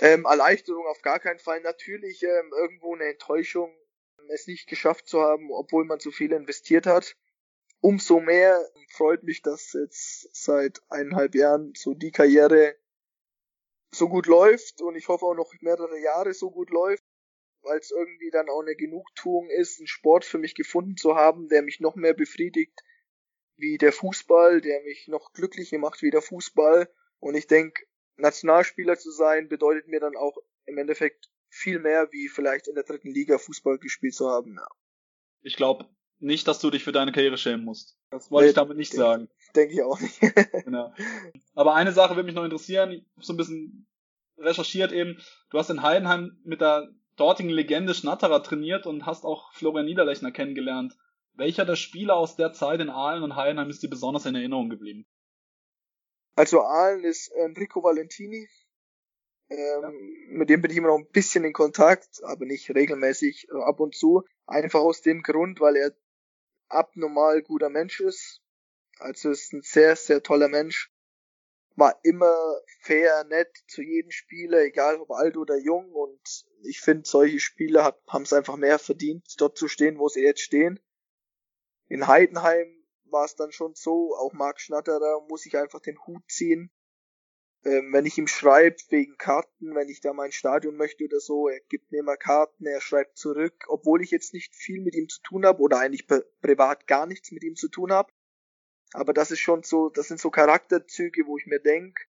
Ähm, 0.00 0.24
Erleichterung 0.24 0.86
auf 0.86 1.02
gar 1.02 1.20
keinen 1.20 1.38
Fall. 1.38 1.60
Natürlich 1.60 2.22
ähm, 2.22 2.52
irgendwo 2.56 2.94
eine 2.94 3.04
Enttäuschung, 3.04 3.72
es 4.28 4.46
nicht 4.46 4.66
geschafft 4.68 5.06
zu 5.06 5.20
haben, 5.20 5.50
obwohl 5.50 5.84
man 5.84 6.00
so 6.00 6.10
viel 6.10 6.32
investiert 6.32 6.86
hat. 6.86 7.16
Umso 7.80 8.20
mehr 8.20 8.58
freut 8.90 9.22
mich, 9.22 9.42
dass 9.42 9.74
jetzt 9.74 10.34
seit 10.34 10.80
eineinhalb 10.88 11.34
Jahren 11.34 11.74
so 11.76 11.92
die 11.92 12.10
Karriere 12.10 12.76
so 13.92 14.08
gut 14.08 14.26
läuft 14.26 14.80
und 14.80 14.96
ich 14.96 15.08
hoffe 15.08 15.26
auch 15.26 15.34
noch 15.34 15.52
mehrere 15.60 16.00
Jahre 16.00 16.32
so 16.32 16.50
gut 16.50 16.70
läuft, 16.70 17.04
weil 17.62 17.78
es 17.78 17.90
irgendwie 17.90 18.30
dann 18.30 18.48
auch 18.48 18.62
eine 18.62 18.74
Genugtuung 18.74 19.50
ist, 19.50 19.78
einen 19.78 19.86
Sport 19.86 20.24
für 20.24 20.38
mich 20.38 20.54
gefunden 20.54 20.96
zu 20.96 21.14
haben, 21.14 21.48
der 21.48 21.62
mich 21.62 21.80
noch 21.80 21.94
mehr 21.94 22.14
befriedigt 22.14 22.82
wie 23.56 23.78
der 23.78 23.92
Fußball, 23.92 24.60
der 24.60 24.82
mich 24.82 25.08
noch 25.08 25.32
glücklicher 25.32 25.78
macht 25.78 26.02
wie 26.02 26.10
der 26.10 26.22
Fußball. 26.22 26.88
Und 27.18 27.34
ich 27.34 27.46
denke, 27.46 27.84
Nationalspieler 28.16 28.96
zu 28.96 29.10
sein, 29.10 29.48
bedeutet 29.48 29.88
mir 29.88 30.00
dann 30.00 30.16
auch 30.16 30.36
im 30.66 30.78
Endeffekt 30.78 31.30
viel 31.48 31.78
mehr, 31.78 32.08
wie 32.10 32.28
vielleicht 32.28 32.68
in 32.68 32.74
der 32.74 32.84
dritten 32.84 33.10
Liga 33.10 33.38
Fußball 33.38 33.78
gespielt 33.78 34.14
zu 34.14 34.28
haben. 34.28 34.56
Ja. 34.56 34.66
Ich 35.42 35.56
glaube 35.56 35.88
nicht, 36.18 36.48
dass 36.48 36.58
du 36.58 36.70
dich 36.70 36.84
für 36.84 36.92
deine 36.92 37.12
Karriere 37.12 37.36
schämen 37.36 37.64
musst. 37.64 37.96
Das 38.10 38.30
wollte 38.30 38.46
nee, 38.46 38.50
ich 38.50 38.54
damit 38.54 38.76
nicht 38.76 38.92
denk, 38.92 39.02
sagen. 39.02 39.28
Denke 39.54 39.74
ich 39.74 39.82
auch 39.82 40.00
nicht. 40.00 40.20
genau. 40.64 40.92
Aber 41.54 41.74
eine 41.74 41.92
Sache 41.92 42.16
würde 42.16 42.26
mich 42.26 42.34
noch 42.34 42.44
interessieren. 42.44 42.92
Ich 42.92 43.04
habe 43.16 43.24
so 43.24 43.32
ein 43.32 43.36
bisschen 43.36 43.86
recherchiert 44.38 44.92
eben. 44.92 45.20
Du 45.50 45.58
hast 45.58 45.70
in 45.70 45.82
Heidenheim 45.82 46.40
mit 46.44 46.60
der 46.60 46.88
dortigen 47.16 47.50
Legende 47.50 47.94
Schnatterer 47.94 48.42
trainiert 48.42 48.86
und 48.86 49.06
hast 49.06 49.24
auch 49.24 49.52
Florian 49.52 49.86
Niederlechner 49.86 50.32
kennengelernt. 50.32 50.96
Welcher 51.36 51.64
der 51.64 51.76
Spieler 51.76 52.16
aus 52.16 52.36
der 52.36 52.52
Zeit 52.52 52.80
in 52.80 52.90
Aalen 52.90 53.22
und 53.24 53.36
Heidenheim 53.36 53.68
ist 53.68 53.82
dir 53.82 53.90
besonders 53.90 54.26
in 54.26 54.36
Erinnerung 54.36 54.68
geblieben? 54.68 55.06
Also 56.36 56.62
Aalen 56.62 57.04
ist 57.04 57.28
Enrico 57.32 57.82
Valentini. 57.82 58.48
Ähm, 59.50 59.58
ja. 59.58 59.90
Mit 60.28 60.48
dem 60.48 60.62
bin 60.62 60.70
ich 60.70 60.76
immer 60.76 60.88
noch 60.88 60.98
ein 60.98 61.10
bisschen 61.10 61.44
in 61.44 61.52
Kontakt, 61.52 62.22
aber 62.24 62.44
nicht 62.44 62.70
regelmäßig, 62.70 63.48
äh, 63.50 63.62
ab 63.62 63.80
und 63.80 63.94
zu. 63.94 64.22
Einfach 64.46 64.80
aus 64.80 65.02
dem 65.02 65.22
Grund, 65.22 65.60
weil 65.60 65.76
er 65.76 65.96
abnormal 66.68 67.42
guter 67.42 67.68
Mensch 67.68 68.00
ist. 68.00 68.40
Also 68.98 69.30
ist 69.30 69.52
ein 69.52 69.62
sehr, 69.62 69.96
sehr 69.96 70.22
toller 70.22 70.48
Mensch. 70.48 70.90
war 71.76 71.98
immer 72.04 72.32
fair, 72.78 73.24
nett 73.24 73.50
zu 73.66 73.82
jedem 73.82 74.12
Spieler, 74.12 74.62
egal 74.62 75.00
ob 75.00 75.10
alt 75.10 75.36
oder 75.36 75.56
jung. 75.58 75.92
Und 75.92 76.20
ich 76.62 76.80
finde, 76.80 77.08
solche 77.08 77.40
Spieler 77.40 77.96
haben 78.06 78.22
es 78.22 78.32
einfach 78.32 78.56
mehr 78.56 78.78
verdient, 78.78 79.26
dort 79.38 79.58
zu 79.58 79.66
stehen, 79.66 79.98
wo 79.98 80.08
sie 80.08 80.22
jetzt 80.22 80.42
stehen. 80.42 80.78
In 81.88 82.06
Heidenheim 82.06 82.84
war 83.04 83.24
es 83.24 83.36
dann 83.36 83.52
schon 83.52 83.74
so, 83.74 84.16
auch 84.16 84.32
Marc 84.32 84.60
Schnatterer 84.60 85.24
muss 85.28 85.46
ich 85.46 85.56
einfach 85.56 85.80
den 85.80 85.98
Hut 86.06 86.22
ziehen. 86.28 86.70
Ähm, 87.64 87.92
wenn 87.92 88.04
ich 88.04 88.18
ihm 88.18 88.26
schreibe 88.26 88.76
wegen 88.90 89.16
Karten, 89.16 89.74
wenn 89.74 89.88
ich 89.88 90.00
da 90.00 90.12
mein 90.12 90.32
Stadion 90.32 90.76
möchte 90.76 91.04
oder 91.04 91.20
so, 91.20 91.48
er 91.48 91.60
gibt 91.68 91.92
mir 91.92 92.00
immer 92.00 92.16
Karten, 92.16 92.66
er 92.66 92.80
schreibt 92.80 93.16
zurück, 93.16 93.64
obwohl 93.68 94.02
ich 94.02 94.10
jetzt 94.10 94.34
nicht 94.34 94.54
viel 94.54 94.82
mit 94.82 94.94
ihm 94.94 95.08
zu 95.08 95.22
tun 95.22 95.46
habe 95.46 95.62
oder 95.62 95.78
eigentlich 95.78 96.06
privat 96.42 96.86
gar 96.86 97.06
nichts 97.06 97.30
mit 97.30 97.42
ihm 97.42 97.56
zu 97.56 97.68
tun 97.68 97.92
habe. 97.92 98.12
Aber 98.92 99.12
das 99.12 99.30
ist 99.30 99.40
schon 99.40 99.62
so, 99.62 99.88
das 99.88 100.08
sind 100.08 100.20
so 100.20 100.30
Charakterzüge, 100.30 101.26
wo 101.26 101.38
ich 101.38 101.46
mir 101.46 101.58
denke, 101.58 102.04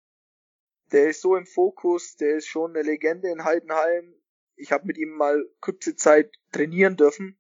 der 0.93 1.09
ist 1.11 1.21
so 1.21 1.37
im 1.37 1.47
Fokus, 1.47 2.17
der 2.17 2.37
ist 2.37 2.47
schon 2.47 2.71
eine 2.71 2.83
Legende 2.83 3.29
in 3.29 3.45
Heidenheim. 3.45 4.15
Ich 4.57 4.73
habe 4.73 4.87
mit 4.87 4.99
ihm 4.99 5.11
mal 5.11 5.49
kurze 5.61 5.97
Zeit 5.97 6.33
trainieren 6.53 6.97
dürfen. 6.97 7.39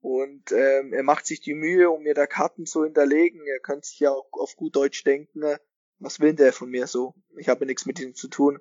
Und 0.00 0.52
ähm, 0.52 0.92
er 0.92 1.02
macht 1.02 1.26
sich 1.26 1.40
die 1.40 1.54
Mühe, 1.54 1.90
um 1.90 2.02
mir 2.02 2.14
da 2.14 2.26
Karten 2.26 2.66
zu 2.66 2.84
hinterlegen. 2.84 3.46
Er 3.46 3.60
kann 3.60 3.82
sich 3.82 3.98
ja 3.98 4.10
auch 4.10 4.28
auf 4.32 4.56
gut 4.56 4.76
Deutsch 4.76 5.02
denken, 5.04 5.42
äh, 5.42 5.58
was 5.98 6.20
will 6.20 6.34
der 6.34 6.52
von 6.52 6.70
mir 6.70 6.86
so? 6.86 7.14
Ich 7.36 7.48
habe 7.48 7.66
nichts 7.66 7.86
mit 7.86 7.98
ihm 8.00 8.14
zu 8.14 8.28
tun. 8.28 8.58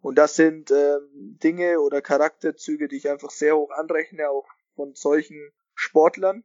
Und 0.00 0.16
das 0.16 0.34
sind 0.34 0.70
ähm, 0.70 1.38
Dinge 1.42 1.80
oder 1.80 2.00
Charakterzüge, 2.00 2.88
die 2.88 2.96
ich 2.96 3.08
einfach 3.08 3.30
sehr 3.30 3.56
hoch 3.56 3.70
anrechne, 3.70 4.30
auch 4.30 4.48
von 4.74 4.94
solchen 4.94 5.52
Sportlern. 5.74 6.44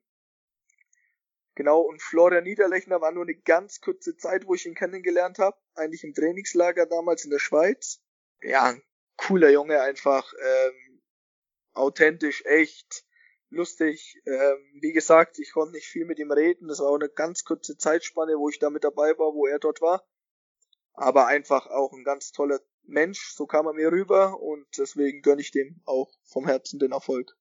Genau, 1.55 1.79
und 1.79 2.01
Florian 2.01 2.43
Niederlechner 2.43 2.99
war 2.99 3.13
nur 3.13 3.23
eine 3.23 3.35
ganz 3.35 3.79
kurze 3.79 4.17
Zeit, 4.17 4.45
wo 4.45 4.55
ich 4.55 4.65
ihn 4.65 4.75
kennengelernt 4.75 5.39
habe. 5.39 5.57
Eigentlich 5.73 6.03
im 6.03 6.13
Trainingslager 6.13 6.85
damals 6.85 7.23
in 7.23 7.31
der 7.31 7.39
Schweiz. 7.39 8.01
Ja, 8.41 8.63
ein 8.65 8.83
cooler 9.15 9.49
Junge 9.49 9.81
einfach. 9.81 10.33
Ähm, 10.33 11.01
authentisch, 11.73 12.43
echt, 12.45 13.05
lustig. 13.49 14.21
Ähm, 14.25 14.79
wie 14.81 14.91
gesagt, 14.91 15.39
ich 15.39 15.51
konnte 15.51 15.73
nicht 15.73 15.87
viel 15.87 16.05
mit 16.05 16.19
ihm 16.19 16.31
reden. 16.31 16.67
Das 16.67 16.79
war 16.79 16.89
auch 16.89 16.95
eine 16.95 17.09
ganz 17.09 17.43
kurze 17.43 17.77
Zeitspanne, 17.77 18.33
wo 18.37 18.49
ich 18.49 18.59
da 18.59 18.69
mit 18.69 18.83
dabei 18.83 19.17
war, 19.17 19.33
wo 19.33 19.47
er 19.47 19.59
dort 19.59 19.81
war. 19.81 20.05
Aber 20.93 21.27
einfach 21.27 21.67
auch 21.67 21.93
ein 21.93 22.03
ganz 22.03 22.31
toller 22.31 22.59
Mensch, 22.87 23.33
so 23.33 23.45
kam 23.45 23.65
er 23.65 23.73
mir 23.73 23.91
rüber 23.91 24.39
und 24.39 24.65
deswegen 24.77 25.21
gönne 25.21 25.41
ich 25.41 25.51
dem 25.51 25.81
auch 25.85 26.11
vom 26.23 26.45
Herzen 26.45 26.79
den 26.79 26.91
Erfolg. 26.91 27.35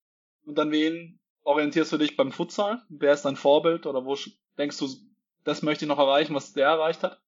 Und 0.44 0.58
an 0.58 0.70
wen 0.72 1.20
orientierst 1.42 1.92
du 1.92 1.98
dich 1.98 2.16
beim 2.16 2.32
Futsal? 2.32 2.82
Wer 2.88 3.12
ist 3.12 3.24
dein 3.24 3.36
Vorbild 3.36 3.86
oder 3.86 4.04
wo 4.04 4.16
denkst 4.58 4.78
du, 4.78 4.88
das 5.44 5.62
möchte 5.62 5.84
ich 5.84 5.88
noch 5.88 5.98
erreichen, 5.98 6.34
was 6.34 6.52
der 6.52 6.66
erreicht 6.66 7.02
hat? 7.02 7.20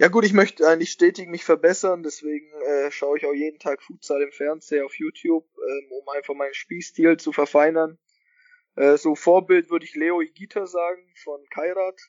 Ja 0.00 0.06
gut, 0.06 0.24
ich 0.24 0.32
möchte 0.32 0.66
eigentlich 0.66 0.92
stetig 0.92 1.28
mich 1.28 1.44
verbessern, 1.44 2.04
deswegen 2.04 2.52
äh, 2.62 2.90
schaue 2.92 3.18
ich 3.18 3.26
auch 3.26 3.34
jeden 3.34 3.58
Tag 3.58 3.82
Futsal 3.82 4.22
im 4.22 4.30
Fernsehen 4.30 4.84
auf 4.84 4.96
YouTube, 4.96 5.44
ähm, 5.56 5.90
um 5.90 6.08
einfach 6.10 6.34
meinen 6.34 6.54
Spielstil 6.54 7.16
zu 7.16 7.32
verfeinern. 7.32 7.98
Äh, 8.78 8.96
so 8.96 9.16
Vorbild 9.16 9.70
würde 9.70 9.84
ich 9.84 9.96
Leo 9.96 10.20
Igita 10.20 10.66
sagen 10.66 11.12
von 11.16 11.44
Kairat. 11.50 12.00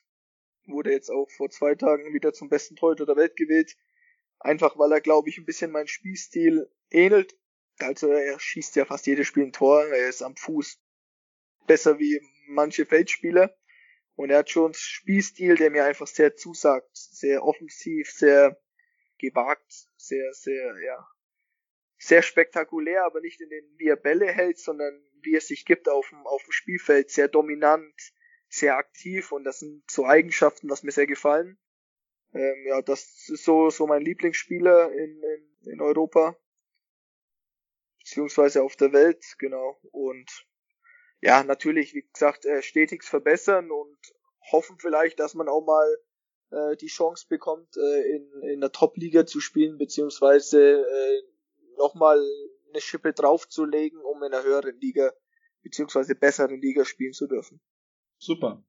Wurde 0.66 0.92
jetzt 0.92 1.10
auch 1.10 1.28
vor 1.28 1.50
zwei 1.50 1.74
Tagen 1.74 2.14
wieder 2.14 2.32
zum 2.32 2.48
besten 2.48 2.76
Torhüter 2.76 3.06
der 3.06 3.16
Welt 3.16 3.34
gewählt. 3.34 3.76
Einfach 4.38 4.78
weil 4.78 4.92
er, 4.92 5.00
glaube 5.00 5.28
ich, 5.28 5.38
ein 5.38 5.44
bisschen 5.44 5.72
meinen 5.72 5.88
Spielstil 5.88 6.70
ähnelt. 6.90 7.36
Also 7.80 8.12
er 8.12 8.38
schießt 8.38 8.76
ja 8.76 8.84
fast 8.84 9.06
jedes 9.06 9.26
Spiel 9.26 9.46
ein 9.46 9.52
Tor, 9.52 9.84
er 9.84 10.08
ist 10.08 10.22
am 10.22 10.36
Fuß 10.36 10.80
besser 11.66 11.98
wie 11.98 12.20
manche 12.46 12.86
Feldspieler. 12.86 13.56
Und 14.14 14.30
er 14.30 14.38
hat 14.38 14.50
schon 14.50 14.66
einen 14.66 14.74
Spielstil, 14.74 15.56
der 15.56 15.70
mir 15.70 15.84
einfach 15.84 16.06
sehr 16.06 16.36
zusagt. 16.36 16.90
Sehr 16.92 17.42
offensiv, 17.42 18.12
sehr 18.12 18.60
gewagt, 19.18 19.88
sehr, 19.96 20.32
sehr, 20.34 20.76
ja, 20.84 21.08
sehr 22.00 22.22
spektakulär, 22.22 23.04
aber 23.04 23.20
nicht 23.20 23.40
in 23.42 23.50
den, 23.50 23.64
wie 23.76 23.88
er 23.88 23.96
Bälle 23.96 24.26
hält, 24.32 24.58
sondern 24.58 25.04
wie 25.20 25.36
es 25.36 25.48
sich 25.48 25.66
gibt 25.66 25.88
auf 25.88 26.08
dem, 26.08 26.26
auf 26.26 26.42
dem 26.42 26.52
Spielfeld. 26.52 27.10
Sehr 27.10 27.28
dominant, 27.28 27.94
sehr 28.48 28.76
aktiv 28.76 29.32
und 29.32 29.44
das 29.44 29.60
sind 29.60 29.88
so 29.88 30.06
Eigenschaften, 30.06 30.70
was 30.70 30.82
mir 30.82 30.92
sehr 30.92 31.06
gefallen. 31.06 31.58
Ähm, 32.32 32.64
ja, 32.66 32.80
das 32.80 33.28
ist 33.28 33.44
so, 33.44 33.68
so 33.68 33.86
mein 33.86 34.02
Lieblingsspieler 34.02 34.90
in, 34.92 35.22
in, 35.22 35.72
in 35.72 35.80
Europa. 35.82 36.36
Beziehungsweise 37.98 38.62
auf 38.62 38.76
der 38.76 38.94
Welt, 38.94 39.22
genau. 39.38 39.78
Und 39.92 40.46
ja, 41.20 41.44
natürlich, 41.44 41.94
wie 41.94 42.08
gesagt, 42.10 42.46
äh, 42.46 42.62
stetig 42.62 43.04
verbessern 43.04 43.70
und 43.70 43.98
hoffen 44.50 44.78
vielleicht, 44.78 45.20
dass 45.20 45.34
man 45.34 45.48
auch 45.48 45.66
mal 45.66 45.98
äh, 46.50 46.76
die 46.76 46.86
Chance 46.86 47.26
bekommt, 47.28 47.76
äh, 47.76 48.16
in, 48.16 48.42
in 48.42 48.60
der 48.62 48.72
Top-Liga 48.72 49.26
zu 49.26 49.40
spielen, 49.40 49.76
beziehungsweise 49.76 50.80
äh, 50.80 51.22
nochmal 51.80 52.20
eine 52.68 52.80
Schippe 52.80 53.12
draufzulegen, 53.12 54.00
um 54.00 54.22
in 54.22 54.32
einer 54.32 54.44
höheren 54.44 54.78
Liga, 54.80 55.10
beziehungsweise 55.62 56.14
besseren 56.14 56.60
Liga 56.60 56.84
spielen 56.84 57.12
zu 57.12 57.26
dürfen. 57.26 57.60
Super. 58.18 58.62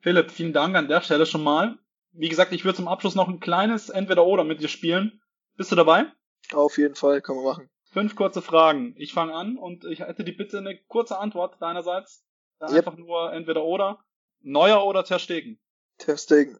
Philipp, 0.00 0.30
vielen 0.30 0.52
Dank 0.52 0.74
an 0.76 0.88
der 0.88 1.02
Stelle 1.02 1.26
schon 1.26 1.44
mal. 1.44 1.78
Wie 2.12 2.28
gesagt, 2.28 2.52
ich 2.52 2.64
würde 2.64 2.76
zum 2.76 2.88
Abschluss 2.88 3.14
noch 3.14 3.28
ein 3.28 3.40
kleines 3.40 3.90
Entweder-Oder 3.90 4.44
mit 4.44 4.60
dir 4.60 4.68
spielen. 4.68 5.20
Bist 5.56 5.70
du 5.70 5.76
dabei? 5.76 6.06
Auf 6.52 6.78
jeden 6.78 6.94
Fall, 6.94 7.20
kann 7.20 7.36
man 7.36 7.44
machen. 7.44 7.70
Fünf 7.90 8.16
kurze 8.16 8.42
Fragen. 8.42 8.94
Ich 8.96 9.12
fange 9.12 9.34
an 9.34 9.56
und 9.56 9.84
ich 9.84 10.00
hätte 10.00 10.24
die 10.24 10.32
Bitte 10.32 10.58
eine 10.58 10.78
kurze 10.88 11.18
Antwort 11.18 11.60
deinerseits. 11.60 12.24
Dann 12.58 12.72
yep. 12.72 12.86
einfach 12.86 12.98
nur 12.98 13.32
entweder 13.32 13.64
oder. 13.64 14.04
Neuer 14.40 14.84
oder 14.84 15.04
Terstegen? 15.04 15.58
Terstegen. 15.98 16.58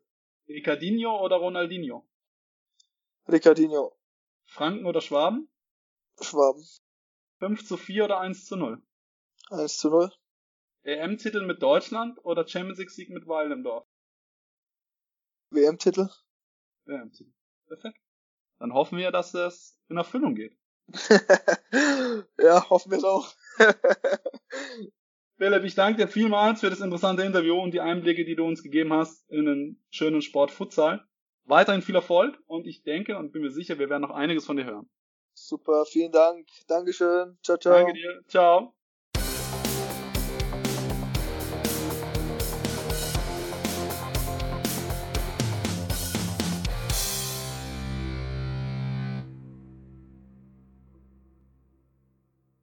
Ricardinho 0.49 1.23
oder 1.23 1.37
Ronaldinho? 1.37 2.05
Ricardinho. 3.29 3.93
Franken 4.47 4.87
oder 4.87 5.01
Schwaben? 5.01 5.49
Schwaben. 6.21 6.65
5 7.39 7.65
zu 7.65 7.77
4 7.77 8.05
oder 8.05 8.21
1 8.21 8.47
zu 8.47 8.57
0? 8.57 8.83
1 9.51 9.79
zu 9.79 9.91
0. 9.91 10.11
EM-Titel 10.83 11.45
mit 11.45 11.63
Deutschland 11.63 12.19
oder 12.25 12.47
Champions 12.47 12.79
League 12.79 12.91
Sieg 12.91 13.11
mit 13.11 13.27
Weil 13.27 13.53
im 13.53 13.63
Dorf? 13.63 13.87
WM-Titel. 15.51 16.09
WM-Titel. 16.87 17.33
Perfekt. 17.67 18.01
Dann 18.59 18.73
hoffen 18.73 18.99
wir, 18.99 19.11
dass 19.11 19.35
es 19.35 19.79
in 19.89 19.97
Erfüllung 19.97 20.35
geht. 20.35 20.57
ja, 22.39 22.69
hoffen 22.71 22.91
wir 22.91 22.99
es 22.99 23.05
auch. 23.05 23.33
Philipp, 25.37 25.65
ich 25.65 25.75
danke 25.75 26.03
dir 26.03 26.09
vielmals 26.09 26.61
für 26.61 26.71
das 26.71 26.81
interessante 26.81 27.23
Interview 27.23 27.61
und 27.61 27.73
die 27.73 27.81
Einblicke, 27.81 28.25
die 28.25 28.35
du 28.35 28.45
uns 28.45 28.63
gegeben 28.63 28.93
hast 28.93 29.31
in 29.31 29.45
den 29.45 29.85
schönen 29.91 30.23
Sport 30.23 30.51
Futsal. 30.51 31.07
Weiterhin 31.45 31.83
viel 31.83 31.95
Erfolg 31.95 32.39
und 32.47 32.67
ich 32.67 32.83
denke 32.83 33.17
und 33.17 33.33
bin 33.33 33.43
mir 33.43 33.51
sicher, 33.51 33.79
wir 33.79 33.89
werden 33.89 34.03
noch 34.03 34.11
einiges 34.11 34.47
von 34.47 34.57
dir 34.57 34.65
hören. 34.65 34.91
Super, 35.47 35.85
vielen 35.87 36.13
Dank. 36.13 36.47
Dankeschön. 36.67 37.39
Ciao, 37.43 37.57
ciao. 37.57 37.75
Danke 37.75 37.93
dir. 37.95 38.23
Ciao. 38.29 38.75